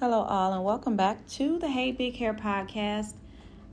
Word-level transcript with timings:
Hello, 0.00 0.22
all, 0.22 0.54
and 0.54 0.64
welcome 0.64 0.96
back 0.96 1.28
to 1.28 1.58
the 1.58 1.68
Hey 1.68 1.92
Big 1.92 2.16
Hair 2.16 2.32
podcast. 2.32 3.12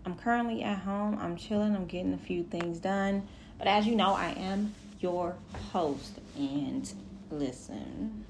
I'm 0.06 0.14
currently 0.16 0.62
at 0.62 0.80
home. 0.80 1.18
I'm 1.22 1.38
chilling. 1.38 1.74
I'm 1.74 1.86
getting 1.86 2.14
a 2.14 2.18
few 2.18 2.44
things 2.44 2.80
done. 2.80 3.26
But 3.58 3.68
as 3.68 3.88
you 3.88 3.96
know, 3.96 4.14
I 4.14 4.32
am 4.32 4.76
your 5.00 5.38
host. 5.72 6.20
And 6.38 6.92
listen, 7.32 8.26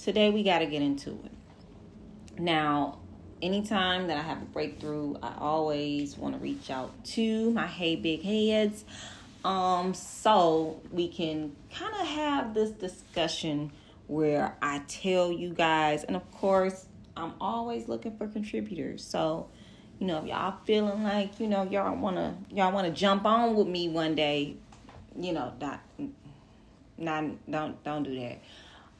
today 0.00 0.30
we 0.30 0.42
got 0.42 0.58
to 0.58 0.66
get 0.66 0.82
into 0.82 1.10
it. 1.10 2.40
Now, 2.40 2.98
anytime 3.40 4.08
that 4.08 4.16
I 4.16 4.22
have 4.22 4.42
a 4.42 4.46
breakthrough, 4.46 5.14
I 5.22 5.32
always 5.38 6.18
want 6.18 6.34
to 6.34 6.40
reach 6.40 6.72
out 6.72 7.04
to 7.04 7.52
my 7.52 7.68
Hey 7.68 7.94
Big 7.94 8.22
Heads. 8.22 8.84
Um, 9.44 9.94
so 9.94 10.80
we 10.90 11.06
can 11.06 11.54
kind 11.72 11.94
of 11.94 12.04
have 12.08 12.52
this 12.52 12.72
discussion 12.72 13.70
where 14.06 14.56
I 14.60 14.82
tell 14.88 15.32
you 15.32 15.50
guys, 15.50 16.04
and 16.04 16.16
of 16.16 16.30
course, 16.30 16.86
I'm 17.16 17.34
always 17.40 17.88
looking 17.88 18.16
for 18.16 18.26
contributors. 18.26 19.04
So, 19.04 19.48
you 19.98 20.06
know, 20.06 20.18
if 20.18 20.26
y'all 20.26 20.56
feeling 20.64 21.02
like, 21.02 21.40
you 21.40 21.46
know, 21.46 21.62
y'all 21.62 21.96
wanna 21.96 22.36
y'all 22.50 22.72
wanna 22.72 22.90
jump 22.90 23.24
on 23.24 23.54
with 23.54 23.66
me 23.66 23.88
one 23.88 24.14
day, 24.14 24.56
you 25.18 25.32
know, 25.32 25.52
not 25.60 25.80
not 26.98 27.24
don't 27.50 27.82
don't 27.84 28.02
do 28.02 28.18
that. 28.20 28.40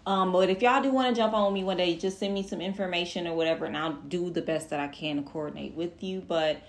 Um, 0.07 0.33
but 0.33 0.51
if 0.51 0.61
y'all 0.61 0.83
do 0.83 0.91
want 0.91 1.15
to 1.15 1.21
jump 1.21 1.33
on 1.33 1.47
with 1.47 1.55
me 1.55 1.65
one 1.65 1.79
day, 1.79 1.97
just 1.97 2.19
send 2.19 2.35
me 2.35 2.43
some 2.43 2.61
information 2.61 3.27
or 3.27 3.35
whatever, 3.35 3.65
and 3.65 3.77
I'll 3.77 3.95
do 3.95 4.31
the 4.31 4.43
best 4.43 4.71
that 4.71 4.81
I 4.81 4.89
can 4.89 5.17
to 5.17 5.23
coordinate 5.23 5.75
with 5.75 6.03
you. 6.03 6.21
But 6.21 6.63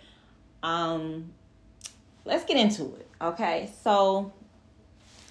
um, 0.64 1.34
let's 2.24 2.46
get 2.46 2.56
into 2.56 2.96
it. 2.96 3.08
Okay, 3.22 3.70
so 3.84 4.32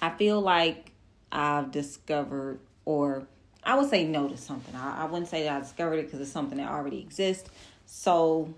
I 0.03 0.11
feel 0.11 0.41
like 0.41 0.93
I've 1.33 1.71
discovered 1.71 2.61
or 2.85 3.27
I 3.63 3.77
would 3.77 3.89
say 3.89 4.05
no 4.05 4.29
to 4.29 4.37
something. 4.37 4.75
I, 4.75 5.03
I 5.03 5.05
wouldn't 5.07 5.29
say 5.29 5.45
that 5.45 5.57
I 5.57 5.61
discovered 5.61 5.97
it 5.97 6.07
because 6.07 6.21
it's 6.21 6.31
something 6.31 6.59
that 6.59 6.71
already 6.71 7.01
exists. 7.01 7.51
So 7.87 8.53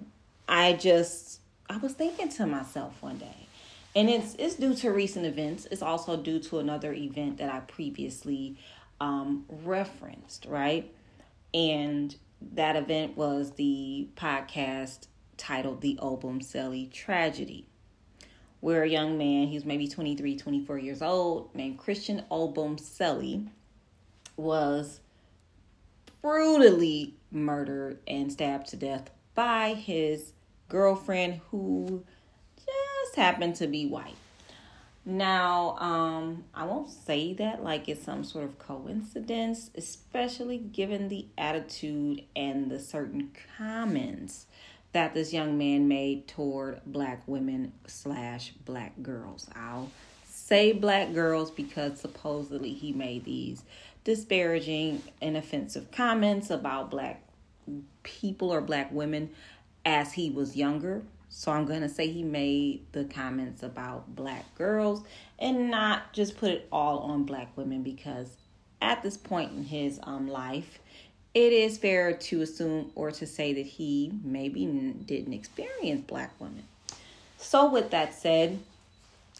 I 0.49 0.75
just 0.75 1.41
I 1.69 1.77
was 1.79 1.93
thinking 1.93 2.29
to 2.31 2.47
myself 2.47 2.95
one 3.01 3.19
day, 3.19 3.47
and 3.95 4.09
it's 4.09 4.35
it's 4.39 4.55
due 4.57 4.75
to 4.75 4.91
recent 4.91 5.27
events. 5.27 5.67
It's 5.71 5.83
also 5.83 6.17
due 6.17 6.39
to 6.41 6.59
another 6.59 6.93
event 6.93 7.39
that 7.39 7.53
I 7.53 7.61
previously 7.61 8.57
um, 9.01 9.45
referenced, 9.49 10.47
right? 10.47 10.93
And 11.55 12.15
that 12.53 12.77
event 12.77 13.17
was 13.17 13.53
the 13.53 14.09
podcast 14.17 15.07
titled 15.37 15.81
The 15.81 15.99
Obumseli 16.03 16.91
Tragedy, 16.91 17.67
where 18.61 18.83
a 18.83 18.89
young 18.89 19.19
man, 19.19 19.49
he's 19.49 19.65
maybe 19.65 19.89
23, 19.89 20.37
24 20.37 20.79
years 20.79 21.03
old, 21.03 21.55
named 21.55 21.79
Christian 21.79 22.23
Obumseli, 22.31 23.49
was 24.37 25.01
brutally 26.23 27.15
murdered 27.31 27.99
and 28.07 28.33
stabbed 28.33 28.69
to 28.69 28.77
death 28.77 29.11
by 29.35 29.75
his 29.75 30.33
girlfriend 30.69 31.41
who 31.51 32.05
just 32.57 33.17
happened 33.17 33.55
to 33.57 33.67
be 33.67 33.87
white. 33.87 34.17
Now, 35.05 35.77
um, 35.79 36.45
I 36.53 36.65
won't 36.65 36.91
say 36.91 37.33
that 37.35 37.63
like 37.63 37.89
it's 37.89 38.03
some 38.03 38.25
sort 38.25 38.45
of 38.45 38.59
coincidence, 38.59 39.71
especially 39.77 40.59
given 40.59 41.09
the 41.09 41.27
attitude 41.39 42.25
and 42.35 42.69
the 42.69 42.81
certain 42.81 43.31
comments 43.57 44.47
that 44.93 45.15
this 45.15 45.33
young 45.33 45.57
man 45.57 45.87
made 45.87 46.27
toward 46.27 46.81
black 46.87 47.23
women 47.27 47.73
slash 47.87 48.53
black 48.65 49.01
girls. 49.01 49.47
I'll 49.55 49.93
say 50.29 50.73
black 50.73 51.13
girls 51.13 51.53
because 51.53 52.01
supposedly 52.01 52.73
he 52.73 52.93
made 52.93 53.25
these 53.25 53.63
disparaging 54.07 55.03
and 55.21 55.37
offensive 55.37 55.91
comments 55.91 56.49
about 56.49 56.93
black 56.93 57.21
people 58.05 58.53
or 58.53 58.61
black 58.61 58.93
women 58.93 59.29
as 59.85 60.13
he 60.13 60.31
was 60.31 60.55
younger. 60.55 61.03
So 61.29 61.51
I'm 61.51 61.67
going 61.67 61.81
to 61.81 61.89
say 61.89 62.07
he 62.07 62.23
made 62.23 62.87
the 62.93 63.05
comments 63.05 63.65
about 63.65 64.15
black 64.15 64.55
girls 64.55 65.03
and 65.41 65.73
not 65.73 66.13
just 66.13 66.39
put 66.39 66.53
it 66.53 66.69
all 66.71 67.01
on 67.01 67.25
black 67.25 67.57
women 67.57 67.83
because 67.83 68.37
at 68.81 69.03
this 69.03 69.17
point 69.17 69.51
in 69.51 69.65
his 69.65 69.99
um 70.05 70.29
life, 70.29 70.79
it 71.35 71.53
is 71.53 71.77
fair 71.77 72.13
to 72.13 72.43
assume 72.43 72.93
or 72.95 73.11
to 73.11 73.27
say 73.27 73.55
that 73.55 73.67
he 73.67 74.13
maybe 74.23 74.65
didn't 75.05 75.33
experience 75.33 76.05
black 76.07 76.31
women. 76.39 76.63
So 77.39 77.69
with 77.69 77.91
that 77.91 78.15
said, 78.15 78.61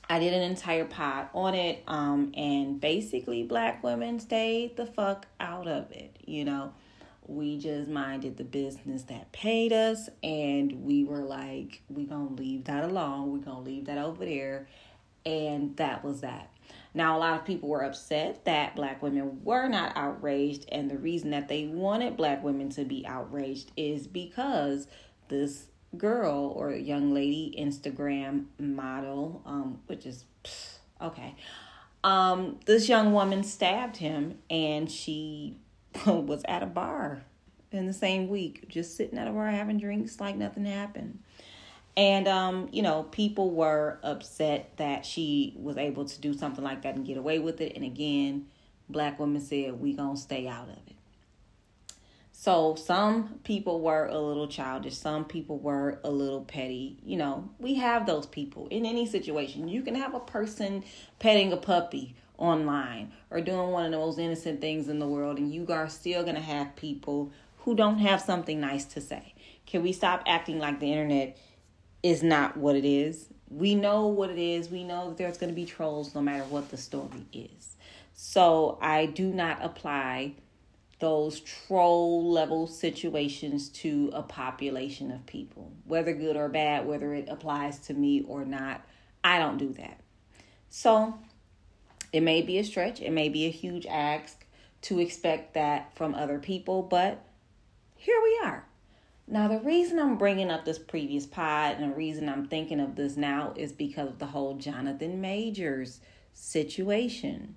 I 0.09 0.21
did 0.21 0.33
an 0.35 0.43
entire 0.43 0.85
pod 0.85 1.29
on 1.35 1.55
it, 1.55 1.83
um, 1.89 2.33
and 2.37 2.81
basically, 2.81 3.43
black 3.43 3.83
women 3.83 4.21
stayed 4.21 4.77
the 4.77 4.87
fuck 4.87 5.27
out 5.41 5.67
of 5.67 5.91
it. 5.91 6.17
You 6.25 6.45
know, 6.45 6.73
we 7.27 7.59
just 7.59 7.89
minded 7.89 8.37
the 8.37 8.45
business 8.45 9.03
that 9.05 9.33
paid 9.33 9.73
us, 9.73 10.09
and 10.23 10.85
we 10.85 11.03
were 11.03 11.25
like, 11.25 11.83
we 11.89 12.05
gonna 12.05 12.35
leave 12.35 12.65
that 12.65 12.85
alone. 12.85 13.33
We 13.33 13.41
gonna 13.41 13.63
leave 13.63 13.87
that 13.87 13.99
over 13.99 14.25
there, 14.25 14.69
and 15.25 15.77
that 15.77 16.05
was 16.05 16.21
that. 16.21 16.51
Now, 16.95 17.19
a 17.19 17.21
lot 17.21 17.41
of 17.41 17.45
people 17.45 17.69
were 17.69 17.85
upset 17.85 18.45
that 18.45 18.77
black 18.77 19.03
women 19.03 19.43
were 19.45 19.69
not 19.69 19.93
outraged, 19.97 20.67
and 20.71 20.89
the 20.89 20.99
reason 20.99 21.31
that 21.31 21.49
they 21.49 21.67
wanted 21.67 22.17
black 22.17 22.45
women 22.45 22.71
to 22.71 22.85
be 22.85 23.05
outraged 23.07 23.73
is 23.77 24.07
because 24.07 24.87
this 25.29 25.67
girl 25.97 26.53
or 26.55 26.73
young 26.73 27.13
lady 27.15 27.55
Instagram 27.59 28.47
model, 28.59 29.43
um, 29.47 29.81
which 29.87 30.07
is 30.07 30.25
okay. 31.01 31.35
Um, 32.05 32.61
this 32.67 32.89
young 32.89 33.13
woman 33.13 33.43
stabbed 33.43 33.97
him, 33.97 34.39
and 34.49 34.91
she 34.91 35.57
was 36.07 36.43
at 36.47 36.63
a 36.63 36.67
bar 36.67 37.23
in 37.73 37.87
the 37.87 37.93
same 37.93 38.29
week, 38.29 38.69
just 38.69 38.97
sitting 38.97 39.19
at 39.19 39.29
a 39.29 39.33
bar 39.33 39.49
having 39.49 39.79
drinks 39.79 40.21
like 40.21 40.37
nothing 40.37 40.65
happened. 40.65 41.19
And 41.97 42.29
um, 42.29 42.69
you 42.73 42.83
know, 42.83 43.05
people 43.05 43.51
were 43.51 43.99
upset 44.03 44.77
that 44.77 45.07
she 45.07 45.55
was 45.57 45.77
able 45.77 46.05
to 46.05 46.21
do 46.21 46.35
something 46.35 46.63
like 46.63 46.83
that 46.83 46.95
and 46.95 47.07
get 47.07 47.17
away 47.17 47.39
with 47.39 47.61
it. 47.61 47.75
And 47.75 47.85
again, 47.85 48.47
black 48.89 49.19
women 49.19 49.41
said 49.41 49.81
we 49.81 49.95
gonna 49.95 50.17
stay 50.17 50.47
out 50.47 50.69
of 50.69 50.77
it. 50.87 50.96
So 52.39 52.75
some 52.75 53.41
people 53.45 53.81
were 53.81 54.09
a 54.09 54.19
little 54.21 54.47
childish, 54.47 54.95
some 54.95 55.25
people 55.25 55.59
were 55.59 55.99
a 56.05 56.11
little 56.11 56.43
petty. 56.43 56.99
You 57.03 57.17
know, 57.17 57.49
we 57.59 57.77
have 57.77 58.05
those 58.05 58.27
people 58.27 58.69
in 58.69 58.85
any 58.85 59.07
situation. 59.07 59.69
You 59.69 59.81
can 59.81 59.95
have 59.95 60.15
a 60.15 60.21
person 60.21 60.85
petting 61.19 61.55
a 61.55 61.57
puppy 61.57 62.15
online 62.37 63.13
or 63.31 63.41
doing 63.41 63.71
one 63.71 63.87
of 63.87 63.91
the 63.91 63.97
most 63.97 64.19
innocent 64.19 64.61
things 64.61 64.89
in 64.89 64.99
the 64.99 65.09
world, 65.09 65.39
and 65.39 65.51
you 65.51 65.67
are 65.71 65.89
still 65.89 66.25
going 66.25 66.35
to 66.35 66.43
have 66.43 66.77
people 66.77 67.33
who 67.61 67.75
don't 67.75 68.01
have 68.01 68.21
something 68.21 68.61
nice 68.61 68.85
to 68.85 69.01
say. 69.01 69.33
Can 69.65 69.83
we 69.83 69.93
stop 69.93 70.23
acting 70.27 70.59
like 70.59 70.79
the 70.79 70.93
internet 70.93 71.39
is 72.03 72.23
not 72.23 72.59
what 72.59 72.77
it 72.77 72.85
is? 72.85 73.29
We 73.49 73.75
know 73.75 74.09
what 74.09 74.29
it 74.29 74.39
is. 74.39 74.69
We 74.69 74.85
know 74.85 75.09
that 75.09 75.17
there's 75.17 75.39
going 75.39 75.51
to 75.51 75.57
be 75.57 75.65
trolls 75.65 76.15
no 76.15 76.21
matter 76.21 76.45
what 76.45 76.71
the 76.71 76.77
story 76.77 77.25
is. 77.33 77.77
So 78.13 78.77
I 78.83 79.07
do 79.07 79.33
not 79.33 79.65
apply 79.65 80.35
those 80.99 81.41
troll 81.41 82.31
level 82.31 82.67
situations 82.67 83.69
to 83.69 84.11
a 84.15 84.23
population 84.23 85.11
of 85.11 85.27
people, 85.27 85.73
whether 85.85 86.15
good 86.15 86.37
or 86.37 86.49
bad, 86.49 86.87
whether 86.87 87.13
it 87.15 87.29
applies 87.29 87.79
to 87.81 87.95
me 87.95 88.25
or 88.27 88.45
not. 88.45 88.83
I 89.23 89.39
don't 89.39 89.59
do 89.59 89.73
that. 89.75 90.01
So 90.71 91.19
it 92.13 92.23
may 92.23 92.43
be 92.43 92.59
a 92.59 92.65
stretch, 92.65 93.01
it 93.01 93.13
may 93.13 93.29
be 93.29 93.45
a 93.45 93.51
huge 93.51 93.87
ask 93.87 94.47
to 94.83 94.99
expect 95.01 95.55
that 95.55 95.95
from 95.97 96.15
other 96.15 96.39
people, 96.39 96.83
but 96.83 97.25
here 97.97 98.21
we 98.23 98.41
are. 98.45 98.65
Now, 99.29 99.49
the 99.49 99.59
reason 99.59 99.99
I'm 99.99 100.17
bringing 100.17 100.51
up 100.51 100.65
this 100.65 100.79
previous 100.79 101.27
pod 101.27 101.77
and 101.77 101.91
the 101.91 101.97
reason 101.97 102.29
I'm 102.29 102.47
thinking 102.47 102.79
of 102.79 102.95
this 102.95 103.17
now 103.17 103.53
is 103.57 103.73
because 103.73 104.09
of 104.09 104.19
the 104.21 104.27
whole 104.27 104.55
Jonathan 104.55 105.21
Majors 105.21 106.01
situation. 106.33 107.57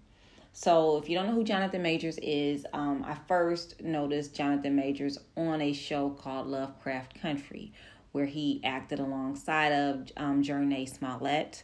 So, 0.61 0.97
if 0.97 1.07
you 1.07 1.15
don't 1.15 1.27
know 1.27 1.35
who 1.35 1.45
Jonathan 1.45 1.81
Majors 1.81 2.17
is, 2.17 2.65
um, 2.73 3.05
I 3.07 3.15
first 3.29 3.81
noticed 3.81 4.35
Jonathan 4.35 4.75
Majors 4.75 5.17
on 5.37 5.61
a 5.61 5.71
show 5.71 6.09
called 6.09 6.47
Lovecraft 6.47 7.21
Country, 7.21 7.71
where 8.11 8.25
he 8.25 8.59
acted 8.65 8.99
alongside 8.99 9.69
of 9.69 10.11
um, 10.17 10.43
Jurnee 10.43 10.93
Smollett. 10.93 11.63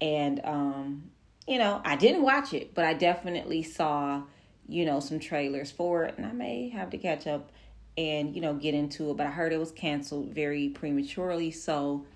And, 0.00 0.40
um, 0.42 1.04
you 1.46 1.56
know, 1.56 1.80
I 1.84 1.94
didn't 1.94 2.22
watch 2.22 2.52
it, 2.52 2.74
but 2.74 2.84
I 2.84 2.94
definitely 2.94 3.62
saw, 3.62 4.24
you 4.68 4.86
know, 4.86 4.98
some 4.98 5.20
trailers 5.20 5.70
for 5.70 6.02
it. 6.02 6.16
And 6.16 6.26
I 6.26 6.32
may 6.32 6.68
have 6.70 6.90
to 6.90 6.98
catch 6.98 7.28
up 7.28 7.52
and, 7.96 8.34
you 8.34 8.40
know, 8.40 8.54
get 8.54 8.74
into 8.74 9.12
it. 9.12 9.16
But 9.16 9.28
I 9.28 9.30
heard 9.30 9.52
it 9.52 9.60
was 9.60 9.70
canceled 9.70 10.34
very 10.34 10.68
prematurely. 10.68 11.52
So, 11.52 12.06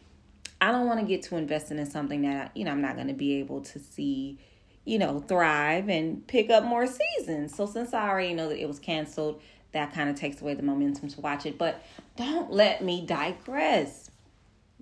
I 0.60 0.72
don't 0.72 0.86
want 0.88 0.98
to 0.98 1.06
get 1.06 1.22
too 1.22 1.36
invested 1.36 1.78
in 1.78 1.86
something 1.86 2.22
that, 2.22 2.50
you 2.56 2.64
know, 2.64 2.72
I'm 2.72 2.82
not 2.82 2.96
going 2.96 3.06
to 3.06 3.14
be 3.14 3.34
able 3.34 3.60
to 3.60 3.78
see 3.78 4.40
you 4.86 4.98
know, 4.98 5.18
thrive 5.18 5.90
and 5.90 6.26
pick 6.26 6.48
up 6.48 6.64
more 6.64 6.86
seasons. 6.86 7.54
So 7.54 7.66
since 7.66 7.92
I 7.92 8.08
already 8.08 8.32
know 8.32 8.48
that 8.48 8.58
it 8.58 8.66
was 8.68 8.78
canceled, 8.78 9.42
that 9.72 9.92
kind 9.92 10.08
of 10.08 10.16
takes 10.16 10.40
away 10.40 10.54
the 10.54 10.62
momentum 10.62 11.08
to 11.08 11.20
watch 11.20 11.44
it. 11.44 11.58
But 11.58 11.82
don't 12.16 12.50
let 12.50 12.82
me 12.82 13.04
digress. 13.04 14.10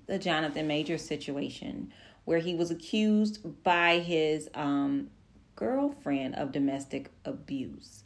The 0.07 0.19
Jonathan 0.19 0.67
Major 0.67 0.99
situation, 0.99 1.91
where 2.27 2.39
he 2.39 2.55
was 2.55 2.71
accused 2.71 3.65
by 3.65 4.01
his 4.01 4.51
um, 4.55 5.09
girlfriend 5.57 6.35
of 6.35 6.53
domestic 6.53 7.11
abuse. 7.25 8.05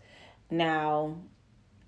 Now, 0.49 1.17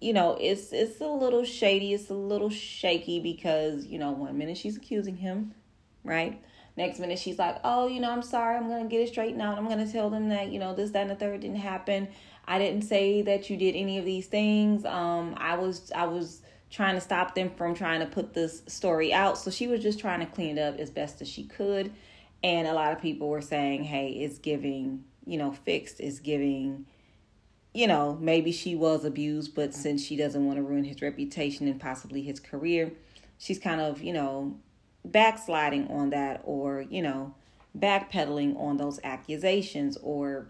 you 0.01 0.12
know, 0.12 0.37
it's 0.41 0.73
it's 0.73 1.01
a 1.01 1.07
little 1.07 1.45
shady, 1.45 1.95
it's 1.95 2.11
a 2.11 2.15
little 2.15 2.51
shaky 2.51 3.21
because, 3.21 3.87
you 3.87 4.01
know, 4.01 4.11
one 4.11 4.37
minute 4.37 4.57
she's 4.57 4.77
accusing 4.77 5.19
him, 5.19 5.55
right? 6.03 6.43
Next 6.81 6.99
minute 6.99 7.19
she's 7.19 7.38
like, 7.38 7.59
Oh, 7.62 7.88
you 7.88 8.00
know, 8.00 8.11
I'm 8.11 8.23
sorry, 8.23 8.56
I'm 8.56 8.67
gonna 8.67 8.88
get 8.88 9.03
it 9.03 9.09
straightened 9.09 9.43
out. 9.43 9.59
I'm 9.59 9.69
gonna 9.69 9.91
tell 9.91 10.09
them 10.09 10.31
that, 10.31 10.50
you 10.50 10.59
know, 10.59 10.75
this, 10.75 10.91
that, 10.93 11.03
and 11.03 11.11
the 11.11 11.15
third 11.15 11.41
didn't 11.41 11.56
happen. 11.56 12.09
I 12.47 12.59
didn't 12.59 12.82
say 12.82 13.21
that 13.21 13.50
you 13.50 13.59
did 13.59 13.77
any 13.77 13.99
of 13.99 14.06
these 14.06 14.29
things. 14.29 14.87
Um, 14.87 15.35
I 15.37 15.56
was 15.56 15.93
I 15.94 16.06
was 16.06 16.41
trying 16.71 16.94
to 16.94 17.00
stop 17.03 17.35
them 17.35 17.50
from 17.50 17.75
trying 17.75 18.00
to 18.00 18.06
put 18.06 18.32
this 18.32 18.62
story 18.67 19.12
out. 19.12 19.37
So 19.37 19.50
she 19.50 19.67
was 19.67 19.82
just 19.82 20.00
trying 20.00 20.21
to 20.21 20.27
clean 20.27 20.56
it 20.56 20.61
up 20.62 20.79
as 20.79 20.88
best 20.88 21.21
as 21.21 21.29
she 21.29 21.44
could. 21.44 21.93
And 22.43 22.67
a 22.67 22.73
lot 22.73 22.93
of 22.93 23.03
people 23.03 23.29
were 23.29 23.43
saying, 23.43 23.85
hey, 23.85 24.12
it's 24.12 24.38
giving, 24.38 25.05
you 25.26 25.37
know, 25.37 25.53
fixed, 25.53 26.00
it's 26.00 26.19
giving, 26.19 26.87
you 27.75 27.88
know, 27.88 28.17
maybe 28.23 28.53
she 28.53 28.75
was 28.75 29.05
abused, 29.05 29.55
but 29.55 29.75
since 29.75 30.03
she 30.03 30.17
doesn't 30.17 30.47
want 30.47 30.56
to 30.56 30.62
ruin 30.62 30.85
his 30.85 31.03
reputation 31.03 31.69
and 31.69 31.79
possibly 31.79 32.23
his 32.23 32.41
career, 32.41 32.91
she's 33.37 33.59
kind 33.59 33.83
of, 33.83 34.00
you 34.00 34.15
know, 34.15 34.56
backsliding 35.05 35.88
on 35.88 36.11
that 36.11 36.43
or, 36.44 36.85
you 36.88 37.02
know, 37.02 37.35
backpedaling 37.79 38.58
on 38.58 38.76
those 38.76 39.00
accusations 39.05 39.97
or, 40.02 40.49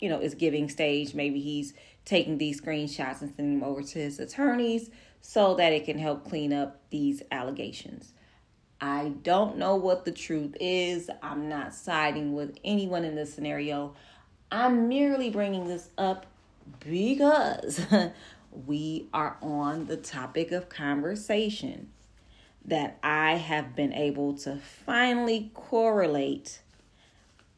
you 0.00 0.08
know, 0.08 0.18
is 0.20 0.34
giving 0.34 0.68
stage. 0.68 1.14
Maybe 1.14 1.40
he's 1.40 1.74
taking 2.04 2.38
these 2.38 2.60
screenshots 2.60 3.22
and 3.22 3.34
sending 3.34 3.60
them 3.60 3.68
over 3.68 3.82
to 3.82 3.98
his 3.98 4.18
attorneys 4.18 4.90
so 5.20 5.54
that 5.54 5.72
it 5.72 5.84
can 5.84 5.98
help 5.98 6.28
clean 6.28 6.52
up 6.52 6.80
these 6.90 7.22
allegations. 7.30 8.12
I 8.80 9.14
don't 9.22 9.56
know 9.56 9.76
what 9.76 10.04
the 10.04 10.12
truth 10.12 10.56
is. 10.60 11.08
I'm 11.22 11.48
not 11.48 11.72
siding 11.72 12.34
with 12.34 12.58
anyone 12.64 13.04
in 13.04 13.14
this 13.14 13.32
scenario. 13.32 13.94
I'm 14.52 14.88
merely 14.88 15.30
bringing 15.30 15.66
this 15.66 15.88
up 15.96 16.26
because 16.80 17.80
we 18.66 19.08
are 19.14 19.38
on 19.40 19.86
the 19.86 19.96
topic 19.96 20.52
of 20.52 20.68
conversation 20.68 21.90
that 22.66 22.98
I 23.02 23.32
have 23.32 23.76
been 23.76 23.92
able 23.92 24.34
to 24.38 24.56
finally 24.56 25.50
correlate 25.54 26.60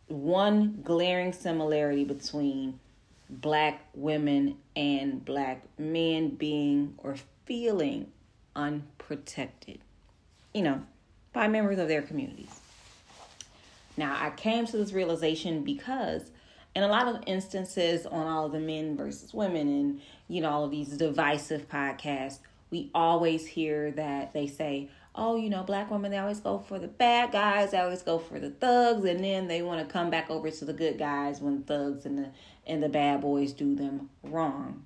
one 0.08 0.80
glaring 0.82 1.32
similarity 1.32 2.04
between 2.04 2.80
black 3.28 3.86
women 3.94 4.56
and 4.74 5.24
black 5.24 5.62
men 5.78 6.30
being 6.30 6.94
or 6.98 7.16
feeling 7.44 8.10
unprotected, 8.54 9.80
you 10.54 10.62
know, 10.62 10.82
by 11.32 11.48
members 11.48 11.78
of 11.78 11.88
their 11.88 12.02
communities. 12.02 12.60
Now, 13.96 14.16
I 14.20 14.30
came 14.30 14.66
to 14.66 14.76
this 14.76 14.92
realization 14.92 15.62
because 15.62 16.30
in 16.74 16.82
a 16.82 16.88
lot 16.88 17.08
of 17.08 17.22
instances 17.26 18.06
on 18.06 18.26
all 18.26 18.46
of 18.46 18.52
the 18.52 18.60
men 18.60 18.96
versus 18.96 19.32
women 19.32 19.68
and, 19.68 20.00
you 20.28 20.42
know, 20.42 20.50
all 20.50 20.64
of 20.64 20.70
these 20.70 20.88
divisive 20.96 21.68
podcasts, 21.68 22.38
we 22.70 22.90
always 22.94 23.46
hear 23.46 23.90
that 23.92 24.32
they 24.32 24.46
say, 24.46 24.90
oh, 25.14 25.36
you 25.36 25.48
know, 25.48 25.62
black 25.62 25.90
women, 25.90 26.10
they 26.10 26.18
always 26.18 26.40
go 26.40 26.58
for 26.58 26.78
the 26.78 26.88
bad 26.88 27.32
guys, 27.32 27.70
they 27.70 27.78
always 27.78 28.02
go 28.02 28.18
for 28.18 28.38
the 28.38 28.50
thugs, 28.50 29.04
and 29.04 29.24
then 29.24 29.48
they 29.48 29.62
want 29.62 29.86
to 29.86 29.92
come 29.92 30.10
back 30.10 30.30
over 30.30 30.50
to 30.50 30.64
the 30.64 30.72
good 30.72 30.98
guys 30.98 31.40
when 31.40 31.62
thugs 31.62 32.04
and 32.04 32.18
the 32.18 32.30
and 32.66 32.82
the 32.82 32.88
bad 32.88 33.20
boys 33.20 33.52
do 33.52 33.76
them 33.76 34.10
wrong 34.24 34.84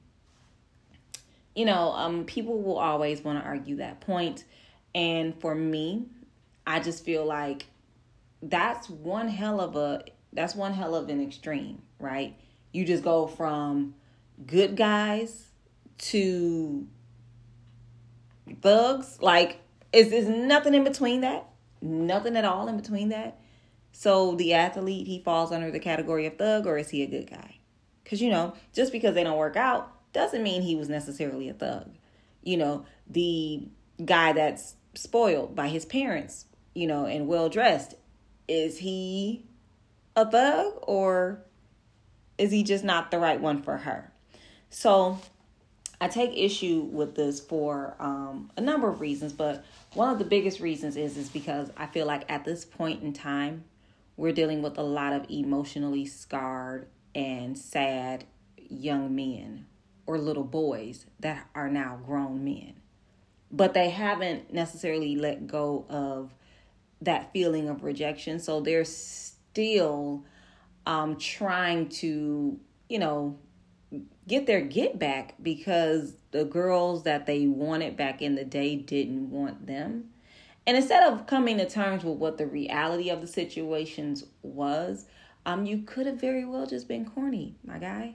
you 1.54 1.64
know, 1.64 1.92
um, 1.92 2.24
people 2.24 2.62
will 2.62 2.78
always 2.78 3.22
want 3.22 3.38
to 3.38 3.44
argue 3.44 3.76
that 3.76 4.00
point. 4.00 4.44
And 4.94 5.38
for 5.40 5.54
me, 5.54 6.06
I 6.66 6.80
just 6.80 7.04
feel 7.04 7.24
like 7.24 7.66
that's 8.42 8.88
one 8.88 9.28
hell 9.28 9.60
of 9.60 9.76
a 9.76 10.04
that's 10.32 10.54
one 10.54 10.72
hell 10.72 10.94
of 10.94 11.08
an 11.08 11.22
extreme, 11.22 11.82
right? 11.98 12.36
You 12.72 12.84
just 12.84 13.02
go 13.02 13.26
from 13.26 13.94
good 14.46 14.76
guys 14.76 15.48
to 15.98 16.86
thugs. 18.60 19.18
Like, 19.20 19.60
is 19.92 20.10
there's 20.10 20.28
nothing 20.28 20.74
in 20.74 20.84
between 20.84 21.22
that? 21.22 21.46
Nothing 21.82 22.36
at 22.36 22.44
all 22.44 22.68
in 22.68 22.76
between 22.76 23.08
that. 23.10 23.38
So 23.92 24.34
the 24.34 24.54
athlete, 24.54 25.06
he 25.06 25.20
falls 25.20 25.52
under 25.52 25.70
the 25.70 25.80
category 25.80 26.26
of 26.26 26.36
thug, 26.36 26.66
or 26.66 26.78
is 26.78 26.90
he 26.90 27.02
a 27.02 27.06
good 27.06 27.30
guy? 27.30 27.56
Because 28.02 28.20
you 28.22 28.30
know, 28.30 28.54
just 28.72 28.92
because 28.92 29.14
they 29.14 29.24
don't 29.24 29.38
work 29.38 29.56
out 29.56 29.92
doesn't 30.12 30.42
mean 30.42 30.62
he 30.62 30.76
was 30.76 30.88
necessarily 30.88 31.48
a 31.48 31.54
thug. 31.54 31.90
You 32.42 32.56
know, 32.56 32.86
the 33.08 33.68
guy 34.04 34.32
that's 34.32 34.76
spoiled 34.94 35.54
by 35.54 35.68
his 35.68 35.84
parents, 35.84 36.46
you 36.74 36.86
know, 36.86 37.06
and 37.06 37.28
well 37.28 37.48
dressed, 37.48 37.94
is 38.48 38.78
he 38.78 39.44
a 40.16 40.28
thug 40.28 40.74
or 40.82 41.42
is 42.38 42.50
he 42.50 42.62
just 42.62 42.84
not 42.84 43.10
the 43.10 43.18
right 43.18 43.40
one 43.40 43.62
for 43.62 43.78
her? 43.78 44.12
So 44.70 45.18
I 46.00 46.08
take 46.08 46.36
issue 46.36 46.80
with 46.90 47.14
this 47.14 47.40
for 47.40 47.94
um, 47.98 48.50
a 48.56 48.60
number 48.60 48.88
of 48.88 49.00
reasons, 49.00 49.32
but 49.34 49.64
one 49.92 50.08
of 50.08 50.18
the 50.18 50.24
biggest 50.24 50.60
reasons 50.60 50.96
is 50.96 51.16
is 51.16 51.28
because 51.28 51.70
I 51.76 51.86
feel 51.86 52.06
like 52.06 52.30
at 52.30 52.44
this 52.44 52.64
point 52.64 53.02
in 53.02 53.12
time, 53.12 53.64
we're 54.16 54.32
dealing 54.32 54.62
with 54.62 54.78
a 54.78 54.82
lot 54.82 55.12
of 55.12 55.26
emotionally 55.30 56.06
scarred 56.06 56.86
and 57.14 57.58
sad 57.58 58.24
young 58.56 59.14
men 59.14 59.66
or 60.06 60.18
little 60.18 60.44
boys 60.44 61.06
that 61.20 61.48
are 61.54 61.68
now 61.68 62.00
grown 62.04 62.44
men. 62.44 62.74
But 63.52 63.74
they 63.74 63.90
haven't 63.90 64.52
necessarily 64.52 65.16
let 65.16 65.46
go 65.46 65.84
of 65.88 66.32
that 67.02 67.32
feeling 67.32 67.68
of 67.68 67.82
rejection. 67.82 68.38
So 68.38 68.60
they're 68.60 68.84
still 68.84 70.24
um, 70.86 71.16
trying 71.16 71.88
to, 71.88 72.58
you 72.88 72.98
know, 72.98 73.38
get 74.30 74.46
their 74.46 74.60
get 74.60 74.96
back 74.96 75.34
because 75.42 76.14
the 76.30 76.44
girls 76.44 77.02
that 77.02 77.26
they 77.26 77.48
wanted 77.48 77.96
back 77.96 78.22
in 78.22 78.36
the 78.36 78.44
day 78.44 78.76
didn't 78.76 79.28
want 79.28 79.66
them. 79.66 80.04
And 80.68 80.76
instead 80.76 81.02
of 81.02 81.26
coming 81.26 81.58
to 81.58 81.68
terms 81.68 82.04
with 82.04 82.16
what 82.16 82.38
the 82.38 82.46
reality 82.46 83.10
of 83.10 83.22
the 83.22 83.26
situations 83.26 84.24
was, 84.42 85.06
um, 85.44 85.66
you 85.66 85.78
could 85.78 86.06
have 86.06 86.20
very 86.20 86.44
well 86.44 86.64
just 86.64 86.86
been 86.86 87.04
corny, 87.04 87.56
my 87.64 87.78
guy. 87.78 88.14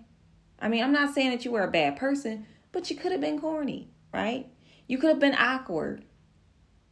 I 0.58 0.70
mean, 0.70 0.82
I'm 0.86 0.94
not 0.94 1.14
saying 1.14 1.32
that 1.32 1.44
you 1.44 1.52
were 1.52 1.66
a 1.66 1.72
bad 1.72 1.98
person, 1.98 2.46
but 2.72 2.90
you 2.90 2.96
could 2.96 3.12
have 3.12 3.20
been 3.20 3.42
corny, 3.42 3.90
right? 4.14 4.48
You 4.88 4.98
could 4.98 5.10
have 5.10 5.20
been 5.20 5.36
awkward. 5.36 6.06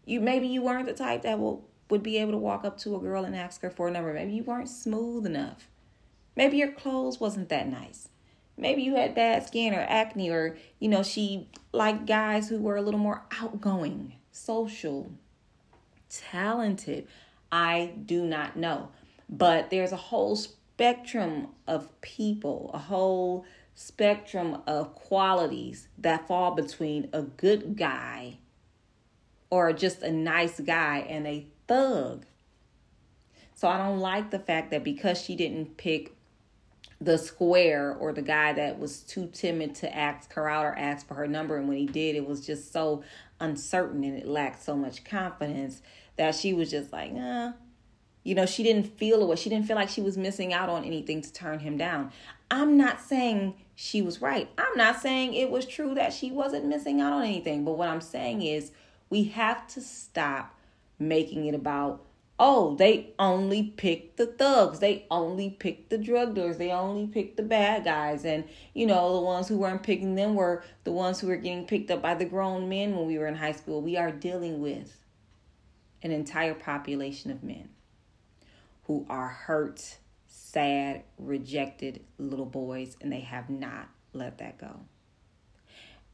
You 0.06 0.20
maybe 0.20 0.48
you 0.48 0.62
weren't 0.62 0.86
the 0.86 0.94
type 0.94 1.22
that 1.22 1.40
will 1.40 1.66
would 1.90 2.04
be 2.04 2.18
able 2.18 2.34
to 2.34 2.38
walk 2.38 2.66
up 2.66 2.78
to 2.80 2.98
a 2.98 3.00
girl 3.00 3.24
and 3.24 3.38
ask 3.38 3.62
her 3.62 3.70
for 3.70 3.88
a 3.88 3.92
number. 3.92 4.14
Maybe 4.14 4.34
you 4.34 4.44
weren't 4.44 4.68
smooth 4.68 5.26
enough. 5.26 5.70
Maybe 6.36 6.58
your 6.58 6.74
clothes 6.74 7.22
wasn't 7.22 7.48
that 7.50 7.70
nice. 7.70 8.10
Maybe 8.58 8.84
you 8.84 8.96
had 8.96 9.16
bad 9.16 9.46
skin 9.48 9.74
or 9.74 9.82
acne 9.82 10.30
or 10.30 10.58
you 10.80 10.88
know, 10.88 11.04
she 11.04 11.50
liked 11.72 12.06
guys 12.06 12.50
who 12.50 12.60
were 12.60 12.76
a 12.76 12.82
little 12.82 13.00
more 13.00 13.24
outgoing, 13.32 14.16
social, 14.32 15.12
talented. 16.10 17.08
I 17.52 17.94
do 18.06 18.26
not 18.26 18.56
know. 18.56 18.90
But 19.30 19.70
there's 19.70 19.92
a 19.92 19.98
whole 19.98 20.36
spectrum 20.36 21.48
of 21.68 21.90
people, 22.02 22.72
a 22.74 22.80
whole 22.80 23.46
spectrum 23.76 24.62
of 24.68 24.94
qualities 24.96 25.88
that 25.98 26.28
fall 26.28 26.52
between 26.52 27.10
a 27.14 27.24
good 27.24 27.76
guy 27.76 28.38
or 29.50 29.74
just 29.74 30.02
a 30.02 30.12
nice 30.12 30.60
guy 30.60 31.00
and 31.10 31.28
a 31.28 31.46
thug. 31.68 32.26
So 33.56 33.68
I 33.68 33.78
don't 33.78 34.00
like 34.00 34.32
the 34.32 34.40
fact 34.40 34.72
that 34.72 34.84
because 34.84 35.22
she 35.22 35.36
didn't 35.36 35.78
pick 35.78 36.16
the 37.04 37.18
square 37.18 37.96
or 38.00 38.14
the 38.14 38.22
guy 38.22 38.54
that 38.54 38.80
was 38.80 39.02
too 39.02 39.28
timid 39.34 39.76
to 39.76 39.96
ask 39.96 40.32
her 40.34 40.48
out 40.48 40.66
or 40.66 40.74
ask 40.78 41.08
for 41.08 41.16
her 41.16 41.28
number, 41.28 41.58
and 41.58 41.68
when 41.68 41.78
he 41.78 41.86
did, 41.86 42.16
it 42.16 42.28
was 42.28 42.46
just 42.46 42.72
so 42.72 43.04
uncertain 43.40 44.04
and 44.04 44.18
it 44.18 44.28
lacked 44.28 44.64
so 44.64 44.76
much 44.76 45.04
confidence 45.04 45.82
that 46.16 46.36
she 46.36 46.54
was 46.54 46.70
just 46.72 46.94
like, 46.94 47.12
nah, 47.12 47.54
you 48.24 48.36
know, 48.36 48.46
she 48.46 48.64
didn't 48.64 48.86
feel 48.98 49.22
it. 49.22 49.28
Was 49.28 49.40
she 49.40 49.50
didn't 49.50 49.68
feel 49.68 49.76
like 49.76 49.90
she 49.90 50.02
was 50.02 50.18
missing 50.18 50.54
out 50.54 50.70
on 50.70 50.86
anything 50.86 51.22
to 51.22 51.34
turn 51.34 51.60
him 51.60 51.78
down. 51.78 52.12
I'm 52.50 52.78
not 52.78 53.02
saying 53.02 53.56
she 53.76 54.02
was 54.02 54.22
right. 54.22 54.50
I'm 54.58 54.78
not 54.78 55.02
saying 55.02 55.34
it 55.34 55.50
was 55.50 55.66
true 55.66 55.96
that 55.96 56.14
she 56.14 56.32
wasn't 56.32 56.66
missing 56.66 57.02
out 57.02 57.12
on 57.12 57.24
anything. 57.24 57.66
But 57.66 57.78
what 57.78 57.90
I'm 57.90 58.02
saying 58.02 58.44
is 58.44 58.72
we 59.10 59.26
have 59.26 59.68
to 59.70 59.82
stop 59.82 60.58
making 61.00 61.48
it 61.48 61.56
about, 61.56 62.06
oh, 62.40 62.76
they 62.76 63.14
only 63.20 63.64
picked 63.64 64.18
the 64.18 64.26
thugs. 64.26 64.80
They 64.80 65.06
only 65.12 65.50
picked 65.50 65.90
the 65.90 65.98
drug 65.98 66.36
dealers. 66.36 66.58
They 66.58 66.72
only 66.72 67.08
picked 67.08 67.38
the 67.38 67.44
bad 67.44 67.84
guys. 67.84 68.26
And, 68.26 68.46
you 68.74 68.86
know, 68.86 69.14
the 69.14 69.22
ones 69.22 69.48
who 69.48 69.58
weren't 69.58 69.84
picking 69.84 70.16
them 70.16 70.36
were 70.36 70.64
the 70.84 70.92
ones 70.92 71.20
who 71.20 71.28
were 71.28 71.36
getting 71.36 71.66
picked 71.66 71.92
up 71.92 72.02
by 72.02 72.16
the 72.16 72.26
grown 72.26 72.68
men 72.68 72.96
when 72.96 73.08
we 73.08 73.18
were 73.18 73.28
in 73.28 73.36
high 73.36 73.52
school. 73.52 73.82
We 73.82 73.98
are 73.98 74.12
dealing 74.12 74.62
with 74.62 75.00
an 76.02 76.12
entire 76.12 76.56
population 76.56 77.32
of 77.32 77.44
men 77.44 77.70
who 78.86 79.06
are 79.10 79.30
hurt, 79.30 79.98
sad, 80.28 81.04
rejected 81.18 82.04
little 82.18 82.46
boys, 82.46 82.98
and 83.00 83.12
they 83.12 83.22
have 83.22 83.50
not 83.50 83.90
let 84.12 84.40
that 84.40 84.58
go. 84.58 84.82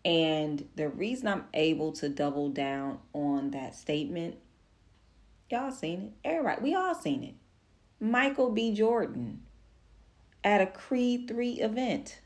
And 0.06 0.68
the 0.76 0.90
reason 0.90 1.28
I'm 1.28 1.46
able 1.54 1.92
to 1.94 2.08
double 2.08 2.50
down 2.50 3.00
on 3.14 3.52
that 3.52 3.76
statement, 3.76 4.38
y'all 5.50 5.72
seen 5.72 6.02
it. 6.02 6.28
Everybody, 6.28 6.62
we 6.62 6.76
all 6.76 6.96
seen 6.96 7.24
it. 7.24 7.36
Michael 8.00 8.52
B. 8.52 8.74
Jordan 8.74 9.42
at 10.44 10.62
a 10.62 10.68
Creed 10.68 11.28
3 11.28 11.54
event. 11.62 12.22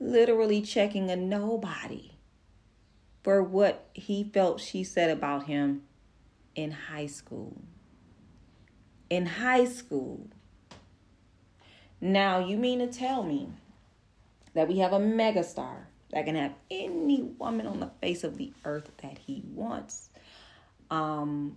literally 0.00 0.62
checking 0.62 1.10
a 1.10 1.16
nobody 1.16 2.12
for 3.22 3.42
what 3.42 3.88
he 3.94 4.24
felt 4.32 4.60
she 4.60 4.84
said 4.84 5.10
about 5.10 5.46
him 5.46 5.82
in 6.54 6.70
high 6.70 7.06
school. 7.06 7.60
In 9.10 9.26
high 9.26 9.64
school. 9.64 10.28
Now, 12.00 12.38
you 12.38 12.56
mean 12.56 12.78
to 12.78 12.86
tell 12.86 13.24
me 13.24 13.48
that 14.54 14.68
we 14.68 14.78
have 14.78 14.92
a 14.92 14.98
megastar 15.00 15.86
that 16.12 16.24
can 16.24 16.36
have 16.36 16.54
any 16.70 17.22
woman 17.22 17.66
on 17.66 17.80
the 17.80 17.90
face 18.00 18.22
of 18.22 18.38
the 18.38 18.52
earth 18.64 18.90
that 19.02 19.18
he 19.18 19.42
wants? 19.52 20.10
Um, 20.90 21.56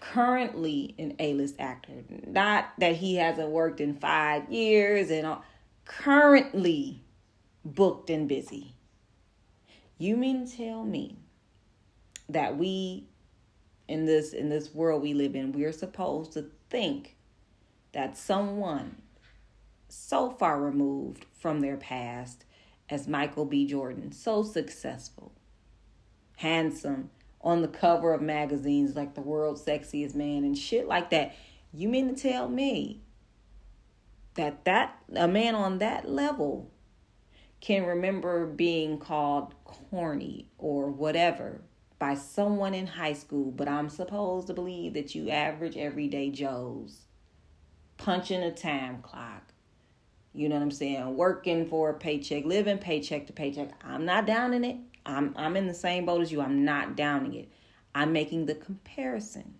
currently 0.00 0.94
an 0.98 1.14
A-list 1.18 1.56
actor. 1.58 2.04
Not 2.26 2.72
that 2.78 2.96
he 2.96 3.16
hasn't 3.16 3.50
worked 3.50 3.80
in 3.80 3.94
five 3.94 4.50
years 4.50 5.10
and 5.10 5.26
all. 5.26 5.44
Currently 5.84 7.02
booked 7.64 8.10
and 8.10 8.28
busy. 8.28 8.74
You 9.98 10.16
mean 10.16 10.46
tell 10.46 10.84
me 10.84 11.18
that 12.28 12.56
we 12.56 13.06
in 13.88 14.06
this 14.06 14.32
in 14.32 14.48
this 14.48 14.72
world 14.72 15.02
we 15.02 15.14
live 15.14 15.34
in, 15.34 15.52
we're 15.52 15.72
supposed 15.72 16.32
to 16.32 16.46
think 16.70 17.16
that 17.92 18.16
someone 18.16 19.02
so 19.88 20.30
far 20.30 20.60
removed 20.60 21.26
from 21.38 21.60
their 21.60 21.76
past 21.76 22.44
as 22.88 23.08
Michael 23.08 23.44
B. 23.44 23.66
Jordan, 23.66 24.12
so 24.12 24.44
successful, 24.44 25.32
handsome, 26.36 27.10
on 27.42 27.62
the 27.62 27.68
cover 27.68 28.12
of 28.12 28.20
magazines 28.20 28.94
like 28.94 29.14
the 29.14 29.20
world's 29.20 29.64
sexiest 29.64 30.14
man 30.14 30.44
and 30.44 30.56
shit 30.56 30.86
like 30.86 31.10
that. 31.10 31.34
You 31.72 31.88
mean 31.88 32.14
to 32.14 32.20
tell 32.20 32.48
me 32.48 33.00
that 34.34 34.64
that 34.64 34.96
a 35.14 35.28
man 35.28 35.54
on 35.54 35.78
that 35.78 36.08
level 36.08 36.70
can 37.60 37.84
remember 37.84 38.46
being 38.46 38.98
called 38.98 39.54
corny 39.64 40.48
or 40.58 40.90
whatever 40.90 41.60
by 41.98 42.14
someone 42.14 42.72
in 42.74 42.86
high 42.86 43.12
school, 43.12 43.50
but 43.50 43.68
I'm 43.68 43.90
supposed 43.90 44.46
to 44.46 44.54
believe 44.54 44.94
that 44.94 45.14
you 45.14 45.28
average 45.30 45.76
everyday 45.76 46.30
Joes 46.30 47.02
punching 47.98 48.42
a 48.42 48.50
time 48.50 49.02
clock. 49.02 49.52
You 50.32 50.48
know 50.48 50.54
what 50.54 50.62
I'm 50.62 50.70
saying? 50.70 51.16
Working 51.16 51.66
for 51.66 51.90
a 51.90 51.94
paycheck, 51.94 52.44
living 52.44 52.78
paycheck 52.78 53.26
to 53.26 53.32
paycheck. 53.32 53.70
I'm 53.84 54.06
not 54.06 54.26
down 54.26 54.54
in 54.54 54.64
it. 54.64 54.76
I'm 55.06 55.34
I'm 55.36 55.56
in 55.56 55.66
the 55.66 55.74
same 55.74 56.06
boat 56.06 56.22
as 56.22 56.32
you. 56.32 56.40
I'm 56.40 56.64
not 56.64 56.96
downing 56.96 57.34
it. 57.34 57.48
I'm 57.94 58.12
making 58.12 58.46
the 58.46 58.54
comparison 58.54 59.54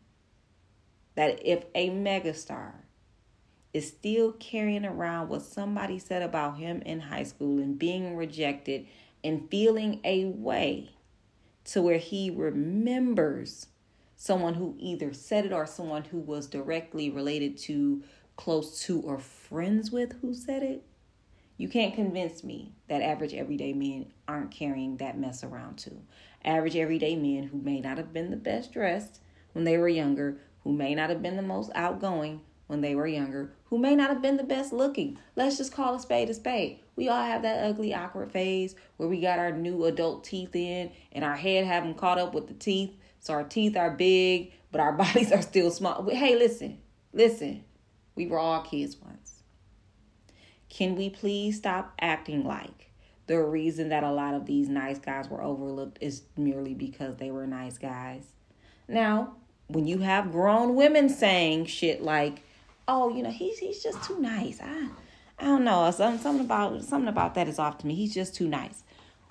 that 1.14 1.40
if 1.44 1.64
a 1.74 1.90
megastar 1.90 2.72
is 3.72 3.88
still 3.88 4.32
carrying 4.32 4.84
around 4.84 5.28
what 5.28 5.42
somebody 5.42 5.98
said 5.98 6.22
about 6.22 6.58
him 6.58 6.82
in 6.82 7.00
high 7.00 7.22
school 7.22 7.58
and 7.58 7.78
being 7.78 8.16
rejected 8.16 8.86
and 9.22 9.48
feeling 9.50 10.00
a 10.04 10.24
way 10.24 10.90
to 11.64 11.82
where 11.82 11.98
he 11.98 12.30
remembers 12.30 13.66
someone 14.16 14.54
who 14.54 14.74
either 14.78 15.12
said 15.12 15.44
it 15.46 15.52
or 15.52 15.66
someone 15.66 16.04
who 16.04 16.18
was 16.18 16.46
directly 16.46 17.10
related 17.10 17.56
to, 17.56 18.02
close 18.36 18.82
to, 18.82 19.00
or 19.00 19.18
friends 19.18 19.90
with 19.90 20.14
who 20.20 20.34
said 20.34 20.62
it, 20.62 20.84
you 21.60 21.68
can't 21.68 21.94
convince 21.94 22.42
me 22.42 22.72
that 22.88 23.02
average 23.02 23.34
everyday 23.34 23.74
men 23.74 24.10
aren't 24.26 24.50
carrying 24.50 24.96
that 24.96 25.18
mess 25.18 25.44
around 25.44 25.76
too. 25.76 26.00
Average 26.42 26.74
everyday 26.74 27.14
men 27.16 27.42
who 27.42 27.60
may 27.60 27.80
not 27.80 27.98
have 27.98 28.14
been 28.14 28.30
the 28.30 28.36
best 28.38 28.72
dressed 28.72 29.20
when 29.52 29.64
they 29.64 29.76
were 29.76 29.86
younger, 29.86 30.38
who 30.64 30.72
may 30.72 30.94
not 30.94 31.10
have 31.10 31.20
been 31.20 31.36
the 31.36 31.42
most 31.42 31.70
outgoing 31.74 32.40
when 32.66 32.80
they 32.80 32.94
were 32.94 33.06
younger, 33.06 33.52
who 33.64 33.76
may 33.76 33.94
not 33.94 34.08
have 34.08 34.22
been 34.22 34.38
the 34.38 34.42
best 34.42 34.72
looking. 34.72 35.18
Let's 35.36 35.58
just 35.58 35.74
call 35.74 35.94
a 35.94 36.00
spade 36.00 36.30
a 36.30 36.34
spade. 36.34 36.80
We 36.96 37.10
all 37.10 37.24
have 37.24 37.42
that 37.42 37.62
ugly, 37.62 37.92
awkward 37.92 38.32
phase 38.32 38.74
where 38.96 39.10
we 39.10 39.20
got 39.20 39.38
our 39.38 39.52
new 39.52 39.84
adult 39.84 40.24
teeth 40.24 40.56
in 40.56 40.90
and 41.12 41.22
our 41.22 41.36
head 41.36 41.66
haven't 41.66 41.98
caught 41.98 42.18
up 42.18 42.32
with 42.32 42.48
the 42.48 42.54
teeth. 42.54 42.96
So 43.18 43.34
our 43.34 43.44
teeth 43.44 43.76
are 43.76 43.90
big, 43.90 44.54
but 44.72 44.80
our 44.80 44.92
bodies 44.96 45.30
are 45.30 45.42
still 45.42 45.70
small. 45.70 46.08
Hey, 46.08 46.36
listen, 46.36 46.78
listen. 47.12 47.64
We 48.14 48.28
were 48.28 48.38
all 48.38 48.62
kids 48.62 48.96
once. 48.96 49.19
Can 50.70 50.96
we 50.96 51.10
please 51.10 51.58
stop 51.58 51.92
acting 52.00 52.44
like 52.44 52.90
the 53.26 53.42
reason 53.42 53.90
that 53.90 54.02
a 54.02 54.10
lot 54.10 54.34
of 54.34 54.46
these 54.46 54.68
nice 54.68 54.98
guys 54.98 55.28
were 55.28 55.42
overlooked 55.42 55.98
is 56.00 56.22
merely 56.36 56.74
because 56.74 57.16
they 57.16 57.30
were 57.30 57.46
nice 57.46 57.76
guys? 57.76 58.22
Now, 58.88 59.34
when 59.66 59.86
you 59.86 59.98
have 59.98 60.32
grown 60.32 60.74
women 60.74 61.08
saying 61.08 61.66
shit 61.66 62.02
like, 62.02 62.42
"Oh, 62.88 63.14
you 63.14 63.22
know, 63.22 63.30
he's 63.30 63.58
he's 63.58 63.82
just 63.82 64.02
too 64.04 64.18
nice," 64.20 64.60
I 64.60 64.88
I 65.38 65.44
don't 65.44 65.64
know, 65.64 65.90
something 65.90 66.20
something 66.20 66.44
about 66.44 66.82
something 66.84 67.08
about 67.08 67.34
that 67.34 67.48
is 67.48 67.58
off 67.58 67.78
to 67.78 67.86
me. 67.86 67.94
He's 67.94 68.14
just 68.14 68.34
too 68.34 68.48
nice. 68.48 68.82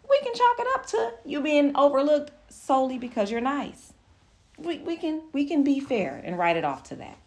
We 0.09 0.19
can 0.19 0.33
chalk 0.33 0.59
it 0.59 0.67
up 0.73 0.85
to 0.87 1.13
you 1.25 1.41
being 1.41 1.75
overlooked 1.75 2.31
solely 2.51 2.97
because 2.97 3.31
you're 3.31 3.41
nice. 3.41 3.93
We 4.57 4.79
we 4.79 4.97
can 4.97 5.21
we 5.33 5.45
can 5.45 5.63
be 5.63 5.79
fair 5.79 6.21
and 6.23 6.37
write 6.37 6.57
it 6.57 6.65
off 6.65 6.83
to 6.83 6.95
that. 6.97 7.17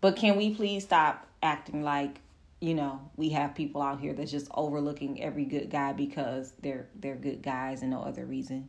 But 0.00 0.16
can 0.16 0.36
we 0.36 0.54
please 0.54 0.84
stop 0.84 1.26
acting 1.42 1.82
like 1.82 2.20
you 2.60 2.74
know, 2.74 3.00
we 3.16 3.30
have 3.30 3.54
people 3.54 3.80
out 3.80 4.00
here 4.00 4.12
that's 4.12 4.30
just 4.30 4.48
overlooking 4.54 5.22
every 5.22 5.46
good 5.46 5.70
guy 5.70 5.92
because 5.92 6.52
they're 6.60 6.88
they're 6.94 7.16
good 7.16 7.42
guys 7.42 7.80
and 7.80 7.90
no 7.90 8.02
other 8.02 8.26
reason. 8.26 8.68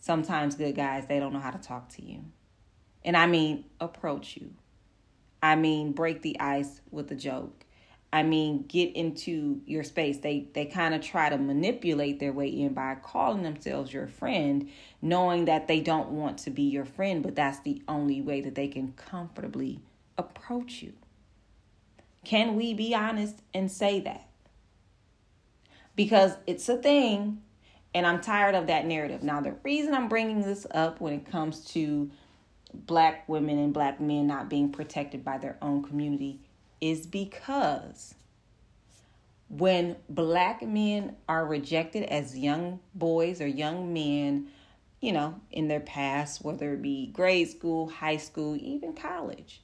Sometimes 0.00 0.54
good 0.54 0.74
guys 0.74 1.06
they 1.06 1.20
don't 1.20 1.32
know 1.32 1.40
how 1.40 1.50
to 1.50 1.58
talk 1.58 1.90
to 1.90 2.04
you. 2.04 2.24
And 3.04 3.16
I 3.16 3.26
mean 3.26 3.66
approach 3.80 4.36
you. 4.36 4.52
I 5.42 5.56
mean 5.56 5.92
break 5.92 6.22
the 6.22 6.40
ice 6.40 6.80
with 6.90 7.10
a 7.12 7.14
joke. 7.14 7.64
I 8.14 8.22
mean 8.22 8.62
get 8.66 8.96
into 8.96 9.60
your 9.66 9.84
space. 9.84 10.16
They 10.18 10.48
they 10.54 10.64
kind 10.64 10.94
of 10.94 11.02
try 11.02 11.28
to 11.28 11.36
manipulate 11.36 12.18
their 12.18 12.32
way 12.32 12.48
in 12.48 12.72
by 12.72 12.96
calling 13.02 13.42
themselves 13.42 13.92
your 13.92 14.06
friend, 14.06 14.70
knowing 15.02 15.44
that 15.44 15.68
they 15.68 15.80
don't 15.80 16.12
want 16.12 16.38
to 16.38 16.50
be 16.50 16.62
your 16.62 16.86
friend, 16.86 17.22
but 17.22 17.34
that's 17.34 17.60
the 17.60 17.82
only 17.88 18.22
way 18.22 18.40
that 18.40 18.54
they 18.54 18.68
can 18.68 18.92
comfortably 18.92 19.82
approach 20.16 20.80
you. 20.80 20.94
Can 22.26 22.56
we 22.56 22.74
be 22.74 22.92
honest 22.92 23.40
and 23.54 23.70
say 23.70 24.00
that? 24.00 24.26
Because 25.94 26.32
it's 26.48 26.68
a 26.68 26.76
thing, 26.76 27.40
and 27.94 28.04
I'm 28.04 28.20
tired 28.20 28.56
of 28.56 28.66
that 28.66 28.84
narrative. 28.84 29.22
Now, 29.22 29.40
the 29.40 29.52
reason 29.62 29.94
I'm 29.94 30.08
bringing 30.08 30.42
this 30.42 30.66
up 30.72 31.00
when 31.00 31.12
it 31.12 31.30
comes 31.30 31.64
to 31.66 32.10
black 32.74 33.28
women 33.28 33.60
and 33.60 33.72
black 33.72 34.00
men 34.00 34.26
not 34.26 34.50
being 34.50 34.72
protected 34.72 35.24
by 35.24 35.38
their 35.38 35.56
own 35.62 35.84
community 35.84 36.40
is 36.80 37.06
because 37.06 38.16
when 39.48 39.94
black 40.08 40.62
men 40.62 41.14
are 41.28 41.46
rejected 41.46 42.02
as 42.02 42.36
young 42.36 42.80
boys 42.92 43.40
or 43.40 43.46
young 43.46 43.92
men, 43.92 44.48
you 45.00 45.12
know, 45.12 45.40
in 45.52 45.68
their 45.68 45.78
past, 45.78 46.44
whether 46.44 46.72
it 46.72 46.82
be 46.82 47.06
grade 47.06 47.48
school, 47.48 47.88
high 47.88 48.16
school, 48.16 48.56
even 48.56 48.94
college, 48.94 49.60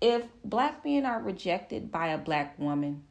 if 0.00 0.24
black 0.44 0.84
men 0.84 1.06
are 1.06 1.20
rejected 1.20 1.90
by 1.90 2.08
a 2.08 2.18
black 2.18 2.58
woman, 2.58 3.02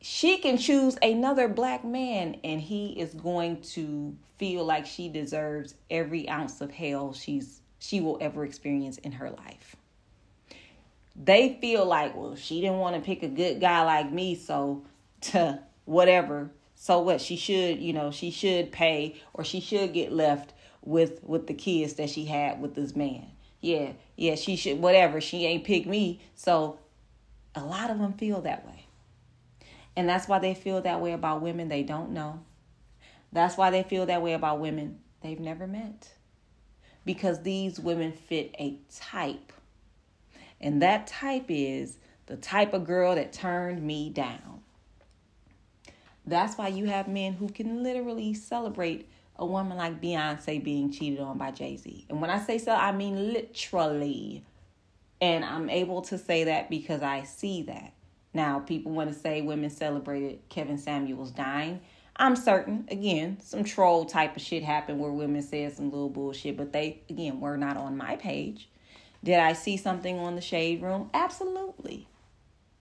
she 0.00 0.38
can 0.38 0.58
choose 0.58 0.96
another 1.02 1.48
black 1.48 1.84
man 1.84 2.36
and 2.44 2.60
he 2.60 2.98
is 3.00 3.14
going 3.14 3.60
to 3.60 4.16
feel 4.38 4.64
like 4.64 4.86
she 4.86 5.08
deserves 5.08 5.74
every 5.90 6.28
ounce 6.28 6.60
of 6.60 6.70
hell 6.70 7.12
she's 7.12 7.60
she 7.78 8.00
will 8.00 8.18
ever 8.20 8.44
experience 8.44 8.98
in 8.98 9.12
her 9.12 9.30
life. 9.30 9.76
They 11.14 11.58
feel 11.60 11.84
like, 11.84 12.16
well, 12.16 12.36
she 12.36 12.60
didn't 12.60 12.78
want 12.78 12.96
to 12.96 13.02
pick 13.02 13.22
a 13.22 13.28
good 13.28 13.60
guy 13.60 13.82
like 13.84 14.12
me, 14.12 14.34
so 14.34 14.84
to 15.22 15.60
whatever. 15.84 16.50
So 16.74 17.00
what? 17.00 17.20
She 17.20 17.36
should, 17.36 17.78
you 17.78 17.92
know, 17.92 18.10
she 18.10 18.30
should 18.30 18.70
pay 18.70 19.16
or 19.34 19.44
she 19.44 19.60
should 19.60 19.92
get 19.92 20.12
left 20.12 20.52
with 20.82 21.22
with 21.24 21.46
the 21.46 21.54
kids 21.54 21.94
that 21.94 22.10
she 22.10 22.26
had 22.26 22.60
with 22.60 22.74
this 22.74 22.94
man 22.94 23.26
yeah, 23.60 23.92
yeah, 24.16 24.34
she 24.34 24.56
should, 24.56 24.80
whatever. 24.80 25.20
She 25.20 25.44
ain't 25.46 25.64
pick 25.64 25.86
me. 25.86 26.20
So 26.34 26.78
a 27.54 27.64
lot 27.64 27.90
of 27.90 27.98
them 27.98 28.12
feel 28.12 28.42
that 28.42 28.66
way. 28.66 28.86
And 29.96 30.08
that's 30.08 30.28
why 30.28 30.38
they 30.38 30.54
feel 30.54 30.82
that 30.82 31.00
way 31.00 31.12
about 31.12 31.40
women 31.40 31.68
they 31.68 31.82
don't 31.82 32.10
know. 32.10 32.40
That's 33.32 33.56
why 33.56 33.70
they 33.70 33.82
feel 33.82 34.06
that 34.06 34.22
way 34.22 34.34
about 34.34 34.60
women 34.60 34.98
they've 35.22 35.40
never 35.40 35.66
met. 35.66 36.10
Because 37.04 37.42
these 37.42 37.80
women 37.80 38.12
fit 38.12 38.54
a 38.58 38.78
type. 38.94 39.52
And 40.60 40.82
that 40.82 41.06
type 41.06 41.46
is 41.48 41.98
the 42.26 42.36
type 42.36 42.74
of 42.74 42.84
girl 42.84 43.14
that 43.14 43.32
turned 43.32 43.82
me 43.82 44.10
down. 44.10 44.60
That's 46.26 46.58
why 46.58 46.68
you 46.68 46.86
have 46.86 47.06
men 47.08 47.34
who 47.34 47.48
can 47.48 47.82
literally 47.82 48.34
celebrate 48.34 49.08
a 49.38 49.46
woman 49.46 49.76
like 49.76 50.00
Beyonce 50.00 50.62
being 50.62 50.90
cheated 50.90 51.20
on 51.20 51.38
by 51.38 51.50
Jay 51.50 51.76
Z. 51.76 52.06
And 52.08 52.20
when 52.20 52.30
I 52.30 52.38
say 52.38 52.58
so, 52.58 52.72
I 52.72 52.92
mean 52.92 53.32
literally. 53.32 54.44
And 55.20 55.44
I'm 55.44 55.70
able 55.70 56.02
to 56.02 56.18
say 56.18 56.44
that 56.44 56.68
because 56.68 57.02
I 57.02 57.22
see 57.22 57.62
that. 57.62 57.92
Now, 58.34 58.58
people 58.58 58.92
want 58.92 59.12
to 59.12 59.18
say 59.18 59.40
women 59.40 59.70
celebrated 59.70 60.40
Kevin 60.50 60.76
Samuels 60.76 61.30
dying. 61.30 61.80
I'm 62.16 62.36
certain, 62.36 62.86
again, 62.90 63.38
some 63.40 63.64
troll 63.64 64.04
type 64.04 64.36
of 64.36 64.42
shit 64.42 64.62
happened 64.62 65.00
where 65.00 65.10
women 65.10 65.42
said 65.42 65.74
some 65.74 65.90
little 65.90 66.10
bullshit, 66.10 66.56
but 66.56 66.72
they, 66.72 67.02
again, 67.08 67.40
were 67.40 67.56
not 67.56 67.76
on 67.78 67.96
my 67.96 68.16
page. 68.16 68.68
Did 69.24 69.38
I 69.38 69.54
see 69.54 69.76
something 69.76 70.18
on 70.18 70.34
the 70.34 70.42
Shade 70.42 70.82
Room? 70.82 71.10
Absolutely. 71.14 72.06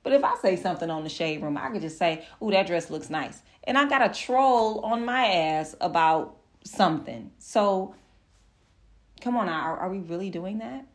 But 0.05 0.13
if 0.13 0.23
I 0.23 0.35
say 0.35 0.55
something 0.55 0.91
on 0.91 1.03
the 1.03 1.09
shade 1.09 1.41
room, 1.41 1.57
I 1.57 1.71
could 1.71 1.81
just 1.81 1.97
say, 1.97 2.23
"Ooh, 2.39 2.51
that 2.51 2.67
dress 2.67 2.91
looks 2.91 3.09
nice," 3.09 3.41
and 3.63 3.75
I 3.75 3.89
got 3.89 4.07
a 4.07 4.13
troll 4.13 4.81
on 4.81 5.03
my 5.03 5.25
ass 5.25 5.75
about 5.81 6.37
something. 6.65 7.31
So, 7.39 7.95
come 9.21 9.37
on, 9.37 9.47
are, 9.47 9.77
are 9.77 9.89
we 9.89 9.99
really 9.99 10.29
doing 10.29 10.57
that? 10.59 10.85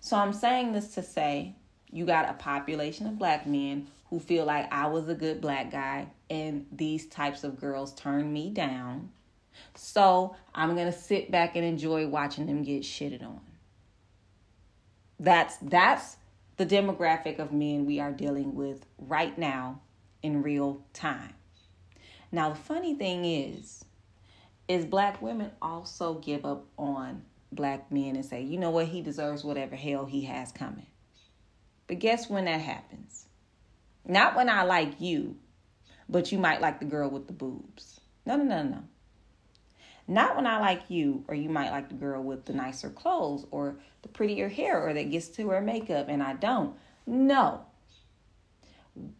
So 0.00 0.16
I'm 0.16 0.32
saying 0.32 0.72
this 0.72 0.94
to 0.94 1.02
say, 1.02 1.56
you 1.90 2.06
got 2.06 2.30
a 2.30 2.34
population 2.34 3.06
of 3.06 3.18
black 3.18 3.46
men 3.46 3.88
who 4.08 4.20
feel 4.20 4.44
like 4.44 4.72
I 4.72 4.86
was 4.86 5.08
a 5.08 5.14
good 5.14 5.40
black 5.40 5.70
guy 5.70 6.08
and 6.28 6.66
these 6.72 7.06
types 7.06 7.44
of 7.44 7.60
girls 7.60 7.94
turn 7.94 8.32
me 8.32 8.50
down. 8.50 9.10
So 9.74 10.36
I'm 10.54 10.76
gonna 10.76 10.92
sit 10.92 11.30
back 11.30 11.56
and 11.56 11.64
enjoy 11.64 12.06
watching 12.06 12.46
them 12.46 12.62
get 12.62 12.82
shitted 12.82 13.22
on. 13.22 13.40
That's 15.18 15.56
that's 15.58 16.16
the 16.56 16.66
demographic 16.66 17.38
of 17.38 17.52
men 17.52 17.86
we 17.86 18.00
are 18.00 18.12
dealing 18.12 18.54
with 18.54 18.86
right 18.98 19.36
now 19.36 19.80
in 20.22 20.42
real 20.42 20.82
time. 20.92 21.34
Now 22.32 22.50
the 22.50 22.56
funny 22.56 22.94
thing 22.94 23.24
is, 23.24 23.84
is 24.70 24.84
black 24.84 25.20
women 25.20 25.50
also 25.60 26.14
give 26.14 26.44
up 26.44 26.64
on 26.78 27.22
black 27.50 27.90
men 27.90 28.14
and 28.14 28.24
say, 28.24 28.40
you 28.40 28.56
know 28.56 28.70
what, 28.70 28.86
he 28.86 29.02
deserves 29.02 29.42
whatever 29.42 29.74
hell 29.74 30.06
he 30.06 30.22
has 30.26 30.52
coming. 30.52 30.86
But 31.88 31.98
guess 31.98 32.30
when 32.30 32.44
that 32.44 32.60
happens? 32.60 33.26
Not 34.06 34.36
when 34.36 34.48
I 34.48 34.62
like 34.62 35.00
you, 35.00 35.36
but 36.08 36.30
you 36.30 36.38
might 36.38 36.60
like 36.60 36.78
the 36.78 36.86
girl 36.86 37.10
with 37.10 37.26
the 37.26 37.32
boobs. 37.32 37.98
No, 38.24 38.36
no, 38.36 38.44
no, 38.44 38.62
no. 38.62 38.82
Not 40.06 40.36
when 40.36 40.46
I 40.46 40.60
like 40.60 40.82
you, 40.88 41.24
or 41.26 41.34
you 41.34 41.48
might 41.48 41.70
like 41.70 41.88
the 41.88 41.96
girl 41.96 42.22
with 42.22 42.44
the 42.44 42.52
nicer 42.52 42.90
clothes, 42.90 43.46
or 43.50 43.80
the 44.02 44.08
prettier 44.08 44.48
hair, 44.48 44.80
or 44.80 44.92
that 44.94 45.10
gets 45.10 45.28
to 45.30 45.44
wear 45.44 45.60
makeup 45.60 46.06
and 46.08 46.22
I 46.22 46.34
don't. 46.34 46.76
No. 47.06 47.64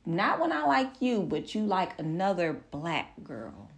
Not 0.07 0.39
when 0.39 0.53
I 0.53 0.65
like 0.65 1.01
you, 1.01 1.23
but 1.23 1.57
you 1.57 1.65
like 1.65 1.99
another 1.99 2.53
black 2.71 3.13
girl. 3.25 3.70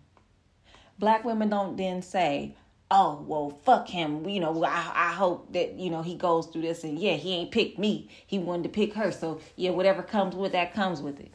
Black 1.03 1.25
women 1.25 1.49
don't 1.49 1.77
then 1.77 2.01
say, 2.01 2.55
oh 2.89 3.25
well 3.27 3.51
fuck 3.65 3.89
him. 3.89 4.29
You 4.29 4.39
know 4.39 4.63
I, 4.63 4.93
I 4.95 5.13
hope 5.15 5.53
that 5.53 5.73
you 5.73 5.91
know 5.91 6.01
he 6.01 6.15
goes 6.15 6.47
through 6.47 6.63
this 6.63 6.85
and 6.85 6.97
yeah 6.97 7.15
he 7.15 7.35
ain't 7.35 7.51
picked 7.51 7.77
me. 7.77 8.09
He 8.25 8.39
wanted 8.39 8.63
to 8.63 8.69
pick 8.69 8.95
her. 8.95 9.11
So 9.11 9.41
yeah 9.57 9.71
whatever 9.71 10.05
comes 10.05 10.37
with 10.37 10.53
that 10.53 10.75
comes 10.75 11.03
with 11.03 11.19
it. 11.19 11.33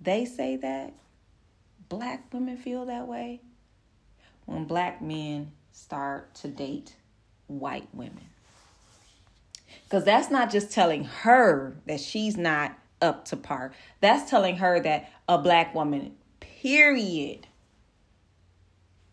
They 0.00 0.24
say 0.24 0.56
that. 0.56 0.94
Black 1.88 2.34
women 2.34 2.56
feel 2.56 2.84
that 2.86 3.06
way. 3.06 3.42
When 4.46 4.64
black 4.64 5.00
men 5.00 5.52
start 5.70 6.34
to 6.36 6.48
date 6.48 6.96
white 7.46 7.86
women. 7.92 8.26
Because 9.84 10.02
that's 10.02 10.32
not 10.32 10.50
just 10.50 10.72
telling 10.72 11.04
her 11.04 11.76
that 11.86 12.00
she's 12.00 12.36
not 12.36 12.76
up 13.00 13.24
to 13.26 13.36
par. 13.36 13.70
That's 14.00 14.28
telling 14.28 14.56
her 14.56 14.80
that 14.80 15.12
a 15.28 15.38
black 15.38 15.72
woman 15.72 16.16
period 16.62 17.46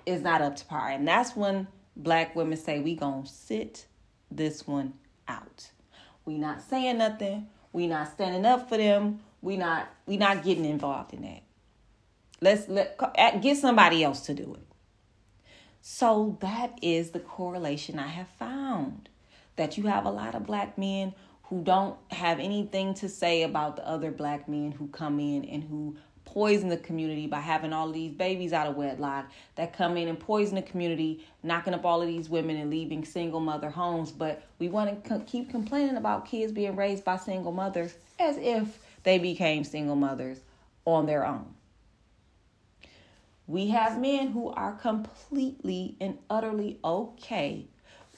is 0.05 0.21
not 0.21 0.41
up 0.41 0.55
to 0.57 0.65
par. 0.65 0.89
And 0.89 1.07
that's 1.07 1.35
when 1.35 1.67
black 1.95 2.35
women 2.35 2.57
say 2.57 2.79
we 2.79 2.95
gonna 2.95 3.25
sit 3.25 3.85
this 4.31 4.67
one 4.67 4.93
out. 5.27 5.71
We 6.25 6.37
not 6.37 6.61
saying 6.61 6.97
nothing. 6.97 7.47
We 7.71 7.87
not 7.87 8.11
standing 8.11 8.45
up 8.45 8.69
for 8.69 8.77
them. 8.77 9.19
We 9.41 9.57
not 9.57 9.89
we 10.05 10.17
not 10.17 10.43
getting 10.43 10.65
involved 10.65 11.13
in 11.13 11.21
that. 11.23 11.43
Let's 12.41 12.67
let 12.67 12.97
get 13.41 13.57
somebody 13.57 14.03
else 14.03 14.21
to 14.21 14.33
do 14.33 14.55
it. 14.55 14.67
So 15.81 16.37
that 16.41 16.77
is 16.81 17.11
the 17.11 17.19
correlation 17.19 17.99
I 17.99 18.07
have 18.07 18.29
found 18.39 19.09
that 19.55 19.77
you 19.77 19.87
have 19.87 20.05
a 20.05 20.11
lot 20.11 20.33
of 20.33 20.45
black 20.45 20.77
men 20.77 21.13
who 21.43 21.61
don't 21.61 21.97
have 22.11 22.39
anything 22.39 22.93
to 22.95 23.09
say 23.09 23.43
about 23.43 23.75
the 23.75 23.87
other 23.87 24.11
black 24.11 24.47
men 24.47 24.71
who 24.71 24.87
come 24.87 25.19
in 25.19 25.43
and 25.45 25.63
who 25.63 25.97
poison 26.33 26.67
the 26.67 26.77
community 26.77 27.27
by 27.27 27.39
having 27.39 27.71
all 27.71 27.91
these 27.91 28.11
babies 28.11 28.53
out 28.53 28.65
of 28.65 28.75
wedlock 28.75 29.29
that 29.55 29.71
come 29.71 29.95
in 29.97 30.07
and 30.07 30.19
poison 30.19 30.55
the 30.55 30.63
community, 30.63 31.23
knocking 31.43 31.75
up 31.75 31.85
all 31.85 32.01
of 32.01 32.07
these 32.07 32.27
women 32.27 32.55
and 32.57 32.71
leaving 32.71 33.05
single 33.05 33.39
mother 33.39 33.69
homes. 33.69 34.11
But 34.11 34.41
we 34.57 34.67
want 34.67 35.05
to 35.05 35.19
keep 35.27 35.51
complaining 35.51 35.95
about 35.95 36.25
kids 36.25 36.51
being 36.51 36.75
raised 36.75 37.05
by 37.05 37.17
single 37.17 37.51
mothers 37.51 37.93
as 38.19 38.37
if 38.37 38.79
they 39.03 39.19
became 39.19 39.63
single 39.63 39.95
mothers 39.95 40.39
on 40.85 41.05
their 41.05 41.23
own. 41.23 41.45
We 43.45 43.67
have 43.69 43.99
men 44.01 44.29
who 44.31 44.49
are 44.49 44.73
completely 44.73 45.95
and 46.01 46.17
utterly 46.29 46.79
okay 46.83 47.67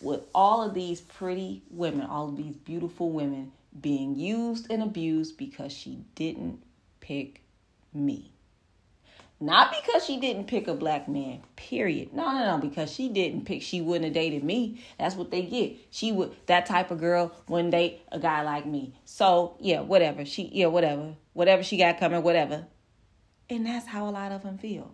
with 0.01 0.21
all 0.33 0.63
of 0.63 0.73
these 0.73 1.01
pretty 1.01 1.63
women, 1.69 2.05
all 2.05 2.29
of 2.29 2.37
these 2.37 2.55
beautiful 2.55 3.09
women 3.09 3.51
being 3.81 4.15
used 4.15 4.67
and 4.69 4.81
abused 4.81 5.37
because 5.37 5.73
she 5.73 5.99
didn't 6.15 6.61
pick 7.01 7.41
me. 7.95 8.31
Not 9.39 9.73
because 9.73 10.05
she 10.05 10.17
didn't 10.17 10.47
pick 10.47 10.67
a 10.67 10.73
black 10.73 11.09
man, 11.09 11.41
period. 11.57 12.13
No, 12.13 12.31
no, 12.31 12.55
no, 12.55 12.57
because 12.57 12.91
she 12.91 13.09
didn't 13.09 13.45
pick, 13.45 13.61
she 13.61 13.81
wouldn't 13.81 14.05
have 14.05 14.13
dated 14.13 14.43
me. 14.45 14.81
That's 14.97 15.15
what 15.15 15.29
they 15.29 15.41
get. 15.41 15.75
She 15.91 16.13
would, 16.13 16.33
that 16.45 16.65
type 16.65 16.89
of 16.89 16.99
girl 16.99 17.35
wouldn't 17.49 17.71
date 17.71 18.01
a 18.13 18.19
guy 18.19 18.43
like 18.43 18.65
me. 18.65 18.93
So, 19.03 19.57
yeah, 19.59 19.81
whatever. 19.81 20.23
She, 20.23 20.49
yeah, 20.53 20.67
whatever. 20.67 21.15
Whatever 21.33 21.63
she 21.63 21.75
got 21.75 21.99
coming, 21.99 22.23
whatever. 22.23 22.65
And 23.49 23.65
that's 23.65 23.87
how 23.87 24.07
a 24.07 24.11
lot 24.11 24.31
of 24.31 24.43
them 24.43 24.57
feel. 24.57 24.93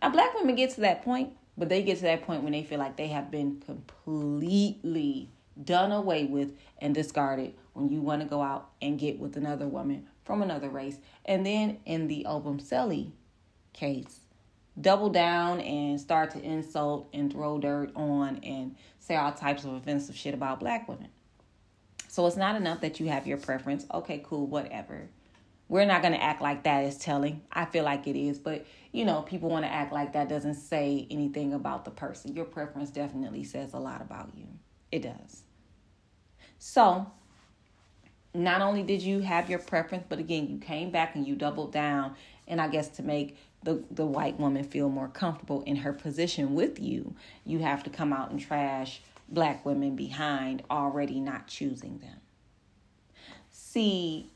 Now, 0.00 0.08
black 0.08 0.34
women 0.34 0.54
get 0.54 0.70
to 0.70 0.80
that 0.80 1.04
point, 1.04 1.34
but 1.58 1.68
they 1.68 1.82
get 1.82 1.98
to 1.98 2.04
that 2.04 2.22
point 2.22 2.42
when 2.42 2.52
they 2.52 2.62
feel 2.62 2.78
like 2.78 2.96
they 2.96 3.08
have 3.08 3.30
been 3.30 3.62
completely 3.66 5.28
done 5.62 5.92
away 5.92 6.24
with 6.24 6.52
and 6.78 6.94
discarded 6.94 7.54
when 7.74 7.90
you 7.90 8.00
want 8.00 8.22
to 8.22 8.26
go 8.26 8.40
out 8.40 8.70
and 8.80 8.98
get 8.98 9.18
with 9.18 9.36
another 9.36 9.68
woman 9.68 10.06
from 10.24 10.42
another 10.42 10.68
race. 10.68 10.98
And 11.24 11.44
then 11.44 11.78
in 11.84 12.08
the 12.08 12.26
Obumseli 12.28 13.12
case, 13.72 14.20
double 14.80 15.10
down 15.10 15.60
and 15.60 16.00
start 16.00 16.30
to 16.32 16.42
insult 16.42 17.08
and 17.12 17.32
throw 17.32 17.58
dirt 17.58 17.92
on 17.94 18.40
and 18.42 18.76
say 18.98 19.16
all 19.16 19.32
types 19.32 19.64
of 19.64 19.74
offensive 19.74 20.16
shit 20.16 20.34
about 20.34 20.60
black 20.60 20.88
women. 20.88 21.08
So 22.08 22.26
it's 22.26 22.36
not 22.36 22.56
enough 22.56 22.80
that 22.80 23.00
you 23.00 23.08
have 23.08 23.26
your 23.26 23.38
preference. 23.38 23.86
Okay, 23.92 24.22
cool, 24.24 24.46
whatever. 24.46 25.08
We're 25.68 25.86
not 25.86 26.02
going 26.02 26.14
to 26.14 26.22
act 26.22 26.42
like 26.42 26.64
that 26.64 26.84
is 26.84 26.96
telling. 26.98 27.42
I 27.50 27.64
feel 27.64 27.84
like 27.84 28.06
it 28.06 28.16
is, 28.16 28.38
but 28.38 28.66
you 28.92 29.04
know, 29.04 29.22
people 29.22 29.48
want 29.48 29.64
to 29.64 29.72
act 29.72 29.92
like 29.92 30.12
that 30.12 30.28
doesn't 30.28 30.54
say 30.54 31.06
anything 31.10 31.54
about 31.54 31.84
the 31.84 31.90
person. 31.90 32.34
Your 32.36 32.44
preference 32.44 32.90
definitely 32.90 33.44
says 33.44 33.72
a 33.72 33.78
lot 33.78 34.00
about 34.00 34.30
you. 34.36 34.46
It 34.92 35.02
does. 35.02 35.42
So, 36.58 37.10
not 38.34 38.60
only 38.60 38.82
did 38.82 39.00
you 39.00 39.20
have 39.20 39.48
your 39.48 39.60
preference, 39.60 40.04
but 40.08 40.18
again, 40.18 40.48
you 40.48 40.58
came 40.58 40.90
back 40.90 41.14
and 41.14 41.26
you 41.26 41.36
doubled 41.36 41.72
down. 41.72 42.16
And 42.48 42.60
I 42.60 42.68
guess 42.68 42.88
to 42.96 43.02
make 43.02 43.38
the, 43.62 43.82
the 43.90 44.04
white 44.04 44.38
woman 44.38 44.64
feel 44.64 44.88
more 44.88 45.08
comfortable 45.08 45.62
in 45.62 45.76
her 45.76 45.92
position 45.92 46.54
with 46.54 46.78
you, 46.78 47.14
you 47.46 47.60
have 47.60 47.84
to 47.84 47.90
come 47.90 48.12
out 48.12 48.30
and 48.30 48.40
trash 48.40 49.00
black 49.28 49.64
women 49.64 49.96
behind 49.96 50.62
already 50.70 51.20
not 51.20 51.46
choosing 51.46 51.98
them. 51.98 52.20
See, 53.50 54.30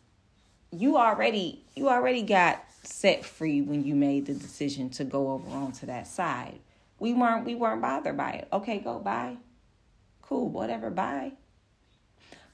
you 0.70 0.96
already 0.96 1.64
you 1.74 1.88
already 1.88 2.22
got 2.22 2.64
set 2.82 3.24
free 3.24 3.60
when 3.60 3.84
you 3.84 3.94
made 3.94 4.26
the 4.26 4.34
decision 4.34 4.90
to 4.90 5.04
go 5.04 5.30
over 5.32 5.50
onto 5.50 5.86
that 5.86 6.06
side. 6.06 6.60
We 6.98 7.12
weren't 7.12 7.44
we 7.44 7.54
weren't 7.54 7.82
bothered 7.82 8.16
by 8.16 8.30
it. 8.32 8.48
Okay, 8.52 8.78
go 8.78 8.98
bye. 8.98 9.36
Cool, 10.22 10.48
whatever, 10.48 10.90
bye. 10.90 11.32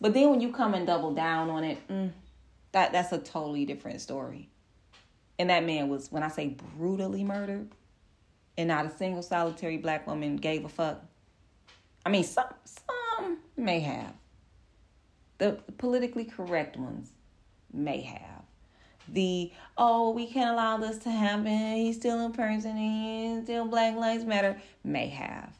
But 0.01 0.15
then 0.15 0.31
when 0.31 0.41
you 0.41 0.53
come 0.53 0.75
and 0.75 0.87
double 0.87 1.15
down 1.15 1.51
on 1.51 1.65
it, 1.65 1.89
mm, 1.89 2.11
that 2.73 2.93
that's 2.93 3.13
a 3.13 3.19
totally 3.19 3.65
different 3.65 4.01
story. 4.01 4.49
And 5.39 5.51
that 5.51 5.65
man 5.65 5.89
was, 5.89 6.13
when 6.13 6.23
I 6.23 6.29
say 6.29 6.57
brutally 6.77 7.25
murdered, 7.25 7.69
and 8.57 8.69
not 8.69 8.87
a 8.87 8.91
single 8.91 9.23
solitary 9.23 9.79
black 9.79 10.07
woman 10.07 10.37
gave 10.37 10.65
a 10.65 10.69
fuck. 10.69 11.03
I 12.07 12.11
mean, 12.11 12.25
some 12.25 12.47
some 12.65 13.39
may 13.57 13.81
have. 13.81 14.15
The 15.39 15.59
politically 15.79 16.25
correct 16.25 16.77
ones 16.77 17.11
may 17.73 18.03
have. 18.03 18.43
The 19.09 19.51
oh, 19.77 20.11
we 20.11 20.27
can't 20.27 20.51
allow 20.51 20.77
this 20.77 20.99
to 20.99 21.11
happen. 21.11 21.77
He's 21.77 21.97
still 21.97 22.25
in 22.25 22.33
person. 22.33 22.77
He's 22.77 23.45
still 23.45 23.67
Black 23.67 23.97
Lives 23.97 24.25
Matter. 24.25 24.61
May 24.85 25.09
have. 25.09 25.53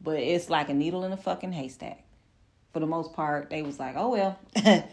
But 0.00 0.18
it's 0.18 0.48
like 0.48 0.68
a 0.68 0.74
needle 0.74 1.04
in 1.04 1.12
a 1.12 1.16
fucking 1.16 1.52
haystack 1.52 2.05
for 2.76 2.80
the 2.80 2.86
most 2.86 3.14
part, 3.14 3.48
they 3.48 3.62
was 3.62 3.78
like, 3.78 3.94
oh 3.96 4.10
well, 4.10 4.38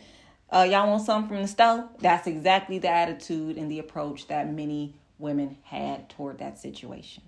uh, 0.50 0.64
y'all 0.64 0.90
want 0.90 1.06
something 1.06 1.28
from 1.28 1.42
the 1.42 1.50
stove? 1.50 1.90
That's 2.00 2.28
exactly 2.28 2.80
the 2.80 2.88
attitude 2.88 3.58
and 3.58 3.70
the 3.70 3.80
approach 3.80 4.28
that 4.28 4.50
many 4.50 4.96
women 5.20 5.58
had 5.64 6.10
toward 6.10 6.38
that 6.38 6.58
situation. 6.58 7.24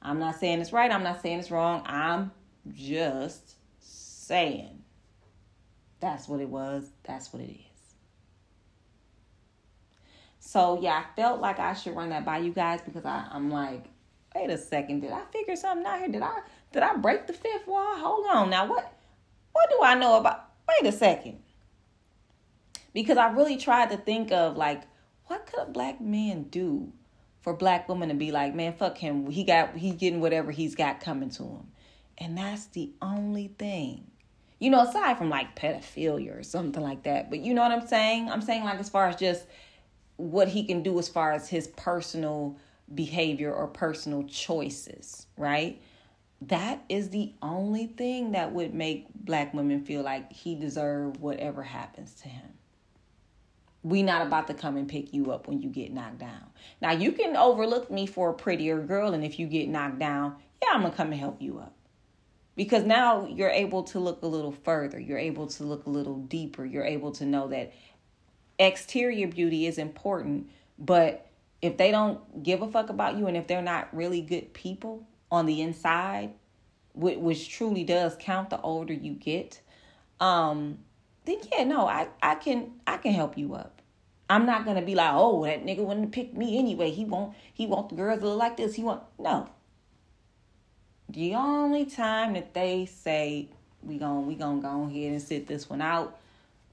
I'm 0.00 0.18
not 0.18 0.36
saying 0.36 0.62
it's 0.62 0.72
right. 0.72 0.90
I'm 0.90 1.02
not 1.02 1.20
saying 1.20 1.38
it's 1.38 1.50
wrong. 1.50 1.82
I'm 1.84 2.32
just 2.72 3.56
saying 3.78 4.82
that's 6.00 6.26
what 6.26 6.40
it 6.40 6.48
was. 6.48 6.90
That's 7.04 7.30
what 7.30 7.42
it 7.42 7.50
is. 7.50 7.94
So 10.40 10.80
yeah, 10.80 11.04
I 11.04 11.14
felt 11.14 11.42
like 11.42 11.58
I 11.58 11.74
should 11.74 11.94
run 11.94 12.08
that 12.08 12.24
by 12.24 12.38
you 12.38 12.52
guys 12.52 12.80
because 12.80 13.04
I, 13.04 13.26
I'm 13.30 13.50
like, 13.50 13.84
wait 14.34 14.48
a 14.48 14.56
second, 14.56 15.00
did 15.00 15.12
I 15.12 15.24
figure 15.30 15.56
something 15.56 15.86
out 15.86 15.98
here? 15.98 16.08
Did 16.08 16.22
I 16.22 16.40
did 16.72 16.82
I 16.82 16.96
break 16.96 17.26
the 17.26 17.32
fifth 17.32 17.66
wall? 17.66 17.96
Hold 17.96 18.26
on. 18.26 18.50
Now 18.50 18.66
what 18.66 18.92
what 19.52 19.70
do 19.70 19.80
I 19.82 19.94
know 19.94 20.18
about 20.18 20.48
wait 20.68 20.88
a 20.88 20.96
second. 20.96 21.38
Because 22.92 23.16
I 23.16 23.30
really 23.30 23.56
tried 23.56 23.90
to 23.90 23.96
think 23.96 24.32
of 24.32 24.56
like, 24.56 24.82
what 25.26 25.46
could 25.46 25.60
a 25.60 25.70
black 25.70 26.00
man 26.00 26.44
do 26.44 26.92
for 27.40 27.54
black 27.54 27.88
women 27.88 28.08
to 28.08 28.14
be 28.14 28.32
like, 28.32 28.54
man, 28.54 28.74
fuck 28.74 28.98
him. 28.98 29.30
He 29.30 29.44
got 29.44 29.76
he's 29.76 29.94
getting 29.94 30.20
whatever 30.20 30.50
he's 30.50 30.74
got 30.74 31.00
coming 31.00 31.30
to 31.30 31.42
him. 31.42 31.68
And 32.16 32.36
that's 32.36 32.66
the 32.66 32.92
only 33.00 33.48
thing. 33.58 34.10
You 34.58 34.70
know, 34.70 34.80
aside 34.80 35.18
from 35.18 35.30
like 35.30 35.54
pedophilia 35.54 36.38
or 36.38 36.42
something 36.42 36.82
like 36.82 37.04
that. 37.04 37.30
But 37.30 37.40
you 37.40 37.54
know 37.54 37.62
what 37.62 37.70
I'm 37.70 37.86
saying? 37.86 38.28
I'm 38.28 38.42
saying 38.42 38.64
like 38.64 38.80
as 38.80 38.88
far 38.88 39.06
as 39.06 39.16
just 39.16 39.46
what 40.16 40.48
he 40.48 40.64
can 40.64 40.82
do 40.82 40.98
as 40.98 41.08
far 41.08 41.32
as 41.32 41.48
his 41.48 41.68
personal 41.68 42.56
behavior 42.92 43.54
or 43.54 43.68
personal 43.68 44.24
choices, 44.24 45.26
right? 45.36 45.80
That 46.42 46.84
is 46.88 47.10
the 47.10 47.32
only 47.42 47.86
thing 47.86 48.32
that 48.32 48.52
would 48.52 48.72
make 48.72 49.06
black 49.12 49.52
women 49.52 49.84
feel 49.84 50.02
like 50.02 50.32
he 50.32 50.54
deserved 50.54 51.18
whatever 51.18 51.62
happens 51.62 52.14
to 52.22 52.28
him. 52.28 52.50
We 53.82 54.02
not 54.02 54.26
about 54.26 54.46
to 54.48 54.54
come 54.54 54.76
and 54.76 54.88
pick 54.88 55.12
you 55.12 55.32
up 55.32 55.48
when 55.48 55.60
you 55.62 55.68
get 55.68 55.92
knocked 55.92 56.18
down. 56.18 56.44
Now 56.80 56.92
you 56.92 57.12
can 57.12 57.36
overlook 57.36 57.90
me 57.90 58.06
for 58.06 58.30
a 58.30 58.34
prettier 58.34 58.80
girl, 58.80 59.14
and 59.14 59.24
if 59.24 59.38
you 59.38 59.46
get 59.46 59.68
knocked 59.68 59.98
down, 59.98 60.36
yeah, 60.62 60.70
I'm 60.72 60.82
gonna 60.82 60.94
come 60.94 61.12
and 61.12 61.20
help 61.20 61.42
you 61.42 61.58
up. 61.58 61.74
Because 62.54 62.84
now 62.84 63.26
you're 63.26 63.50
able 63.50 63.84
to 63.84 64.00
look 64.00 64.22
a 64.22 64.26
little 64.26 64.52
further. 64.52 64.98
You're 64.98 65.18
able 65.18 65.46
to 65.46 65.64
look 65.64 65.86
a 65.86 65.90
little 65.90 66.18
deeper. 66.18 66.64
You're 66.64 66.84
able 66.84 67.12
to 67.12 67.24
know 67.24 67.48
that 67.48 67.72
exterior 68.58 69.28
beauty 69.28 69.66
is 69.66 69.78
important, 69.78 70.50
but 70.78 71.26
if 71.62 71.76
they 71.76 71.90
don't 71.90 72.42
give 72.42 72.62
a 72.62 72.68
fuck 72.68 72.90
about 72.90 73.16
you 73.16 73.26
and 73.26 73.36
if 73.36 73.46
they're 73.46 73.62
not 73.62 73.94
really 73.94 74.20
good 74.20 74.52
people 74.52 75.06
on 75.30 75.46
the 75.46 75.60
inside, 75.60 76.32
which, 76.92 77.18
which 77.18 77.50
truly 77.50 77.84
does 77.84 78.16
count 78.18 78.50
the 78.50 78.60
older 78.60 78.92
you 78.92 79.12
get, 79.12 79.60
um, 80.20 80.78
then 81.24 81.38
yeah, 81.52 81.64
no, 81.64 81.86
I, 81.86 82.08
I 82.22 82.34
can 82.36 82.72
I 82.86 82.96
can 82.96 83.12
help 83.12 83.36
you 83.36 83.54
up. 83.54 83.82
I'm 84.30 84.46
not 84.46 84.64
gonna 84.64 84.82
be 84.82 84.94
like, 84.94 85.12
oh, 85.12 85.44
that 85.44 85.64
nigga 85.64 85.84
wouldn't 85.84 86.12
pick 86.12 86.36
me 86.36 86.58
anyway. 86.58 86.90
He 86.90 87.04
won't 87.04 87.34
he 87.52 87.66
want 87.66 87.90
the 87.90 87.94
girls 87.94 88.20
to 88.20 88.28
look 88.28 88.38
like 88.38 88.56
this. 88.56 88.74
He 88.74 88.82
want 88.82 89.02
no. 89.18 89.48
The 91.10 91.34
only 91.34 91.86
time 91.86 92.34
that 92.34 92.52
they 92.52 92.86
say 92.86 93.48
we 93.82 93.98
gon' 93.98 94.26
we 94.26 94.34
gonna 94.34 94.60
go 94.60 94.84
ahead 94.84 95.12
and 95.12 95.22
sit 95.22 95.46
this 95.46 95.68
one 95.70 95.80
out, 95.80 96.18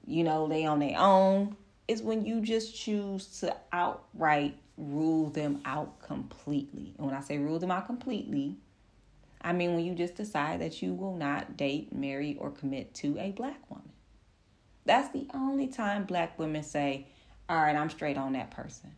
you 0.06 0.24
know, 0.24 0.48
they 0.48 0.66
on 0.66 0.80
their 0.80 0.98
own, 0.98 1.56
is 1.88 2.02
when 2.02 2.24
you 2.24 2.40
just 2.40 2.74
choose 2.74 3.40
to 3.40 3.56
outright 3.72 4.56
rule 4.76 5.30
them 5.30 5.60
out 5.64 6.00
completely. 6.02 6.94
And 6.98 7.06
when 7.06 7.16
I 7.16 7.20
say 7.20 7.38
rule 7.38 7.58
them 7.58 7.70
out 7.70 7.86
completely, 7.86 8.56
I 9.40 9.52
mean 9.52 9.74
when 9.74 9.84
you 9.84 9.94
just 9.94 10.16
decide 10.16 10.60
that 10.60 10.82
you 10.82 10.94
will 10.94 11.16
not 11.16 11.56
date, 11.56 11.94
marry, 11.94 12.36
or 12.38 12.50
commit 12.50 12.94
to 12.94 13.18
a 13.18 13.30
black 13.32 13.70
woman. 13.70 13.90
That's 14.84 15.12
the 15.12 15.26
only 15.34 15.66
time 15.66 16.04
black 16.04 16.38
women 16.38 16.62
say, 16.62 17.08
All 17.48 17.56
right, 17.56 17.76
I'm 17.76 17.90
straight 17.90 18.16
on 18.16 18.32
that 18.34 18.50
person. 18.50 18.92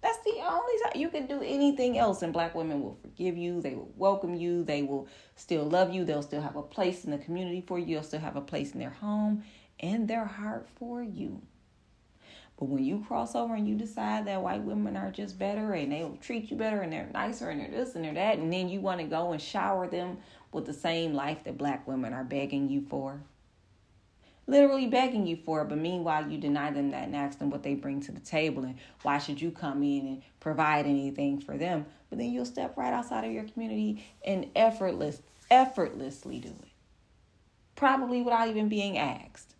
That's 0.00 0.18
the 0.18 0.40
only 0.42 0.72
time 0.82 0.92
you 0.94 1.08
can 1.08 1.26
do 1.26 1.42
anything 1.42 1.98
else, 1.98 2.22
and 2.22 2.32
black 2.32 2.54
women 2.54 2.80
will 2.82 2.98
forgive 3.02 3.36
you. 3.36 3.60
They 3.60 3.74
will 3.74 3.92
welcome 3.96 4.34
you. 4.34 4.62
They 4.62 4.82
will 4.82 5.08
still 5.34 5.64
love 5.64 5.92
you. 5.92 6.04
They'll 6.04 6.22
still 6.22 6.40
have 6.40 6.56
a 6.56 6.62
place 6.62 7.04
in 7.04 7.10
the 7.10 7.18
community 7.18 7.62
for 7.66 7.78
you. 7.78 7.96
They'll 7.96 8.04
still 8.04 8.20
have 8.20 8.36
a 8.36 8.40
place 8.40 8.72
in 8.72 8.78
their 8.78 8.90
home 8.90 9.42
and 9.80 10.06
their 10.06 10.24
heart 10.24 10.68
for 10.78 11.02
you. 11.02 11.42
But 12.58 12.66
when 12.66 12.84
you 12.84 13.04
cross 13.06 13.36
over 13.36 13.54
and 13.54 13.68
you 13.68 13.76
decide 13.76 14.26
that 14.26 14.42
white 14.42 14.62
women 14.62 14.96
are 14.96 15.12
just 15.12 15.38
better 15.38 15.74
and 15.74 15.92
they'll 15.92 16.16
treat 16.20 16.50
you 16.50 16.56
better 16.56 16.80
and 16.80 16.92
they're 16.92 17.08
nicer 17.12 17.50
and 17.50 17.60
they're 17.60 17.70
this 17.70 17.94
and 17.94 18.04
they're 18.04 18.14
that, 18.14 18.38
and 18.38 18.52
then 18.52 18.68
you 18.68 18.80
want 18.80 19.00
to 19.00 19.06
go 19.06 19.30
and 19.30 19.40
shower 19.40 19.86
them 19.86 20.18
with 20.52 20.66
the 20.66 20.72
same 20.72 21.14
life 21.14 21.44
that 21.44 21.56
black 21.56 21.86
women 21.86 22.12
are 22.12 22.24
begging 22.24 22.68
you 22.68 22.84
for. 22.90 23.20
Literally 24.48 24.88
begging 24.88 25.26
you 25.26 25.36
for 25.36 25.62
it, 25.62 25.68
but 25.68 25.78
meanwhile 25.78 26.28
you 26.28 26.38
deny 26.38 26.72
them 26.72 26.90
that 26.90 27.04
and 27.04 27.14
ask 27.14 27.38
them 27.38 27.50
what 27.50 27.62
they 27.62 27.74
bring 27.74 28.00
to 28.00 28.12
the 28.12 28.20
table 28.20 28.64
and 28.64 28.76
why 29.02 29.18
should 29.18 29.40
you 29.40 29.52
come 29.52 29.82
in 29.84 30.06
and 30.06 30.22
provide 30.40 30.86
anything 30.86 31.38
for 31.38 31.56
them. 31.56 31.86
But 32.10 32.18
then 32.18 32.32
you'll 32.32 32.46
step 32.46 32.76
right 32.76 32.92
outside 32.92 33.24
of 33.24 33.30
your 33.30 33.44
community 33.44 34.04
and 34.24 34.50
effortless 34.56 35.20
effortlessly 35.50 36.40
do 36.40 36.48
it. 36.48 36.68
Probably 37.76 38.22
without 38.22 38.48
even 38.48 38.68
being 38.68 38.98
asked. 38.98 39.54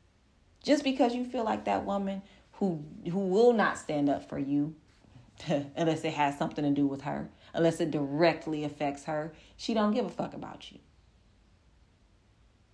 Just 0.63 0.83
because 0.85 1.15
you 1.15 1.25
feel 1.25 1.45
like 1.45 1.65
that 1.67 1.85
woman 1.85 2.23
who 2.59 2.85
who 3.11 3.21
will 3.21 3.53
not 3.53 3.79
stand 3.79 4.09
up 4.09 4.29
for 4.29 4.39
you 4.39 4.75
unless 5.77 6.05
it 6.05 6.13
has 6.13 6.37
something 6.37 6.65
to 6.65 6.71
do 6.71 6.87
with 6.87 7.03
her, 7.03 7.31
unless 7.55 7.81
it 7.81 7.91
directly 7.91 8.65
affects 8.65 9.05
her. 9.05 9.33
She 9.57 9.75
don't 9.75 9.95
give 9.95 10.07
a 10.07 10.11
fuck 10.11 10.35
about 10.35 10.71
you. 10.73 10.79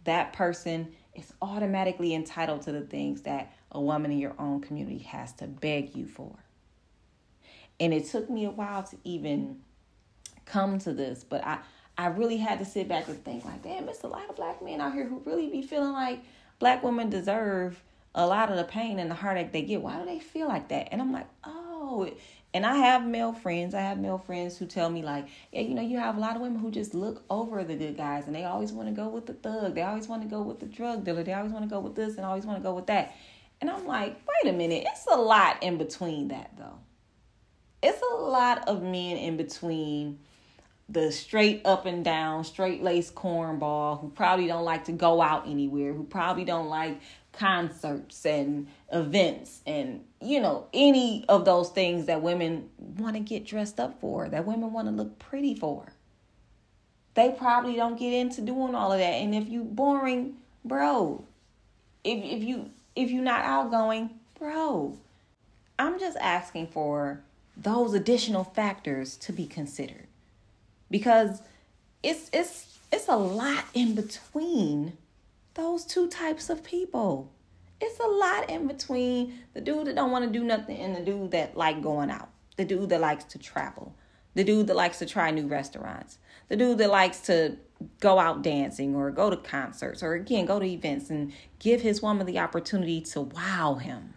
That 0.05 0.33
person 0.33 0.92
is 1.14 1.33
automatically 1.40 2.14
entitled 2.14 2.62
to 2.62 2.73
the 2.73 2.81
things 2.81 3.23
that 3.23 3.55
a 3.70 3.81
woman 3.81 4.11
in 4.11 4.18
your 4.18 4.35
own 4.38 4.61
community 4.61 4.99
has 4.99 5.33
to 5.35 5.47
beg 5.47 5.94
you 5.94 6.07
for. 6.07 6.35
And 7.79 7.92
it 7.92 8.07
took 8.07 8.31
me 8.31 8.44
a 8.47 8.51
while 8.51 8.83
to 8.85 8.97
even 9.05 9.61
come 10.47 10.79
to 10.81 10.92
this, 10.92 11.25
but 11.25 11.44
I 11.47 11.59
I 11.97 12.07
really 12.07 12.38
had 12.38 12.59
to 12.59 12.64
sit 12.64 12.88
back 12.88 13.07
and 13.09 13.23
think 13.23 13.44
like, 13.44 13.62
damn, 13.62 13.88
it's 13.88 14.03
a 14.03 14.09
lot 14.09 14.29
of 14.29 14.35
black 14.35 14.62
men 14.62 14.81
out 14.81 14.94
here 14.94 15.07
who 15.07 15.23
really 15.25 15.49
be 15.49 15.62
feeling 15.62 15.92
like 15.92 16.20
black 16.59 16.83
women 16.83 17.11
deserve 17.11 17.81
a 18.14 18.27
lot 18.27 18.50
of 18.50 18.57
the 18.57 18.64
pain 18.64 18.98
and 18.98 19.11
the 19.11 19.14
heartache 19.14 19.53
they 19.53 19.62
get. 19.62 19.83
Why 19.83 19.98
do 19.98 20.05
they 20.05 20.20
feel 20.20 20.48
like 20.48 20.68
that? 20.68 20.88
And 20.92 21.00
I'm 21.00 21.12
like, 21.12 21.27
oh. 21.44 22.11
And 22.53 22.64
I 22.64 22.77
have 22.77 23.05
male 23.05 23.33
friends. 23.33 23.74
I 23.74 23.81
have 23.81 23.98
male 23.98 24.18
friends 24.18 24.57
who 24.57 24.66
tell 24.66 24.88
me 24.88 25.03
like, 25.03 25.27
yeah, 25.50 25.62
you 25.62 25.74
know, 25.74 25.83
you 25.83 25.98
have 25.98 26.16
a 26.16 26.20
lot 26.20 26.37
of 26.37 26.42
women 26.42 26.61
who 26.61 26.70
just 26.70 26.94
look 26.94 27.24
over 27.29 27.64
the 27.64 27.74
good 27.74 27.96
guys 27.96 28.27
and 28.27 28.35
they 28.35 28.44
always 28.44 28.70
want 28.70 28.88
to 28.88 28.94
go 28.94 29.09
with 29.09 29.27
the 29.27 29.35
thug. 29.35 29.74
They 29.74 29.83
always 29.83 30.07
want 30.07 30.22
to 30.22 30.29
go 30.29 30.42
with 30.42 30.61
the 30.61 30.66
drug 30.66 31.05
dealer. 31.05 31.24
They 31.24 31.33
always 31.33 31.50
want 31.50 31.64
to 31.64 31.68
go 31.68 31.81
with 31.81 31.96
this 31.96 32.16
and 32.16 32.24
always 32.24 32.46
want 32.46 32.59
to 32.59 32.62
go 32.62 32.72
with 32.72 32.87
that. 32.87 33.16
And 33.61 33.68
I'm 33.68 33.87
like, 33.87 34.16
wait 34.27 34.55
a 34.55 34.57
minute. 34.57 34.85
It's 34.87 35.07
a 35.11 35.16
lot 35.16 35.62
in 35.62 35.79
between 35.79 36.29
that 36.29 36.53
though. 36.57 36.79
It's 37.83 38.00
a 38.12 38.14
lot 38.14 38.68
of 38.68 38.83
men 38.83 39.16
in 39.16 39.37
between 39.37 40.20
the 40.88 41.11
straight 41.11 41.62
up 41.64 41.87
and 41.87 42.05
down, 42.05 42.44
straight 42.44 42.83
laced 42.83 43.14
cornball 43.14 44.00
who 44.00 44.11
probably 44.11 44.46
don't 44.46 44.64
like 44.64 44.85
to 44.85 44.92
go 44.92 45.20
out 45.20 45.48
anywhere, 45.48 45.92
who 45.92 46.05
probably 46.05 46.44
don't 46.44 46.68
like 46.68 47.00
concerts 47.38 48.25
and 48.25 48.66
events 48.92 49.61
and 49.66 50.05
you 50.20 50.40
know 50.40 50.66
any 50.73 51.25
of 51.29 51.44
those 51.44 51.70
things 51.70 52.07
that 52.07 52.23
women 52.23 52.68
want 52.97 53.14
to 53.14 53.20
get 53.20 53.44
dressed 53.44 53.81
up 53.81 54.01
for 54.01 54.29
that 54.29 54.47
women 54.47 54.73
want 54.73 54.88
to 54.88 54.92
look 54.92 55.18
pretty 55.18 55.55
for. 55.55 55.92
They 57.14 57.31
probably 57.31 57.77
don't 57.77 57.99
get 57.99 58.12
into 58.12 58.40
doing 58.40 58.75
all 58.75 58.92
of 58.92 58.99
that. 58.99 59.05
And 59.05 59.35
if 59.35 59.49
you 59.49 59.62
boring 59.62 60.37
bro. 60.64 61.25
If 62.03 62.25
if 62.25 62.42
you 62.42 62.70
if 62.97 63.11
you're 63.11 63.23
not 63.23 63.44
outgoing 63.44 64.11
bro. 64.38 64.99
I'm 65.79 65.99
just 65.99 66.16
asking 66.18 66.68
for 66.68 67.20
those 67.57 67.94
additional 67.94 68.44
factors 68.44 69.16
to 69.18 69.33
be 69.33 69.47
considered. 69.47 70.07
Because 70.90 71.42
it's 72.03 72.31
it's 72.33 72.79
it's 72.92 73.09
a 73.09 73.16
lot 73.16 73.64
in 73.75 73.94
between 73.94 74.97
those 75.55 75.85
two 75.85 76.09
types 76.09 76.51
of 76.51 76.62
people. 76.62 77.33
It's 77.81 77.99
a 78.01 78.07
lot 78.07 78.51
in 78.51 78.67
between 78.67 79.40
the 79.53 79.61
dude 79.61 79.87
that 79.87 79.97
don't 79.97 80.11
want 80.11 80.25
to 80.25 80.31
do 80.31 80.45
nothing 80.45 80.77
and 80.77 80.97
the 80.97 81.01
dude 81.01 81.31
that 81.33 81.57
like 81.57 81.83
going 81.83 82.11
out. 82.11 82.31
The 82.57 82.64
dude 82.64 82.90
that 82.90 83.01
likes 83.01 83.25
to 83.25 83.38
travel. 83.38 83.97
The 84.35 84.45
dude 84.45 84.69
that 84.69 84.77
likes 84.77 84.99
to 84.99 85.07
try 85.07 85.31
new 85.31 85.47
restaurants. 85.47 86.19
The 86.49 86.57
dude 86.57 86.79
that 86.79 86.90
likes 86.90 87.21
to 87.23 87.57
go 88.01 88.19
out 88.19 88.43
dancing 88.43 88.95
or 88.95 89.11
go 89.11 89.31
to 89.31 89.37
concerts 89.37 90.03
or 90.03 90.14
again 90.14 90.47
go 90.47 90.59
to 90.59 90.64
events 90.64 91.11
and 91.11 91.33
give 91.59 91.81
his 91.81 92.01
woman 92.01 92.27
the 92.27 92.38
opportunity 92.38 93.01
to 93.01 93.21
wow 93.21 93.75
him. 93.75 94.14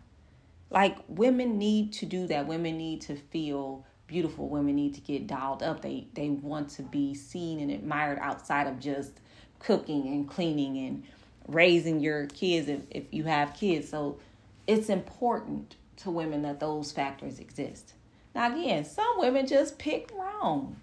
Like 0.70 0.98
women 1.08 1.58
need 1.58 1.94
to 1.94 2.06
do 2.06 2.28
that. 2.28 2.48
Women 2.48 2.78
need 2.78 3.02
to 3.02 3.16
feel 3.16 3.86
beautiful. 4.06 4.50
Women 4.50 4.76
need 4.76 4.94
to 4.96 5.02
get 5.02 5.28
dialed 5.28 5.64
up. 5.64 5.82
They 5.82 6.08
they 6.14 6.30
want 6.30 6.70
to 6.72 6.84
be 6.84 7.14
seen 7.14 7.60
and 7.60 7.72
admired 7.72 8.20
outside 8.22 8.68
of 8.68 8.80
just 8.80 9.20
cooking 9.60 10.08
and 10.08 10.30
cleaning 10.30 10.78
and 10.78 11.04
raising 11.48 12.00
your 12.00 12.28
kids 12.28 12.68
if, 12.68 12.82
if 12.92 13.06
you 13.12 13.24
have 13.24 13.54
kids. 13.54 13.90
So 13.90 14.20
it's 14.68 14.90
important 14.90 15.76
to 15.98 16.12
women 16.12 16.44
that 16.44 16.60
those 16.60 16.92
factors 16.92 17.40
exist. 17.40 17.94
Now, 18.36 18.54
again, 18.54 18.86
some 18.86 19.18
women 19.18 19.48
just 19.48 19.80
pick 19.80 20.12
wrong. 20.16 20.78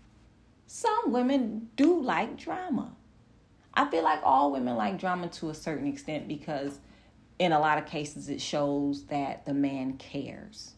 Some 0.66 1.12
women 1.12 1.68
do 1.77 2.00
like 2.00 2.37
drama. 2.37 2.96
I 3.74 3.88
feel 3.90 4.03
like 4.03 4.20
all 4.24 4.53
women 4.53 4.77
like 4.77 4.98
drama 4.98 5.29
to 5.29 5.50
a 5.50 5.55
certain 5.55 5.87
extent 5.87 6.27
because, 6.27 6.81
in 7.38 7.53
a 7.53 7.61
lot 7.61 7.79
of 7.79 7.87
cases, 7.87 8.29
it 8.29 8.40
shows 8.40 9.05
that 9.05 9.46
the 9.46 9.55
man 9.55 9.94
cares. 9.94 10.72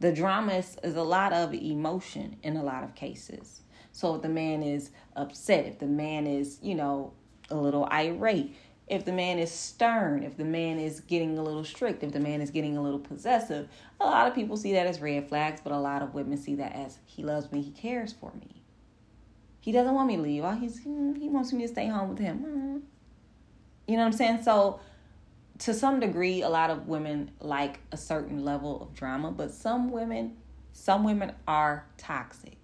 The 0.00 0.12
drama 0.12 0.54
is, 0.54 0.76
is 0.84 0.94
a 0.94 1.02
lot 1.02 1.32
of 1.32 1.54
emotion 1.54 2.36
in 2.42 2.56
a 2.56 2.62
lot 2.62 2.84
of 2.84 2.94
cases. 2.94 3.62
So, 3.92 4.14
if 4.16 4.22
the 4.22 4.28
man 4.28 4.62
is 4.62 4.90
upset, 5.16 5.66
if 5.66 5.78
the 5.78 5.86
man 5.86 6.26
is, 6.26 6.58
you 6.62 6.74
know, 6.74 7.12
a 7.50 7.56
little 7.56 7.88
irate, 7.92 8.54
if 8.86 9.04
the 9.04 9.12
man 9.12 9.38
is 9.38 9.50
stern, 9.50 10.22
if 10.22 10.36
the 10.36 10.44
man 10.44 10.78
is 10.78 11.00
getting 11.00 11.38
a 11.38 11.42
little 11.42 11.64
strict, 11.64 12.02
if 12.02 12.12
the 12.12 12.20
man 12.20 12.40
is 12.40 12.50
getting 12.50 12.76
a 12.76 12.82
little 12.82 12.98
possessive, 12.98 13.68
a 14.00 14.04
lot 14.04 14.26
of 14.26 14.34
people 14.34 14.56
see 14.56 14.72
that 14.72 14.86
as 14.86 15.00
red 15.00 15.28
flags, 15.28 15.60
but 15.62 15.72
a 15.72 15.78
lot 15.78 16.02
of 16.02 16.14
women 16.14 16.38
see 16.38 16.54
that 16.54 16.74
as 16.74 16.98
he 17.04 17.22
loves 17.22 17.52
me, 17.52 17.60
he 17.60 17.70
cares 17.70 18.12
for 18.12 18.32
me. 18.34 18.62
He 19.60 19.72
doesn't 19.72 19.94
want 19.94 20.08
me 20.08 20.16
to 20.16 20.22
leave. 20.22 20.44
He's, 20.60 20.78
he 20.78 21.28
wants 21.28 21.52
me 21.52 21.62
to 21.62 21.68
stay 21.68 21.88
home 21.88 22.10
with 22.10 22.18
him. 22.18 22.82
You 23.86 23.96
know 23.96 24.02
what 24.02 24.06
I'm 24.06 24.12
saying? 24.12 24.42
So 24.42 24.80
to 25.58 25.74
some 25.74 26.00
degree, 26.00 26.42
a 26.42 26.48
lot 26.48 26.70
of 26.70 26.86
women 26.86 27.30
like 27.40 27.80
a 27.92 27.96
certain 27.96 28.44
level 28.44 28.80
of 28.80 28.94
drama, 28.94 29.30
but 29.30 29.52
some 29.52 29.90
women, 29.90 30.36
some 30.72 31.04
women 31.04 31.32
are 31.46 31.84
toxic. 31.96 32.57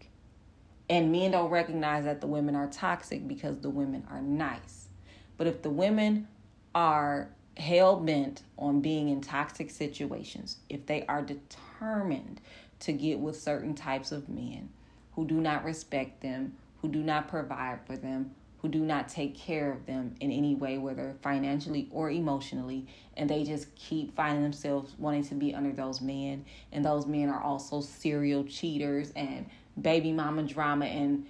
And 0.88 1.10
men 1.10 1.30
don't 1.30 1.50
recognize 1.50 2.04
that 2.04 2.20
the 2.20 2.26
women 2.26 2.54
are 2.54 2.66
toxic 2.66 3.26
because 3.26 3.58
the 3.60 3.70
women 3.70 4.06
are 4.10 4.20
nice. 4.20 4.88
But 5.36 5.46
if 5.46 5.62
the 5.62 5.70
women 5.70 6.28
are 6.74 7.30
hell 7.56 7.96
bent 7.96 8.42
on 8.58 8.80
being 8.80 9.08
in 9.08 9.20
toxic 9.20 9.70
situations, 9.70 10.58
if 10.68 10.86
they 10.86 11.06
are 11.06 11.22
determined 11.22 12.40
to 12.80 12.92
get 12.92 13.18
with 13.18 13.40
certain 13.40 13.74
types 13.74 14.12
of 14.12 14.28
men 14.28 14.68
who 15.12 15.26
do 15.26 15.40
not 15.40 15.64
respect 15.64 16.20
them, 16.20 16.54
who 16.82 16.88
do 16.88 17.02
not 17.02 17.28
provide 17.28 17.78
for 17.86 17.96
them, 17.96 18.32
who 18.58 18.68
do 18.68 18.80
not 18.80 19.08
take 19.08 19.36
care 19.36 19.70
of 19.70 19.86
them 19.86 20.14
in 20.20 20.32
any 20.32 20.54
way, 20.54 20.78
whether 20.78 21.14
financially 21.22 21.88
or 21.92 22.10
emotionally, 22.10 22.86
and 23.16 23.28
they 23.28 23.44
just 23.44 23.74
keep 23.74 24.14
finding 24.16 24.42
themselves 24.42 24.94
wanting 24.98 25.22
to 25.22 25.34
be 25.34 25.54
under 25.54 25.72
those 25.72 26.00
men, 26.00 26.44
and 26.72 26.84
those 26.84 27.06
men 27.06 27.28
are 27.28 27.42
also 27.42 27.80
serial 27.80 28.42
cheaters 28.44 29.12
and 29.14 29.46
baby 29.80 30.12
mama 30.12 30.42
drama, 30.42 30.86
and 30.86 31.26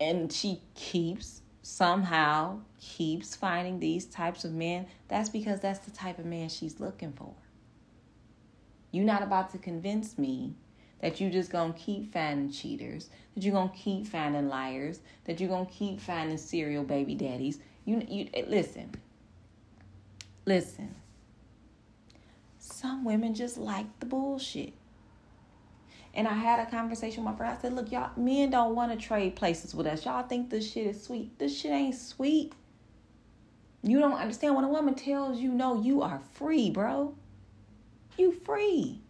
and 0.00 0.32
she 0.32 0.60
keeps 0.74 1.42
somehow 1.62 2.60
keeps 2.80 3.34
finding 3.34 3.80
these 3.80 4.06
types 4.06 4.44
of 4.44 4.52
men. 4.52 4.86
That's 5.08 5.28
because 5.28 5.60
that's 5.60 5.80
the 5.80 5.90
type 5.90 6.18
of 6.18 6.24
man 6.24 6.48
she's 6.48 6.78
looking 6.80 7.12
for. 7.12 7.32
You're 8.92 9.04
not 9.04 9.22
about 9.22 9.50
to 9.52 9.58
convince 9.58 10.16
me 10.16 10.54
that 11.00 11.20
you 11.20 11.28
just 11.28 11.50
gonna 11.50 11.72
keep 11.74 12.12
finding 12.12 12.50
cheaters, 12.50 13.10
that 13.34 13.42
you're 13.42 13.52
gonna 13.52 13.72
keep 13.74 14.06
finding 14.06 14.48
liars, 14.48 15.00
that 15.24 15.40
you're 15.40 15.48
gonna 15.48 15.66
keep 15.66 16.00
finding 16.00 16.38
serial 16.38 16.84
baby 16.84 17.14
daddies. 17.14 17.58
You 17.84 18.02
you 18.08 18.28
eh, 18.32 18.44
listen. 18.46 18.94
Listen. 20.44 20.94
Some 22.58 23.04
women 23.04 23.34
just 23.34 23.58
like 23.58 23.86
the 24.00 24.06
bullshit. 24.06 24.74
And 26.16 26.26
I 26.26 26.32
had 26.32 26.66
a 26.66 26.70
conversation 26.70 27.22
with 27.22 27.32
my 27.32 27.36
friend. 27.36 27.56
I 27.56 27.60
said, 27.60 27.74
look, 27.74 27.92
y'all 27.92 28.10
men 28.16 28.48
don't 28.48 28.74
want 28.74 28.90
to 28.90 29.06
trade 29.06 29.36
places 29.36 29.74
with 29.74 29.86
us. 29.86 30.06
Y'all 30.06 30.26
think 30.26 30.48
this 30.48 30.72
shit 30.72 30.86
is 30.86 31.02
sweet. 31.02 31.38
This 31.38 31.56
shit 31.56 31.72
ain't 31.72 31.94
sweet. 31.94 32.54
You 33.82 33.98
don't 33.98 34.14
understand 34.14 34.56
when 34.56 34.64
a 34.64 34.68
woman 34.68 34.94
tells 34.94 35.38
you 35.38 35.52
no, 35.52 35.82
you 35.82 36.00
are 36.00 36.22
free, 36.32 36.70
bro. 36.70 37.14
You 38.16 38.32
free. 38.32 39.02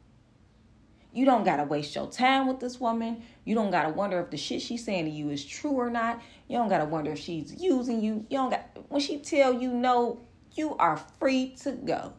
You 1.12 1.24
don't 1.24 1.44
gotta 1.44 1.62
waste 1.62 1.94
your 1.94 2.10
time 2.10 2.48
with 2.48 2.58
this 2.58 2.80
woman. 2.80 3.22
You 3.44 3.54
don't 3.54 3.70
gotta 3.70 3.90
wonder 3.90 4.20
if 4.20 4.30
the 4.30 4.36
shit 4.36 4.60
she's 4.60 4.84
saying 4.84 5.04
to 5.04 5.10
you 5.10 5.30
is 5.30 5.44
true 5.44 5.70
or 5.70 5.88
not. 5.88 6.20
You 6.48 6.58
don't 6.58 6.68
gotta 6.68 6.84
wonder 6.86 7.12
if 7.12 7.20
she's 7.20 7.54
using 7.56 8.02
you. 8.02 8.26
You 8.28 8.36
don't 8.36 8.50
got 8.50 8.68
when 8.88 9.00
she 9.00 9.18
tell 9.20 9.54
you 9.54 9.72
no, 9.72 10.20
you 10.56 10.76
are 10.76 10.96
free 11.20 11.54
to 11.62 11.70
go. 11.70 12.12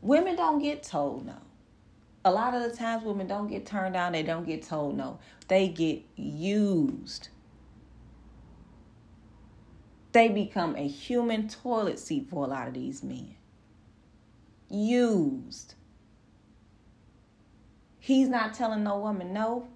Women 0.00 0.36
don't 0.36 0.62
get 0.62 0.84
told 0.84 1.26
no. 1.26 1.34
A 2.24 2.30
lot 2.30 2.54
of 2.54 2.62
the 2.62 2.76
times 2.76 3.04
women 3.04 3.26
don't 3.26 3.48
get 3.48 3.64
turned 3.64 3.94
down, 3.94 4.12
they 4.12 4.22
don't 4.22 4.46
get 4.46 4.62
told 4.62 4.96
no. 4.96 5.18
They 5.48 5.68
get 5.68 6.02
used. 6.16 7.28
They 10.12 10.28
become 10.28 10.76
a 10.76 10.86
human 10.86 11.48
toilet 11.48 11.98
seat 11.98 12.28
for 12.28 12.44
a 12.44 12.48
lot 12.48 12.68
of 12.68 12.74
these 12.74 13.02
men. 13.02 13.36
Used. 14.68 15.74
He's 17.98 18.28
not 18.28 18.54
telling 18.54 18.84
no 18.84 18.98
woman 18.98 19.32
no. 19.32 19.68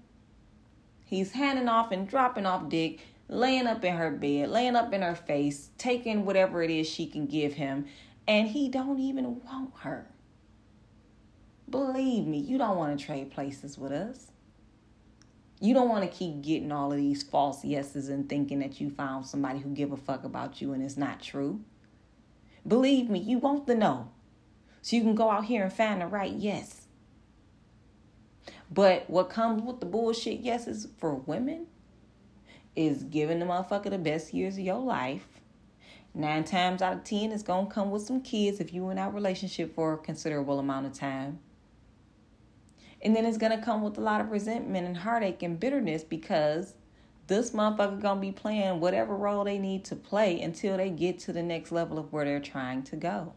He's 1.05 1.33
handing 1.33 1.69
off 1.69 1.93
and 1.93 2.09
dropping 2.09 2.47
off 2.47 2.69
dick, 2.69 3.01
laying 3.29 3.67
up 3.67 3.85
in 3.85 3.97
her 3.97 4.11
bed, 4.11 4.51
laying 4.51 4.77
up 4.77 4.93
in 4.93 5.03
her 5.03 5.15
face, 5.15 5.71
taking 5.79 6.25
whatever 6.25 6.63
it 6.63 6.71
is 6.71 6.89
she 6.89 7.07
can 7.07 7.27
give 7.27 7.55
him, 7.55 7.87
and 8.27 8.49
he 8.49 8.69
don't 8.69 8.99
even 8.99 9.41
want 9.43 9.73
her. 9.81 10.09
Believe 11.69 12.27
me, 12.27 12.39
you 12.39 12.59
don't 12.59 12.77
want 12.77 12.99
to 12.99 13.05
trade 13.05 13.31
places 13.31 13.79
with 13.79 13.93
us. 13.93 14.31
You 15.61 15.73
don't 15.73 15.89
want 15.89 16.05
to 16.05 16.17
keep 16.17 16.43
getting 16.43 16.73
all 16.73 16.93
of 16.93 16.99
these 16.99 17.23
false 17.23 17.65
yeses 17.65 18.09
and 18.09 18.29
thinking 18.29 18.59
that 18.59 18.81
you 18.81 18.91
found 18.91 19.27
somebody 19.27 19.61
who 19.61 19.71
give 19.71 19.93
a 19.93 19.97
fuck 19.97 20.25
about 20.25 20.61
you 20.61 20.73
and 20.73 20.83
it's 20.83 20.97
not 20.97 21.23
true. 21.23 21.61
Believe 22.67 23.09
me, 23.09 23.19
you 23.19 23.39
want 23.39 23.67
the 23.67 23.75
no. 23.75 24.11
So 24.83 24.97
you 24.97 25.03
can 25.03 25.15
go 25.15 25.31
out 25.31 25.47
here 25.47 25.63
and 25.65 25.73
find 25.73 26.01
the 26.01 26.07
right 26.07 26.33
yes. 26.33 26.87
But 28.71 29.09
what 29.09 29.31
comes 29.31 29.63
with 29.63 29.81
the 29.81 29.87
bullshit 29.87 30.41
yeses 30.41 30.89
for 30.99 31.15
women 31.15 31.67
is 32.77 33.05
giving 33.05 33.39
the 33.39 33.47
motherfucker 33.47 33.91
the 33.91 33.99
best 33.99 34.35
years 34.35 34.55
of 34.55 34.65
your 34.65 34.81
life. 34.81 35.27
Nine 36.13 36.45
times 36.45 36.83
out 36.83 36.95
of 36.95 37.05
ten, 37.05 37.33
it's 37.33 37.43
gonna 37.43 37.71
come 37.71 37.91
with 37.91 38.03
some 38.03 38.21
kids 38.21 38.61
if 38.61 38.73
you 38.73 38.89
in 38.91 38.97
that 38.97 39.15
relationship 39.15 39.75
for 39.75 39.95
a 39.95 39.99
considerable 39.99 40.59
amount 40.59 40.87
of 40.87 40.93
time. 40.93 41.39
And 43.05 43.15
then 43.15 43.27
it's 43.27 43.37
gonna 43.37 43.63
come 43.63 43.83
with 43.83 43.99
a 43.99 44.01
lot 44.01 44.21
of 44.23 44.31
resentment 44.31 44.87
and 44.87 44.97
heartache 44.97 45.43
and 45.43 45.61
bitterness 45.61 46.03
because 46.03 46.75
this 47.27 47.51
motherfucker 47.51 48.01
gonna 48.01 48.21
be 48.21 48.33
playing 48.33 48.81
whatever 48.81 49.15
role 49.15 49.45
they 49.45 49.59
need 49.59 49.85
to 49.87 49.97
play 49.97 50.41
until 50.41 50.77
they 50.79 50.91
get 50.91 51.19
to 51.21 51.33
the 51.33 51.43
next 51.43 51.71
level 51.71 51.99
of 51.99 52.13
where 52.13 52.25
they're 52.25 52.41
trying 52.41 52.83
to 52.85 52.97
go. 52.97 53.35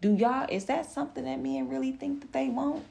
Do 0.00 0.14
y'all 0.14 0.46
is 0.48 0.66
that 0.66 0.86
something 0.86 1.24
that 1.24 1.40
men 1.40 1.68
really 1.68 1.92
think 1.92 2.20
that 2.20 2.32
they 2.32 2.48
want? 2.48 2.84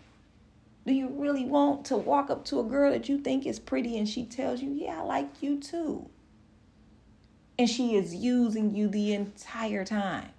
Do 0.86 0.94
you 0.94 1.08
really 1.08 1.46
want 1.46 1.86
to 1.86 1.98
walk 1.98 2.30
up 2.30 2.46
to 2.46 2.60
a 2.60 2.64
girl 2.64 2.92
that 2.92 3.10
you 3.10 3.20
think 3.20 3.46
is 3.46 3.60
pretty 3.60 3.98
and 3.98 4.08
she 4.08 4.26
tells 4.26 4.62
you, 4.62 4.72
Yeah, 4.72 5.00
I 5.00 5.04
like 5.04 5.42
you 5.42 5.60
too? 5.60 6.10
And 7.58 7.70
she 7.70 7.96
is 7.96 8.16
using 8.16 8.76
you 8.76 8.88
the 8.88 9.14
entire 9.14 9.86
time. 9.86 10.30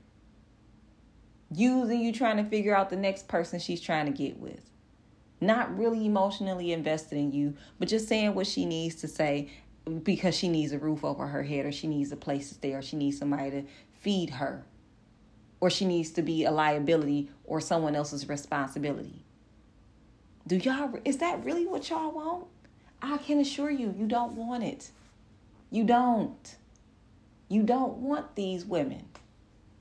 Using 1.53 2.01
you 2.01 2.13
trying 2.13 2.37
to 2.37 2.45
figure 2.45 2.75
out 2.75 2.91
the 2.91 2.97
next 2.97 3.29
person 3.29 3.59
she's 3.59 3.81
trying 3.81 4.07
to 4.07 4.13
get 4.13 4.39
with. 4.39 4.71
Not 5.41 5.77
really 5.77 6.07
emotionally 6.07 6.73
invested 6.73 7.19
in 7.19 7.33
you, 7.33 7.55
but 7.79 7.89
just 7.89 8.09
saying 8.09 8.35
what 8.35 8.47
she 8.47 8.67
needs 8.67 8.97
to 8.97 9.09
say 9.09 9.51
because 10.03 10.37
she 10.37 10.49
needs 10.49 10.73
a 10.73 10.79
roof 10.79 11.05
over 11.05 11.27
her 11.27 11.43
head 11.43 11.67
or 11.67 11.73
she 11.73 11.87
needs 11.87 12.13
a 12.13 12.17
place 12.17 12.49
to 12.49 12.55
stay 12.55 12.75
or 12.75 12.83
she 12.83 12.97
needs 12.97 13.19
somebody 13.19 13.51
to 13.51 13.65
feed 14.01 14.31
her 14.31 14.65
or 15.61 15.71
she 15.71 15.85
needs 15.85 16.11
to 16.11 16.23
be 16.23 16.45
a 16.45 16.51
liability 16.51 17.31
or 17.45 17.61
someone 17.61 17.95
else's 17.95 18.29
responsibility. 18.29 19.25
Do 20.47 20.57
y'all, 20.57 20.99
is 21.05 21.19
that 21.19 21.45
really 21.45 21.67
what 21.67 21.89
y'all 21.91 22.11
want? 22.11 22.47
I 23.03 23.19
can 23.19 23.39
assure 23.41 23.71
you, 23.71 23.95
you 23.97 24.07
don't 24.07 24.33
want 24.33 24.63
it. 24.63 24.91
You 25.71 25.85
don't. 25.85 26.57
You 27.49 27.63
don't 27.63 27.99
want 27.99 28.37
these 28.37 28.65
women. 28.65 29.05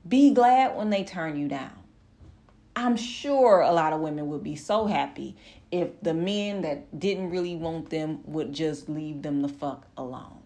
Be 0.08 0.32
glad 0.32 0.76
when 0.76 0.90
they 0.90 1.04
turn 1.04 1.36
you 1.36 1.48
down. 1.48 1.72
I'm 2.74 2.96
sure 2.96 3.60
a 3.60 3.72
lot 3.72 3.92
of 3.92 4.00
women 4.00 4.28
would 4.28 4.42
be 4.42 4.56
so 4.56 4.86
happy 4.86 5.36
if 5.70 5.88
the 6.02 6.14
men 6.14 6.62
that 6.62 6.98
didn't 6.98 7.30
really 7.30 7.56
want 7.56 7.90
them 7.90 8.20
would 8.24 8.52
just 8.52 8.88
leave 8.88 9.22
them 9.22 9.42
the 9.42 9.48
fuck 9.48 9.86
alone. 9.96 10.38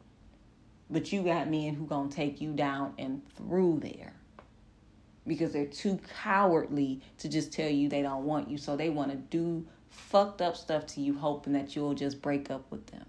But 0.90 1.12
you 1.12 1.22
got 1.22 1.48
men 1.48 1.74
who 1.74 1.86
gonna 1.86 2.10
take 2.10 2.40
you 2.40 2.52
down 2.52 2.94
and 2.98 3.22
through 3.36 3.80
there 3.80 4.14
because 5.26 5.52
they're 5.52 5.66
too 5.66 5.98
cowardly 6.22 7.00
to 7.18 7.28
just 7.28 7.52
tell 7.52 7.70
you 7.70 7.88
they 7.88 8.02
don't 8.02 8.24
want 8.24 8.50
you. 8.50 8.58
So 8.58 8.76
they 8.76 8.90
want 8.90 9.10
to 9.10 9.16
do 9.16 9.66
fucked 9.90 10.42
up 10.42 10.56
stuff 10.56 10.86
to 10.88 11.00
you, 11.00 11.16
hoping 11.16 11.52
that 11.54 11.74
you'll 11.74 11.94
just 11.94 12.20
break 12.20 12.50
up 12.50 12.70
with 12.70 12.86
them. 12.86 13.06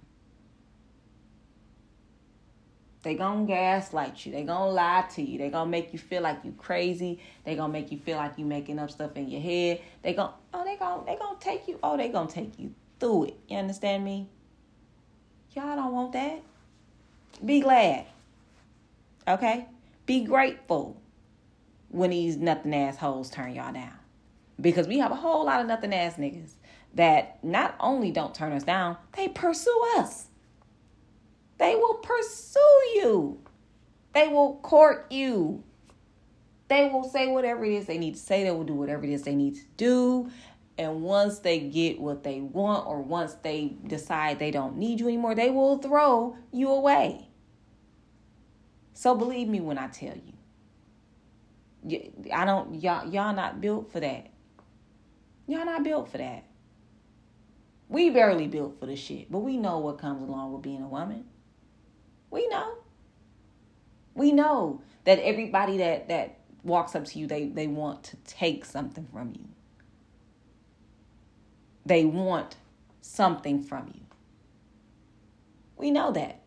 They 3.06 3.14
gonna 3.14 3.46
gaslight 3.46 4.26
you. 4.26 4.32
They 4.32 4.42
gonna 4.42 4.72
lie 4.72 5.06
to 5.14 5.22
you. 5.22 5.38
They 5.38 5.50
gonna 5.50 5.70
make 5.70 5.94
you 5.94 6.00
feel 6.00 6.24
like 6.24 6.40
you 6.44 6.54
crazy. 6.58 7.20
They 7.44 7.56
gonna 7.56 7.72
make 7.72 7.92
you 7.92 8.00
feel 8.00 8.18
like 8.18 8.40
you 8.40 8.46
making 8.46 8.80
up 8.80 8.90
stuff 8.90 9.16
in 9.16 9.30
your 9.30 9.42
head. 9.42 9.80
They 10.02 10.16
gonna 10.16 10.34
oh 10.56 10.66
they 10.66 10.76
gonna 10.76 11.06
they 11.06 11.16
gonna 11.16 11.38
take 11.40 11.68
you 11.68 11.78
oh 11.84 11.98
they 11.98 12.10
gonna 12.10 12.28
take 12.28 12.58
you 12.58 12.74
through 13.00 13.26
it. 13.26 13.38
You 13.48 13.58
understand 13.58 14.04
me? 14.04 14.28
Y'all 15.52 15.76
don't 15.76 15.94
want 15.94 16.14
that. 16.14 16.42
Be 17.46 17.62
glad. 17.62 18.08
Okay? 19.28 19.68
Be 20.08 20.24
grateful 20.24 21.00
when 21.90 22.10
these 22.10 22.38
nothing 22.38 22.74
assholes 22.74 23.30
turn 23.30 23.54
y'all 23.54 23.72
down. 23.72 23.94
Because 24.60 24.88
we 24.88 24.98
have 24.98 25.12
a 25.12 25.16
whole 25.16 25.46
lot 25.46 25.62
of 25.62 25.68
nothing 25.68 25.94
ass 25.94 26.16
niggas 26.16 26.54
that 26.96 27.44
not 27.44 27.76
only 27.80 28.10
don't 28.10 28.34
turn 28.34 28.52
us 28.52 28.64
down, 28.64 28.98
they 29.16 29.28
pursue 29.28 29.92
us. 29.98 30.26
They 31.58 31.76
will 31.76 31.96
pursue 31.96 32.60
you. 32.96 33.40
They 34.14 34.28
will 34.28 34.56
court 34.58 35.12
you. 35.12 35.64
They 36.68 36.90
will 36.90 37.04
say 37.04 37.28
whatever 37.28 37.64
it 37.66 37.74
is 37.74 37.86
they 37.86 37.98
need 37.98 38.16
to 38.16 38.20
say. 38.20 38.44
They 38.44 38.52
will 38.52 38.64
do 38.64 38.74
whatever 38.74 39.04
it 39.04 39.12
is 39.12 39.24
they 39.24 39.36
need 39.36 39.56
to 39.56 39.66
do. 39.78 40.32
And 40.78 41.04
once 41.04 41.40
they 41.40 41.60
get 41.60 42.02
what 42.02 42.24
they 42.24 42.42
want, 42.42 42.86
or 42.88 43.02
once 43.02 43.34
they 43.36 43.76
decide 43.88 44.40
they 44.40 44.52
don't 44.52 44.78
need 44.78 45.00
you 45.00 45.08
anymore, 45.08 45.36
they 45.36 45.50
will 45.50 45.78
throw 45.78 46.36
you 46.52 46.70
away. 46.70 47.30
So 48.94 49.16
believe 49.16 49.48
me 49.48 49.62
when 49.62 49.78
I 49.78 49.88
tell 49.88 50.16
you. 50.16 50.34
I 52.34 52.46
don't 52.46 52.82
y'all 52.82 53.08
y'all 53.08 53.36
not 53.36 53.62
built 53.62 53.92
for 53.92 54.00
that. 54.00 54.32
Y'all 55.48 55.66
not 55.66 55.84
built 55.84 56.10
for 56.10 56.18
that. 56.18 56.46
We 57.88 58.10
barely 58.10 58.48
built 58.48 58.80
for 58.80 58.88
the 58.88 58.96
shit, 58.96 59.32
but 59.32 59.40
we 59.40 59.58
know 59.58 59.78
what 59.78 60.00
comes 60.00 60.28
along 60.28 60.54
with 60.54 60.64
being 60.64 60.82
a 60.82 60.88
woman. 60.88 61.26
We 62.36 62.50
know. 62.50 62.74
We 64.14 64.34
know 64.34 64.82
that 65.06 65.20
everybody 65.20 65.78
that 65.78 66.10
that 66.10 66.40
walks 66.66 66.94
up 66.94 67.06
to 67.06 67.20
you, 67.20 67.28
they, 67.28 67.46
they 67.46 67.68
want 67.68 68.04
to 68.04 68.18
take 68.26 68.66
something 68.66 69.08
from 69.14 69.32
you. 69.40 69.48
They 71.86 72.04
want 72.04 72.58
something 73.00 73.64
from 73.64 73.90
you. 73.96 74.02
We 75.78 75.92
know 75.92 76.12
that. 76.12 76.42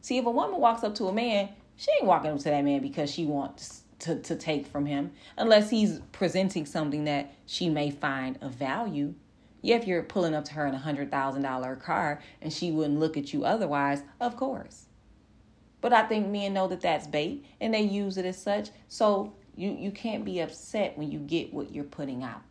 See, 0.00 0.18
if 0.18 0.26
a 0.26 0.30
woman 0.30 0.60
walks 0.60 0.84
up 0.84 0.94
to 0.96 1.06
a 1.08 1.12
man, 1.12 1.48
she 1.74 1.90
ain't 1.98 2.06
walking 2.06 2.30
up 2.30 2.38
to 2.38 2.44
that 2.44 2.64
man 2.64 2.82
because 2.82 3.10
she 3.10 3.24
wants 3.24 3.82
to, 4.00 4.20
to 4.20 4.36
take 4.36 4.64
from 4.68 4.86
him, 4.86 5.10
unless 5.38 5.70
he's 5.70 6.00
presenting 6.12 6.66
something 6.66 7.02
that 7.04 7.34
she 7.46 7.68
may 7.68 7.90
find 7.90 8.38
of 8.40 8.52
value. 8.52 9.14
Yeah, 9.62 9.76
if 9.76 9.86
you're 9.86 10.02
pulling 10.02 10.34
up 10.34 10.44
to 10.46 10.54
her 10.54 10.66
in 10.66 10.74
a 10.74 10.78
hundred 10.78 11.10
thousand 11.10 11.42
dollar 11.42 11.76
car 11.76 12.20
and 12.40 12.52
she 12.52 12.70
wouldn't 12.70 12.98
look 12.98 13.16
at 13.16 13.32
you 13.32 13.44
otherwise, 13.44 14.02
of 14.20 14.36
course. 14.36 14.86
But 15.80 15.92
I 15.92 16.02
think 16.02 16.28
men 16.28 16.54
know 16.54 16.68
that 16.68 16.80
that's 16.80 17.06
bait 17.06 17.44
and 17.60 17.72
they 17.72 17.82
use 17.82 18.16
it 18.16 18.24
as 18.24 18.40
such. 18.40 18.70
So 18.88 19.34
you, 19.56 19.70
you 19.70 19.90
can't 19.90 20.24
be 20.24 20.40
upset 20.40 20.96
when 20.96 21.10
you 21.10 21.18
get 21.18 21.52
what 21.52 21.74
you're 21.74 21.84
putting 21.84 22.22
out, 22.22 22.42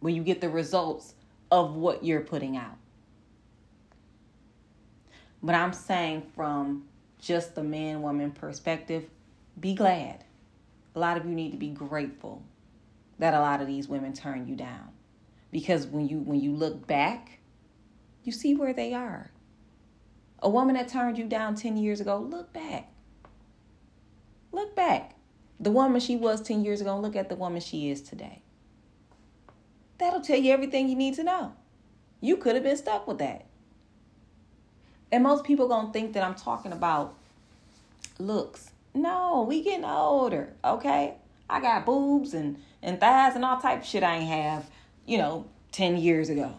when 0.00 0.14
you 0.14 0.22
get 0.22 0.40
the 0.40 0.48
results 0.48 1.14
of 1.50 1.74
what 1.74 2.04
you're 2.04 2.20
putting 2.20 2.56
out. 2.56 2.76
But 5.42 5.54
I'm 5.54 5.72
saying 5.72 6.30
from 6.34 6.84
just 7.18 7.54
the 7.54 7.62
man 7.62 8.02
woman 8.02 8.30
perspective, 8.30 9.04
be 9.58 9.74
glad. 9.74 10.24
A 10.94 10.98
lot 10.98 11.16
of 11.16 11.26
you 11.26 11.32
need 11.32 11.50
to 11.52 11.58
be 11.58 11.68
grateful 11.68 12.42
that 13.18 13.34
a 13.34 13.40
lot 13.40 13.60
of 13.60 13.66
these 13.66 13.88
women 13.88 14.12
turn 14.12 14.46
you 14.46 14.56
down. 14.56 14.88
Because 15.56 15.86
when 15.86 16.06
you 16.06 16.18
when 16.18 16.38
you 16.38 16.52
look 16.52 16.86
back, 16.86 17.38
you 18.24 18.30
see 18.30 18.54
where 18.54 18.74
they 18.74 18.92
are. 18.92 19.30
A 20.40 20.50
woman 20.50 20.74
that 20.74 20.88
turned 20.88 21.16
you 21.16 21.24
down 21.24 21.54
10 21.54 21.78
years 21.78 21.98
ago, 21.98 22.18
look 22.18 22.52
back. 22.52 22.92
Look 24.52 24.76
back. 24.76 25.14
The 25.58 25.70
woman 25.70 25.98
she 26.02 26.14
was 26.14 26.42
10 26.42 26.62
years 26.62 26.82
ago, 26.82 27.00
look 27.00 27.16
at 27.16 27.30
the 27.30 27.36
woman 27.36 27.62
she 27.62 27.88
is 27.88 28.02
today. 28.02 28.42
That'll 29.96 30.20
tell 30.20 30.36
you 30.36 30.52
everything 30.52 30.90
you 30.90 30.94
need 30.94 31.14
to 31.14 31.24
know. 31.24 31.54
You 32.20 32.36
could 32.36 32.54
have 32.54 32.64
been 32.64 32.76
stuck 32.76 33.08
with 33.08 33.16
that. 33.16 33.46
And 35.10 35.22
most 35.22 35.42
people 35.42 35.68
gonna 35.68 35.90
think 35.90 36.12
that 36.12 36.22
I'm 36.22 36.34
talking 36.34 36.72
about 36.72 37.14
looks. 38.18 38.72
No, 38.92 39.46
we 39.48 39.62
getting 39.62 39.86
older, 39.86 40.52
okay? 40.62 41.14
I 41.48 41.62
got 41.62 41.86
boobs 41.86 42.34
and, 42.34 42.62
and 42.82 43.00
thighs 43.00 43.36
and 43.36 43.42
all 43.42 43.58
type 43.58 43.80
of 43.80 43.86
shit 43.86 44.02
I 44.02 44.16
ain't 44.16 44.28
have, 44.28 44.70
you 45.06 45.18
know, 45.18 45.46
10 45.72 45.96
years 45.96 46.28
ago. 46.28 46.54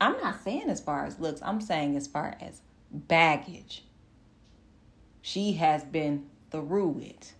I'm 0.00 0.18
not 0.20 0.42
saying 0.42 0.68
as 0.68 0.80
far 0.80 1.06
as 1.06 1.18
looks, 1.18 1.40
I'm 1.42 1.60
saying 1.60 1.96
as 1.96 2.06
far 2.06 2.36
as 2.40 2.60
baggage. 2.90 3.84
She 5.22 5.54
has 5.54 5.82
been 5.84 6.26
through 6.50 7.00
it. 7.00 7.34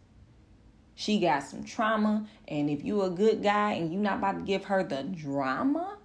She 0.95 1.21
got 1.21 1.43
some 1.43 1.65
trauma, 1.65 2.27
and 2.47 2.71
if 2.71 2.85
you 2.85 3.03
a 3.03 3.11
good 3.11 3.43
guy 3.43 3.73
and 3.73 3.93
you 3.93 3.99
not 3.99 4.19
about 4.19 4.37
to 4.37 4.43
give 4.43 4.65
her 4.67 4.83
the 4.85 5.03
drama, 5.03 5.99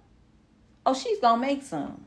oh, 0.84 0.94
she's 0.94 1.20
gonna 1.20 1.40
make 1.40 1.62
some. 1.62 2.04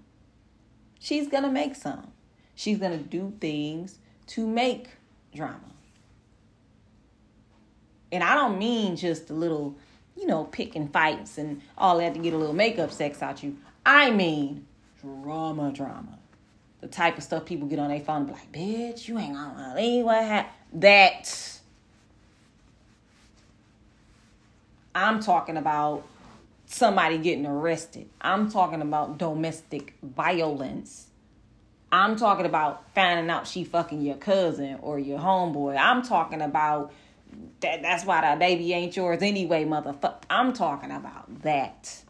She's 0.99 1.27
gonna 1.27 1.51
make 1.51 1.75
some. 1.75 2.11
She's 2.55 2.77
gonna 2.77 2.97
do 2.97 3.33
things 3.39 3.99
to 4.27 4.45
make 4.45 4.89
drama. 5.33 5.59
And 8.11 8.23
I 8.23 8.35
don't 8.35 8.59
mean 8.59 8.95
just 8.95 9.29
a 9.29 9.33
little, 9.33 9.75
you 10.15 10.27
know, 10.27 10.45
picking 10.45 10.87
fights 10.87 11.37
and 11.37 11.61
all 11.77 11.97
that 11.97 12.13
to 12.13 12.19
get 12.19 12.33
a 12.33 12.37
little 12.37 12.53
makeup 12.53 12.91
sex 12.91 13.21
out 13.21 13.43
you. 13.43 13.57
I 13.85 14.11
mean 14.11 14.65
drama, 15.03 15.71
drama. 15.71 16.19
The 16.81 16.87
type 16.87 17.17
of 17.17 17.23
stuff 17.23 17.45
people 17.45 17.67
get 17.67 17.79
on 17.79 17.89
their 17.89 17.99
phone 17.99 18.17
and 18.17 18.27
be 18.27 18.33
like, 18.33 18.51
bitch, 18.51 19.07
you 19.07 19.17
ain't 19.17 19.33
gonna 19.33 19.73
believe 19.73 20.05
what 20.05 20.23
happened. 20.23 20.81
That. 20.81 21.59
I'm 24.95 25.21
talking 25.21 25.57
about 25.57 26.03
somebody 26.65 27.17
getting 27.17 27.45
arrested. 27.45 28.09
I'm 28.21 28.51
talking 28.51 28.81
about 28.81 29.17
domestic 29.17 29.95
violence. 30.03 31.07
I'm 31.91 32.15
talking 32.15 32.45
about 32.45 32.83
finding 32.93 33.29
out 33.29 33.47
she 33.47 33.63
fucking 33.63 34.01
your 34.01 34.15
cousin 34.15 34.79
or 34.81 34.99
your 34.99 35.19
homeboy. 35.19 35.77
I'm 35.77 36.01
talking 36.01 36.41
about 36.41 36.91
that 37.61 37.81
that's 37.81 38.05
why 38.05 38.21
that 38.21 38.39
baby 38.39 38.73
ain't 38.73 38.95
yours 38.95 39.21
anyway, 39.21 39.65
motherfucker. 39.65 40.21
I'm 40.29 40.53
talking 40.53 40.91
about 40.91 41.41
that. 41.43 42.03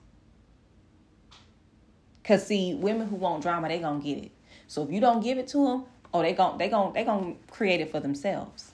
Cause 2.23 2.47
see, 2.47 2.73
women 2.73 3.07
who 3.07 3.17
want 3.17 3.43
drama, 3.43 3.67
they 3.67 3.79
gonna 3.79 4.01
get 4.01 4.17
it. 4.17 4.31
So 4.67 4.83
if 4.83 4.91
you 4.91 5.01
don't 5.01 5.21
give 5.21 5.37
it 5.37 5.47
to 5.49 5.65
them, 5.65 5.85
oh, 6.13 6.21
they 6.21 6.33
gon' 6.33 6.57
they 6.57 6.69
gon' 6.69 6.93
they 6.93 7.03
gonna 7.03 7.35
create 7.51 7.81
it 7.81 7.91
for 7.91 7.99
themselves. 7.99 8.71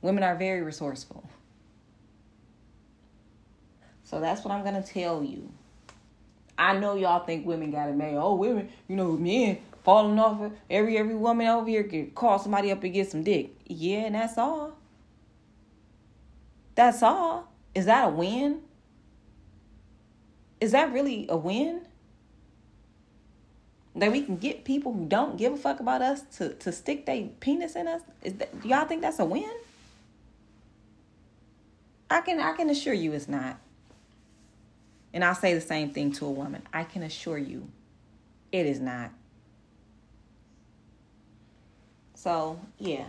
Women 0.00 0.24
are 0.24 0.34
very 0.34 0.62
resourceful. 0.62 1.28
So 4.04 4.20
that's 4.20 4.44
what 4.44 4.52
I'm 4.52 4.64
gonna 4.64 4.82
tell 4.82 5.22
you. 5.22 5.50
I 6.58 6.76
know 6.78 6.96
y'all 6.96 7.24
think 7.24 7.46
women 7.46 7.70
got 7.70 7.88
it 7.88 7.96
made. 7.96 8.16
Oh, 8.16 8.34
women, 8.34 8.68
you 8.88 8.96
know, 8.96 9.12
men 9.12 9.58
falling 9.84 10.18
off. 10.18 10.52
Every 10.70 10.96
every 10.98 11.14
woman 11.14 11.46
over 11.46 11.68
here 11.68 11.84
can 11.84 12.10
call 12.10 12.38
somebody 12.38 12.70
up 12.70 12.82
and 12.84 12.92
get 12.92 13.10
some 13.10 13.22
dick. 13.22 13.50
Yeah, 13.66 14.00
and 14.00 14.14
that's 14.14 14.38
all. 14.38 14.76
That's 16.74 17.02
all. 17.02 17.52
Is 17.74 17.86
that 17.86 18.06
a 18.06 18.08
win? 18.10 18.60
Is 20.60 20.72
that 20.72 20.92
really 20.92 21.26
a 21.28 21.36
win? 21.36 21.82
that 23.94 24.10
we 24.10 24.22
can 24.22 24.36
get 24.36 24.64
people 24.64 24.92
who 24.92 25.04
don't 25.04 25.36
give 25.36 25.52
a 25.52 25.56
fuck 25.56 25.80
about 25.80 26.00
us 26.00 26.22
to, 26.36 26.54
to 26.54 26.72
stick 26.72 27.04
their 27.06 27.24
penis 27.40 27.76
in 27.76 27.86
us? 27.86 28.02
Is 28.22 28.34
that, 28.34 28.62
do 28.62 28.68
y'all 28.68 28.86
think 28.86 29.02
that's 29.02 29.18
a 29.18 29.24
win? 29.24 29.50
I 32.10 32.20
can 32.20 32.40
I 32.40 32.52
can 32.52 32.68
assure 32.68 32.92
you 32.92 33.12
it's 33.12 33.28
not. 33.28 33.58
And 35.14 35.24
I'll 35.24 35.34
say 35.34 35.54
the 35.54 35.60
same 35.60 35.90
thing 35.90 36.12
to 36.12 36.26
a 36.26 36.30
woman. 36.30 36.62
I 36.72 36.84
can 36.84 37.02
assure 37.02 37.38
you 37.38 37.68
it 38.50 38.66
is 38.66 38.80
not. 38.80 39.10
So 42.14 42.60
yeah. 42.78 43.06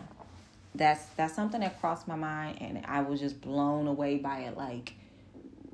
That's 0.76 1.06
that's 1.18 1.36
something 1.36 1.62
that 1.62 1.80
crossed 1.80 2.08
my 2.08 2.16
mind 2.16 2.58
and 2.62 2.84
I 2.86 3.02
was 3.02 3.20
just 3.20 3.40
blown 3.42 3.88
away 3.88 4.18
by 4.18 4.40
it. 4.40 4.58
Like 4.58 4.94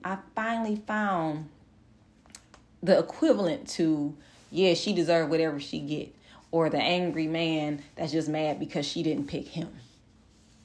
I 0.04 0.18
finally 0.36 0.82
found 0.88 1.50
the 2.84 3.00
equivalent 3.00 3.68
to 3.70 4.16
yeah, 4.52 4.74
she 4.74 4.94
deserved 4.94 5.30
whatever 5.30 5.60
she 5.60 5.80
get. 5.80 6.16
Or 6.52 6.70
the 6.70 6.80
angry 6.80 7.28
man 7.28 7.84
that's 7.96 8.12
just 8.12 8.28
mad 8.28 8.60
because 8.60 8.86
she 8.86 9.04
didn't 9.04 9.28
pick 9.28 9.50
him. 9.50 9.70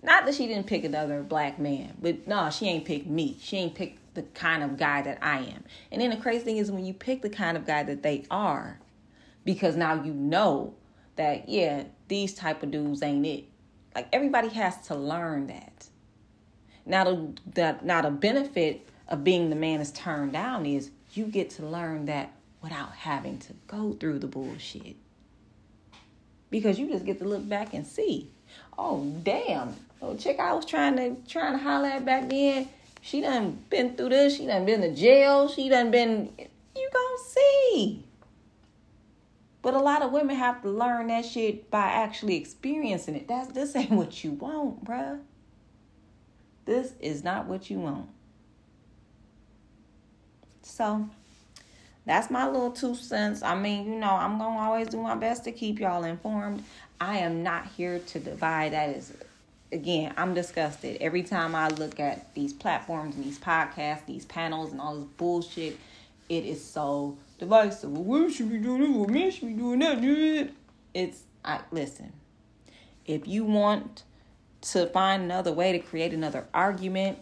Not 0.02 0.24
that 0.26 0.34
she 0.34 0.46
didn't 0.46 0.66
pick 0.66 0.84
another 0.84 1.22
black 1.22 1.58
man, 1.58 1.94
but 2.00 2.26
no, 2.26 2.50
she 2.50 2.66
ain't 2.66 2.84
picked 2.84 3.06
me. 3.06 3.36
She 3.40 3.58
ain't 3.58 3.74
picked 3.74 3.98
the 4.14 4.22
kind 4.22 4.62
of 4.62 4.76
guy 4.78 5.02
that 5.02 5.18
I 5.22 5.38
am. 5.40 5.64
And 5.90 6.00
then 6.00 6.10
the 6.10 6.16
crazy 6.16 6.44
thing 6.44 6.56
is 6.56 6.70
when 6.70 6.84
you 6.84 6.94
pick 6.94 7.22
the 7.22 7.30
kind 7.30 7.56
of 7.56 7.66
guy 7.66 7.82
that 7.82 8.02
they 8.02 8.24
are, 8.30 8.78
because 9.44 9.76
now 9.76 10.02
you 10.02 10.12
know 10.12 10.74
that 11.16 11.48
yeah, 11.48 11.84
these 12.08 12.34
type 12.34 12.62
of 12.62 12.70
dudes 12.70 13.02
ain't 13.02 13.26
it. 13.26 13.44
Like 13.94 14.08
everybody 14.12 14.48
has 14.48 14.76
to 14.88 14.94
learn 14.94 15.46
that. 15.48 15.86
Now 16.86 17.04
the, 17.04 17.34
the 17.54 17.76
now 17.82 18.02
the 18.02 18.10
benefit 18.10 18.88
of 19.08 19.24
being 19.24 19.50
the 19.50 19.56
man 19.56 19.80
is 19.80 19.92
turned 19.92 20.32
down 20.32 20.66
is 20.66 20.90
you 21.12 21.26
get 21.26 21.50
to 21.50 21.66
learn 21.66 22.06
that 22.06 22.32
without 22.62 22.92
having 22.92 23.38
to 23.38 23.52
go 23.66 23.92
through 23.92 24.18
the 24.18 24.26
bullshit. 24.26 24.96
Because 26.50 26.78
you 26.78 26.88
just 26.88 27.04
get 27.04 27.18
to 27.18 27.24
look 27.24 27.48
back 27.48 27.74
and 27.74 27.86
see, 27.86 28.30
oh 28.78 29.04
damn, 29.22 29.76
oh 30.02 30.16
chick 30.16 30.38
I 30.38 30.52
was 30.54 30.64
trying 30.64 30.96
to 30.96 31.16
trying 31.30 31.52
to 31.52 31.58
holler 31.58 31.88
at 31.88 32.04
back 32.04 32.28
then, 32.28 32.68
she 33.00 33.20
done 33.20 33.58
been 33.70 33.96
through 33.96 34.10
this, 34.10 34.36
she 34.36 34.46
done 34.46 34.64
been 34.66 34.80
to 34.80 34.94
jail, 34.94 35.48
she 35.48 35.68
done 35.68 35.90
been 35.90 36.32
you 36.76 36.90
gonna 36.92 37.18
see. 37.28 38.04
But 39.64 39.72
a 39.72 39.78
lot 39.78 40.02
of 40.02 40.12
women 40.12 40.36
have 40.36 40.60
to 40.60 40.68
learn 40.68 41.06
that 41.06 41.24
shit 41.24 41.70
by 41.70 41.86
actually 41.86 42.36
experiencing 42.36 43.16
it. 43.16 43.26
That's 43.26 43.48
this 43.48 43.74
ain't 43.74 43.92
what 43.92 44.22
you 44.22 44.32
want, 44.32 44.84
bruh. 44.84 45.20
This 46.66 46.92
is 47.00 47.24
not 47.24 47.46
what 47.46 47.70
you 47.70 47.78
want. 47.78 48.10
So 50.60 51.08
that's 52.04 52.30
my 52.30 52.46
little 52.46 52.72
two 52.72 52.94
cents. 52.94 53.42
I 53.42 53.54
mean, 53.54 53.86
you 53.90 53.98
know, 53.98 54.10
I'm 54.10 54.38
to 54.38 54.44
always 54.44 54.88
do 54.88 55.00
my 55.00 55.14
best 55.14 55.44
to 55.44 55.52
keep 55.52 55.80
y'all 55.80 56.04
informed. 56.04 56.62
I 57.00 57.16
am 57.18 57.42
not 57.42 57.66
here 57.74 58.00
to 58.00 58.20
divide. 58.20 58.74
That 58.74 58.90
is, 58.90 59.14
again, 59.72 60.12
I'm 60.18 60.34
disgusted. 60.34 60.98
Every 61.00 61.22
time 61.22 61.54
I 61.54 61.68
look 61.68 61.98
at 61.98 62.34
these 62.34 62.52
platforms 62.52 63.16
and 63.16 63.24
these 63.24 63.38
podcasts, 63.38 64.04
these 64.04 64.26
panels, 64.26 64.72
and 64.72 64.80
all 64.80 64.96
this 64.96 65.08
bullshit, 65.16 65.78
it 66.28 66.44
is 66.44 66.62
so 66.62 67.16
divisive. 67.38 67.90
Well, 67.90 68.04
women 68.04 68.30
should 68.30 68.50
be 68.50 68.58
doing 68.58 68.80
this. 68.80 68.90
Well, 68.90 69.08
men 69.08 69.30
should 69.30 69.48
be 69.48 69.54
doing 69.54 69.78
that. 69.80 70.00
Do 70.00 70.14
it. 70.14 70.54
It's, 70.92 71.22
I 71.44 71.60
listen. 71.70 72.12
If 73.06 73.26
you 73.28 73.44
want 73.44 74.04
to 74.62 74.86
find 74.86 75.22
another 75.22 75.52
way 75.52 75.72
to 75.72 75.78
create 75.78 76.14
another 76.14 76.46
argument, 76.54 77.18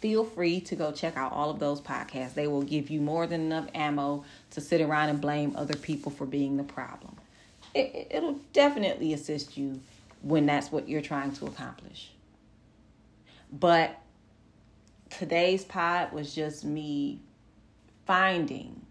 feel 0.00 0.24
free 0.24 0.60
to 0.60 0.74
go 0.74 0.90
check 0.90 1.16
out 1.16 1.32
all 1.32 1.50
of 1.50 1.60
those 1.60 1.80
podcasts. 1.80 2.34
They 2.34 2.48
will 2.48 2.62
give 2.62 2.90
you 2.90 3.00
more 3.00 3.26
than 3.26 3.42
enough 3.42 3.68
ammo 3.74 4.24
to 4.50 4.60
sit 4.60 4.80
around 4.80 5.10
and 5.10 5.20
blame 5.20 5.54
other 5.56 5.76
people 5.76 6.10
for 6.10 6.26
being 6.26 6.56
the 6.56 6.64
problem. 6.64 7.16
It, 7.74 8.08
it'll 8.10 8.40
definitely 8.52 9.12
assist 9.12 9.56
you 9.56 9.80
when 10.22 10.46
that's 10.46 10.72
what 10.72 10.88
you're 10.88 11.02
trying 11.02 11.32
to 11.32 11.46
accomplish. 11.46 12.10
But 13.52 13.98
today's 15.10 15.64
pod 15.64 16.12
was 16.12 16.34
just 16.34 16.64
me 16.64 17.20
finding 18.06 18.81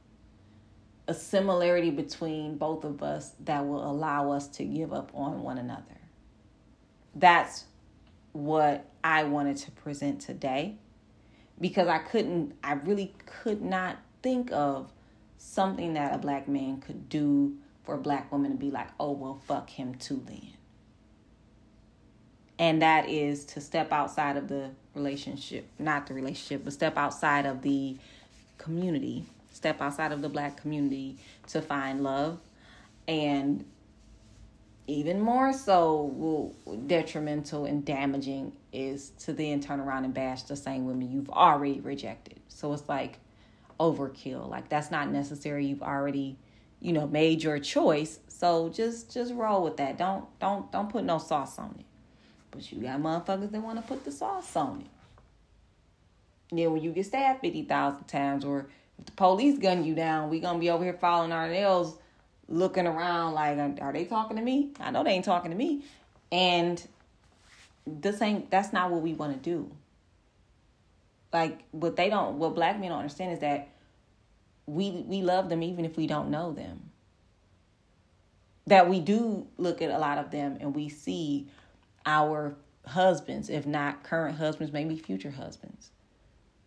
a 1.11 1.13
similarity 1.13 1.89
between 1.89 2.55
both 2.55 2.85
of 2.85 3.03
us 3.03 3.33
that 3.41 3.67
will 3.67 3.83
allow 3.83 4.31
us 4.31 4.47
to 4.47 4.63
give 4.63 4.93
up 4.93 5.11
on 5.13 5.43
one 5.43 5.57
another. 5.57 5.83
That's 7.13 7.65
what 8.31 8.85
I 9.03 9.25
wanted 9.25 9.57
to 9.57 9.71
present 9.71 10.21
today 10.21 10.77
because 11.59 11.89
I 11.89 11.97
couldn't, 11.97 12.55
I 12.63 12.73
really 12.73 13.13
could 13.25 13.61
not 13.61 13.97
think 14.23 14.53
of 14.53 14.89
something 15.37 15.95
that 15.95 16.15
a 16.15 16.17
black 16.17 16.47
man 16.47 16.79
could 16.79 17.09
do 17.09 17.57
for 17.83 17.95
a 17.95 17.97
black 17.97 18.31
woman 18.31 18.51
to 18.51 18.57
be 18.57 18.71
like, 18.71 18.87
oh, 18.97 19.11
well, 19.11 19.41
fuck 19.47 19.69
him 19.69 19.95
too 19.95 20.23
then. 20.25 20.53
And 22.57 22.81
that 22.81 23.09
is 23.09 23.43
to 23.47 23.59
step 23.59 23.91
outside 23.91 24.37
of 24.37 24.47
the 24.47 24.69
relationship, 24.95 25.65
not 25.77 26.07
the 26.07 26.13
relationship, 26.13 26.63
but 26.63 26.71
step 26.71 26.95
outside 26.95 27.45
of 27.45 27.63
the 27.63 27.97
community, 28.57 29.25
step 29.51 29.81
outside 29.81 30.11
of 30.11 30.21
the 30.21 30.29
black 30.29 30.57
community 30.57 31.17
to 31.47 31.61
find 31.61 32.03
love. 32.03 32.39
And 33.07 33.65
even 34.87 35.21
more 35.21 35.53
so 35.53 36.53
detrimental 36.87 37.65
and 37.65 37.85
damaging 37.85 38.53
is 38.73 39.11
to 39.19 39.33
then 39.33 39.61
turn 39.61 39.79
around 39.79 40.05
and 40.05 40.13
bash 40.13 40.43
the 40.43 40.55
same 40.55 40.85
women 40.85 41.11
you've 41.11 41.29
already 41.29 41.79
rejected. 41.79 42.39
So 42.47 42.73
it's 42.73 42.87
like 42.89 43.19
overkill. 43.79 44.49
Like 44.49 44.69
that's 44.69 44.91
not 44.91 45.09
necessary. 45.09 45.65
You've 45.65 45.83
already, 45.83 46.37
you 46.79 46.93
know, 46.93 47.07
made 47.07 47.43
your 47.43 47.59
choice. 47.59 48.19
So 48.27 48.69
just 48.69 49.13
just 49.13 49.33
roll 49.33 49.63
with 49.63 49.77
that. 49.77 49.97
Don't 49.97 50.25
don't 50.39 50.71
don't 50.71 50.89
put 50.89 51.03
no 51.03 51.17
sauce 51.17 51.57
on 51.59 51.75
it. 51.79 51.85
But 52.51 52.71
you 52.71 52.81
got 52.81 52.99
motherfuckers 52.99 53.51
that 53.51 53.61
want 53.61 53.81
to 53.81 53.87
put 53.87 54.03
the 54.03 54.11
sauce 54.11 54.55
on 54.55 54.81
it. 54.81 54.87
Then 56.55 56.73
when 56.73 56.81
you 56.81 56.91
get 56.91 57.05
stabbed 57.05 57.41
fifty 57.41 57.63
thousand 57.63 58.05
times, 58.05 58.43
or 58.43 58.67
the 59.05 59.11
police 59.13 59.59
gun 59.59 59.83
you 59.83 59.95
down, 59.95 60.29
we 60.29 60.39
gonna 60.39 60.59
be 60.59 60.69
over 60.69 60.83
here 60.83 60.97
following 60.99 61.31
our 61.31 61.47
nails, 61.47 61.97
looking 62.47 62.87
around 62.87 63.33
like, 63.33 63.57
are 63.81 63.93
they 63.93 64.05
talking 64.05 64.37
to 64.37 64.43
me? 64.43 64.71
I 64.79 64.91
know 64.91 65.03
they 65.03 65.11
ain't 65.11 65.25
talking 65.25 65.51
to 65.51 65.57
me. 65.57 65.83
And 66.31 66.85
this 67.85 68.21
ain't 68.21 68.49
that's 68.51 68.73
not 68.73 68.91
what 68.91 69.01
we 69.01 69.13
want 69.13 69.33
to 69.33 69.49
do. 69.49 69.71
Like 71.33 71.63
what 71.71 71.95
they 71.95 72.09
don't 72.09 72.37
what 72.37 72.55
black 72.55 72.79
men 72.79 72.89
don't 72.89 72.99
understand 72.99 73.33
is 73.33 73.39
that 73.39 73.69
we 74.65 74.91
we 74.91 75.21
love 75.21 75.49
them 75.49 75.63
even 75.63 75.85
if 75.85 75.97
we 75.97 76.07
don't 76.07 76.29
know 76.29 76.51
them. 76.51 76.91
That 78.67 78.87
we 78.87 78.99
do 78.99 79.47
look 79.57 79.81
at 79.81 79.89
a 79.89 79.97
lot 79.97 80.17
of 80.17 80.31
them 80.31 80.57
and 80.59 80.75
we 80.75 80.87
see 80.89 81.47
our 82.05 82.55
husbands, 82.85 83.49
if 83.49 83.65
not 83.65 84.03
current 84.03 84.37
husbands, 84.37 84.71
maybe 84.71 84.95
future 84.95 85.31
husbands. 85.31 85.89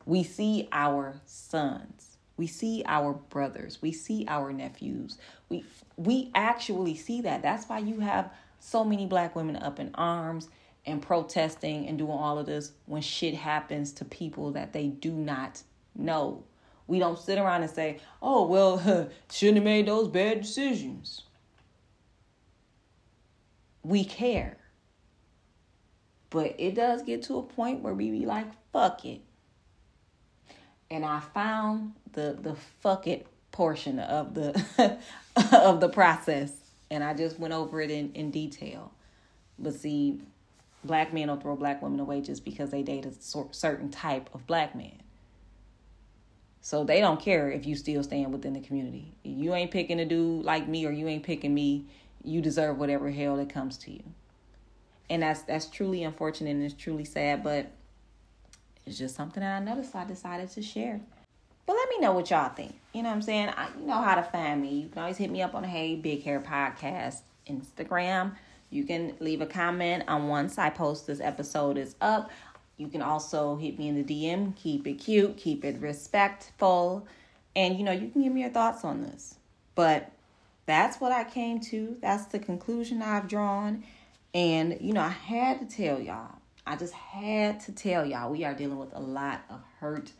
We 0.06 0.22
see 0.22 0.68
our 0.72 1.20
sons. 1.24 2.13
We 2.36 2.46
see 2.46 2.82
our 2.86 3.12
brothers. 3.12 3.80
We 3.80 3.92
see 3.92 4.24
our 4.28 4.52
nephews. 4.52 5.18
We 5.48 5.64
we 5.96 6.30
actually 6.34 6.96
see 6.96 7.20
that. 7.22 7.42
That's 7.42 7.68
why 7.68 7.78
you 7.78 8.00
have 8.00 8.32
so 8.58 8.84
many 8.84 9.06
black 9.06 9.36
women 9.36 9.56
up 9.56 9.78
in 9.78 9.94
arms 9.94 10.48
and 10.86 11.00
protesting 11.00 11.86
and 11.86 11.96
doing 11.96 12.10
all 12.10 12.38
of 12.38 12.46
this 12.46 12.72
when 12.86 13.02
shit 13.02 13.34
happens 13.34 13.92
to 13.92 14.04
people 14.04 14.50
that 14.52 14.72
they 14.72 14.88
do 14.88 15.12
not 15.12 15.62
know. 15.94 16.42
We 16.86 16.98
don't 16.98 17.18
sit 17.18 17.38
around 17.38 17.62
and 17.62 17.70
say, 17.70 18.00
"Oh, 18.20 18.46
well, 18.46 18.78
shouldn't 19.30 19.58
have 19.58 19.64
made 19.64 19.86
those 19.86 20.08
bad 20.08 20.40
decisions." 20.40 21.22
We 23.82 24.04
care. 24.04 24.56
But 26.34 26.56
it 26.58 26.74
does 26.74 27.02
get 27.02 27.22
to 27.24 27.38
a 27.38 27.42
point 27.44 27.80
where 27.80 27.94
we 27.94 28.10
be 28.10 28.26
like, 28.26 28.48
fuck 28.72 29.04
it. 29.04 29.20
And 30.90 31.04
I 31.04 31.20
found 31.20 31.92
the 32.14 32.36
the 32.40 32.56
fuck 32.80 33.06
it 33.06 33.26
portion 33.52 33.98
of 33.98 34.34
the 34.34 34.98
of 35.52 35.80
the 35.80 35.88
process. 35.88 36.52
And 36.90 37.02
I 37.02 37.14
just 37.14 37.38
went 37.38 37.54
over 37.54 37.80
it 37.80 37.90
in, 37.90 38.12
in 38.12 38.30
detail. 38.30 38.92
But 39.58 39.74
see, 39.74 40.20
black 40.84 41.12
men 41.12 41.28
don't 41.28 41.42
throw 41.42 41.56
black 41.56 41.82
women 41.82 41.98
away 41.98 42.20
just 42.20 42.44
because 42.44 42.70
they 42.70 42.82
date 42.82 43.06
a 43.06 43.12
certain 43.52 43.90
type 43.90 44.30
of 44.34 44.46
black 44.46 44.74
man. 44.76 45.00
So 46.60 46.84
they 46.84 47.00
don't 47.00 47.20
care 47.20 47.50
if 47.50 47.66
you 47.66 47.74
still 47.74 48.02
stand 48.02 48.32
within 48.32 48.52
the 48.52 48.60
community. 48.60 49.14
You 49.22 49.54
ain't 49.54 49.70
picking 49.70 50.00
a 50.00 50.04
dude 50.04 50.44
like 50.44 50.68
me 50.68 50.86
or 50.86 50.92
you 50.92 51.08
ain't 51.08 51.24
picking 51.24 51.52
me. 51.52 51.86
You 52.22 52.40
deserve 52.40 52.78
whatever 52.78 53.10
hell 53.10 53.36
that 53.36 53.50
comes 53.50 53.76
to 53.78 53.90
you 53.90 54.02
and 55.10 55.22
that's 55.22 55.42
that's 55.42 55.66
truly 55.66 56.02
unfortunate 56.04 56.50
and 56.50 56.62
it's 56.62 56.74
truly 56.74 57.04
sad 57.04 57.42
but 57.42 57.70
it's 58.86 58.98
just 58.98 59.14
something 59.14 59.42
that 59.42 59.60
i 59.60 59.64
noticed 59.64 59.94
i 59.94 60.04
decided 60.04 60.50
to 60.50 60.62
share 60.62 61.00
but 61.66 61.74
let 61.74 61.88
me 61.88 61.98
know 61.98 62.12
what 62.12 62.30
y'all 62.30 62.48
think. 62.48 62.74
You 62.92 63.02
know 63.02 63.08
what 63.08 63.16
i'm 63.16 63.22
saying? 63.22 63.50
I, 63.56 63.68
you 63.78 63.86
know 63.86 64.00
how 64.00 64.14
to 64.14 64.22
find 64.22 64.60
me. 64.62 64.80
You 64.80 64.88
can 64.88 65.00
always 65.00 65.16
hit 65.16 65.30
me 65.30 65.42
up 65.42 65.54
on 65.54 65.64
hey 65.64 65.96
big 65.96 66.22
hair 66.22 66.40
podcast 66.40 67.20
instagram. 67.48 68.34
You 68.70 68.84
can 68.84 69.14
leave 69.20 69.40
a 69.40 69.46
comment 69.46 70.04
on 70.08 70.28
once 70.28 70.58
i 70.58 70.70
post 70.70 71.06
this 71.06 71.20
episode 71.20 71.78
is 71.78 71.96
up. 72.00 72.30
You 72.76 72.88
can 72.88 73.02
also 73.02 73.56
hit 73.56 73.78
me 73.78 73.88
in 73.88 74.04
the 74.04 74.04
dm 74.04 74.56
keep 74.56 74.86
it 74.86 74.94
cute 74.94 75.36
keep 75.36 75.64
it 75.64 75.80
respectful. 75.80 77.06
And 77.56 77.78
you 77.78 77.84
know 77.84 77.92
you 77.92 78.08
can 78.08 78.22
give 78.22 78.32
me 78.32 78.42
your 78.42 78.50
thoughts 78.50 78.84
on 78.84 79.02
this. 79.02 79.36
But 79.74 80.10
that's 80.66 81.00
what 81.00 81.12
i 81.12 81.24
came 81.24 81.60
to. 81.60 81.96
That's 82.00 82.26
the 82.26 82.38
conclusion 82.38 83.02
i've 83.02 83.28
drawn. 83.28 83.84
And, 84.34 84.78
you 84.80 84.92
know, 84.92 85.00
I 85.00 85.10
had 85.10 85.60
to 85.60 85.76
tell 85.76 86.00
y'all, 86.00 86.38
I 86.66 86.76
just 86.76 86.92
had 86.92 87.60
to 87.60 87.72
tell 87.72 88.04
y'all, 88.04 88.30
we 88.30 88.44
are 88.44 88.52
dealing 88.52 88.78
with 88.78 88.92
a 88.92 89.00
lot 89.00 89.42
of 89.48 89.60
hurt 89.78 90.10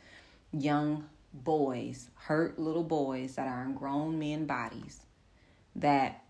young 0.52 1.08
boys, 1.34 2.08
hurt 2.14 2.58
little 2.58 2.84
boys 2.84 3.34
that 3.34 3.48
are 3.48 3.64
in 3.64 3.74
grown 3.74 4.18
men 4.18 4.46
bodies 4.46 5.00
that 5.76 6.22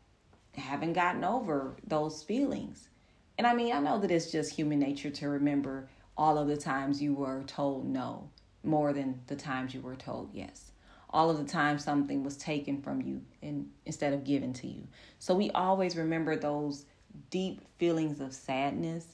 haven't 0.56 0.94
gotten 0.94 1.22
over 1.24 1.76
those 1.86 2.22
feelings. 2.22 2.88
And 3.36 3.46
I 3.46 3.54
mean, 3.54 3.72
I 3.74 3.80
know 3.80 3.98
that 3.98 4.10
it's 4.10 4.30
just 4.30 4.54
human 4.54 4.78
nature 4.78 5.10
to 5.10 5.28
remember 5.28 5.88
all 6.16 6.38
of 6.38 6.48
the 6.48 6.56
times 6.56 7.02
you 7.02 7.14
were 7.14 7.42
told 7.42 7.86
no 7.86 8.30
more 8.62 8.92
than 8.92 9.20
the 9.26 9.36
times 9.36 9.74
you 9.74 9.80
were 9.80 9.96
told 9.96 10.30
yes. 10.32 10.70
All 11.10 11.30
of 11.30 11.38
the 11.38 11.44
times 11.44 11.84
something 11.84 12.24
was 12.24 12.36
taken 12.36 12.80
from 12.80 13.02
you 13.02 13.22
and 13.42 13.70
instead 13.84 14.12
of 14.12 14.24
given 14.24 14.52
to 14.54 14.66
you. 14.66 14.86
So 15.18 15.34
we 15.34 15.50
always 15.50 15.96
remember 15.96 16.36
those 16.36 16.86
deep 17.30 17.60
feelings 17.78 18.20
of 18.20 18.32
sadness 18.32 19.06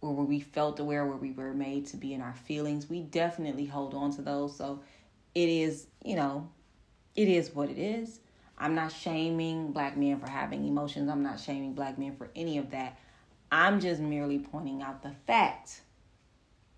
or 0.00 0.12
where 0.14 0.26
we 0.26 0.40
felt 0.40 0.80
aware 0.80 1.06
where 1.06 1.16
we 1.16 1.32
were 1.32 1.54
made 1.54 1.86
to 1.86 1.96
be 1.96 2.12
in 2.12 2.20
our 2.20 2.34
feelings, 2.34 2.90
we 2.90 3.00
definitely 3.00 3.64
hold 3.64 3.94
on 3.94 4.14
to 4.14 4.22
those. 4.22 4.56
So 4.56 4.80
it 5.34 5.48
is, 5.48 5.86
you 6.04 6.16
know, 6.16 6.48
it 7.14 7.28
is 7.28 7.54
what 7.54 7.68
it 7.68 7.78
is. 7.78 8.20
I'm 8.56 8.74
not 8.74 8.92
shaming 8.92 9.72
black 9.72 9.96
men 9.96 10.20
for 10.20 10.30
having 10.30 10.66
emotions. 10.66 11.10
I'm 11.10 11.22
not 11.22 11.40
shaming 11.40 11.74
black 11.74 11.98
men 11.98 12.14
for 12.16 12.30
any 12.36 12.58
of 12.58 12.70
that. 12.70 12.98
I'm 13.50 13.80
just 13.80 14.00
merely 14.00 14.38
pointing 14.38 14.82
out 14.82 15.02
the 15.02 15.12
fact 15.26 15.80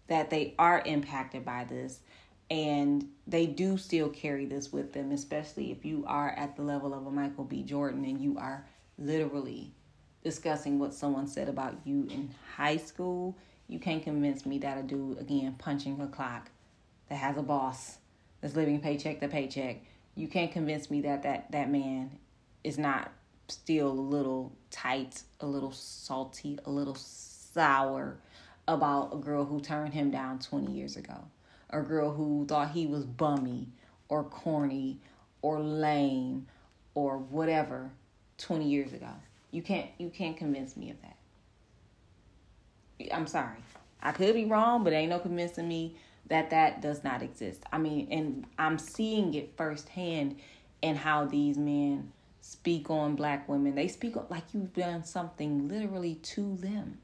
that 0.08 0.30
they 0.30 0.54
are 0.58 0.82
impacted 0.84 1.44
by 1.44 1.64
this 1.64 2.00
and 2.50 3.08
they 3.26 3.46
do 3.46 3.76
still 3.76 4.08
carry 4.08 4.46
this 4.46 4.72
with 4.72 4.92
them, 4.92 5.10
especially 5.10 5.72
if 5.72 5.84
you 5.84 6.04
are 6.06 6.30
at 6.30 6.56
the 6.56 6.62
level 6.62 6.94
of 6.94 7.06
a 7.06 7.10
Michael 7.10 7.44
B. 7.44 7.62
Jordan 7.62 8.04
and 8.04 8.20
you 8.20 8.38
are 8.38 8.66
literally 8.98 9.72
discussing 10.22 10.78
what 10.78 10.94
someone 10.94 11.26
said 11.26 11.48
about 11.48 11.74
you 11.84 12.06
in 12.10 12.30
high 12.56 12.76
school, 12.76 13.36
you 13.68 13.78
can't 13.78 14.02
convince 14.02 14.46
me 14.46 14.58
that 14.58 14.78
a 14.78 14.82
dude, 14.82 15.18
again, 15.18 15.54
punching 15.58 16.00
a 16.00 16.06
clock 16.06 16.50
that 17.08 17.16
has 17.16 17.36
a 17.36 17.42
boss 17.42 17.98
that's 18.40 18.54
living 18.54 18.80
paycheck 18.80 19.20
to 19.20 19.28
paycheck, 19.28 19.82
you 20.14 20.28
can't 20.28 20.52
convince 20.52 20.90
me 20.90 21.02
that 21.02 21.22
that, 21.22 21.50
that 21.52 21.70
man 21.70 22.10
is 22.64 22.78
not 22.78 23.12
still 23.48 23.90
a 23.90 23.92
little 23.92 24.52
tight, 24.70 25.22
a 25.40 25.46
little 25.46 25.72
salty, 25.72 26.58
a 26.64 26.70
little 26.70 26.94
sour 26.94 28.18
about 28.68 29.14
a 29.14 29.16
girl 29.16 29.44
who 29.44 29.60
turned 29.60 29.94
him 29.94 30.10
down 30.10 30.38
20 30.38 30.72
years 30.72 30.96
ago. 30.96 31.24
A 31.70 31.80
girl 31.80 32.12
who 32.12 32.46
thought 32.46 32.70
he 32.70 32.86
was 32.86 33.04
bummy 33.04 33.68
or 34.08 34.24
corny 34.24 34.98
or 35.42 35.60
lame 35.60 36.46
or 36.94 37.18
whatever 37.18 37.90
20 38.38 38.68
years 38.68 38.92
ago. 38.92 39.10
You 39.50 39.62
can't 39.62 39.88
you 39.98 40.10
can't 40.10 40.36
convince 40.36 40.76
me 40.76 40.90
of 40.90 40.96
that. 41.02 41.16
I'm 43.12 43.26
sorry. 43.26 43.58
I 44.02 44.12
could 44.12 44.34
be 44.34 44.44
wrong, 44.44 44.84
but 44.84 44.92
ain't 44.92 45.10
no 45.10 45.18
convincing 45.18 45.68
me 45.68 45.96
that 46.28 46.50
that 46.50 46.80
does 46.80 47.04
not 47.04 47.22
exist. 47.22 47.62
I 47.72 47.78
mean, 47.78 48.08
and 48.10 48.46
I'm 48.58 48.78
seeing 48.78 49.34
it 49.34 49.52
firsthand 49.56 50.36
in 50.82 50.96
how 50.96 51.24
these 51.24 51.56
men 51.56 52.12
speak 52.40 52.90
on 52.90 53.16
black 53.16 53.48
women. 53.48 53.74
They 53.74 53.88
speak 53.88 54.16
like 54.30 54.44
you've 54.52 54.74
done 54.74 55.04
something 55.04 55.68
literally 55.68 56.16
to 56.16 56.56
them. 56.56 56.98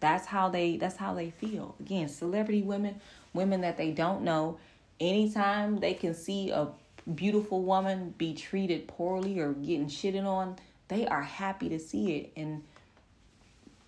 That's 0.00 0.26
how 0.26 0.48
they 0.48 0.76
that's 0.76 0.96
how 0.96 1.14
they 1.14 1.30
feel. 1.30 1.74
Again, 1.80 2.08
celebrity 2.08 2.62
women, 2.62 3.00
women 3.32 3.62
that 3.62 3.76
they 3.76 3.90
don't 3.90 4.22
know, 4.22 4.58
anytime 5.00 5.80
they 5.80 5.94
can 5.94 6.14
see 6.14 6.50
a 6.50 6.68
beautiful 7.14 7.62
woman 7.62 8.14
be 8.18 8.34
treated 8.34 8.88
poorly 8.88 9.38
or 9.38 9.52
getting 9.52 9.86
shitted 9.86 10.24
on, 10.24 10.56
they 10.88 11.06
are 11.06 11.22
happy 11.22 11.68
to 11.68 11.78
see 11.78 12.16
it 12.16 12.32
and 12.36 12.62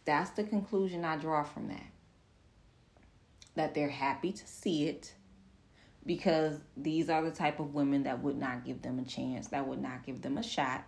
that's 0.05 0.31
the 0.31 0.43
conclusion 0.43 1.05
I 1.05 1.19
draw 1.19 1.43
from 1.43 1.69
that. 1.69 1.85
That 3.59 3.75
they're 3.75 3.89
happy 3.89 4.31
to 4.31 4.47
see 4.47 4.87
it 4.87 5.13
because 6.07 6.61
these 6.77 7.11
are 7.11 7.23
the 7.23 7.33
type 7.33 7.59
of 7.59 7.75
women 7.75 8.05
that 8.05 8.23
would 8.23 8.39
not 8.39 8.65
give 8.65 8.83
them 8.83 9.01
a 9.01 9.05
chance, 9.05 9.49
that 9.49 9.67
would 9.67 9.83
not 9.83 10.07
give 10.07 10.23
them 10.23 10.39
a 10.39 10.45
shot. 10.45 10.85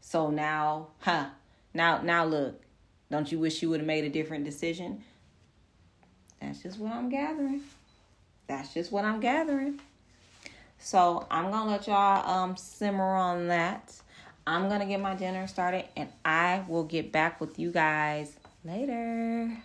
So 0.00 0.30
now, 0.30 0.88
huh? 0.98 1.26
Now, 1.72 2.02
now 2.02 2.24
look, 2.24 2.60
don't 3.08 3.30
you 3.30 3.38
wish 3.38 3.62
you 3.62 3.70
would 3.70 3.78
have 3.80 3.86
made 3.86 4.04
a 4.04 4.08
different 4.08 4.44
decision? 4.44 5.04
That's 6.40 6.60
just 6.62 6.78
what 6.80 6.92
I'm 6.92 7.08
gathering. 7.08 7.62
That's 8.48 8.74
just 8.74 8.90
what 8.90 9.04
I'm 9.04 9.20
gathering. 9.20 9.80
So 10.78 11.24
I'm 11.30 11.52
gonna 11.52 11.70
let 11.70 11.86
y'all 11.86 12.28
um 12.28 12.56
simmer 12.56 13.14
on 13.14 13.46
that. 13.46 13.94
I'm 14.44 14.68
gonna 14.68 14.86
get 14.86 15.00
my 15.00 15.14
dinner 15.14 15.46
started 15.46 15.84
and 15.96 16.08
I 16.24 16.64
will 16.66 16.84
get 16.84 17.12
back 17.12 17.40
with 17.40 17.60
you 17.60 17.70
guys 17.70 18.36
later. 18.64 19.56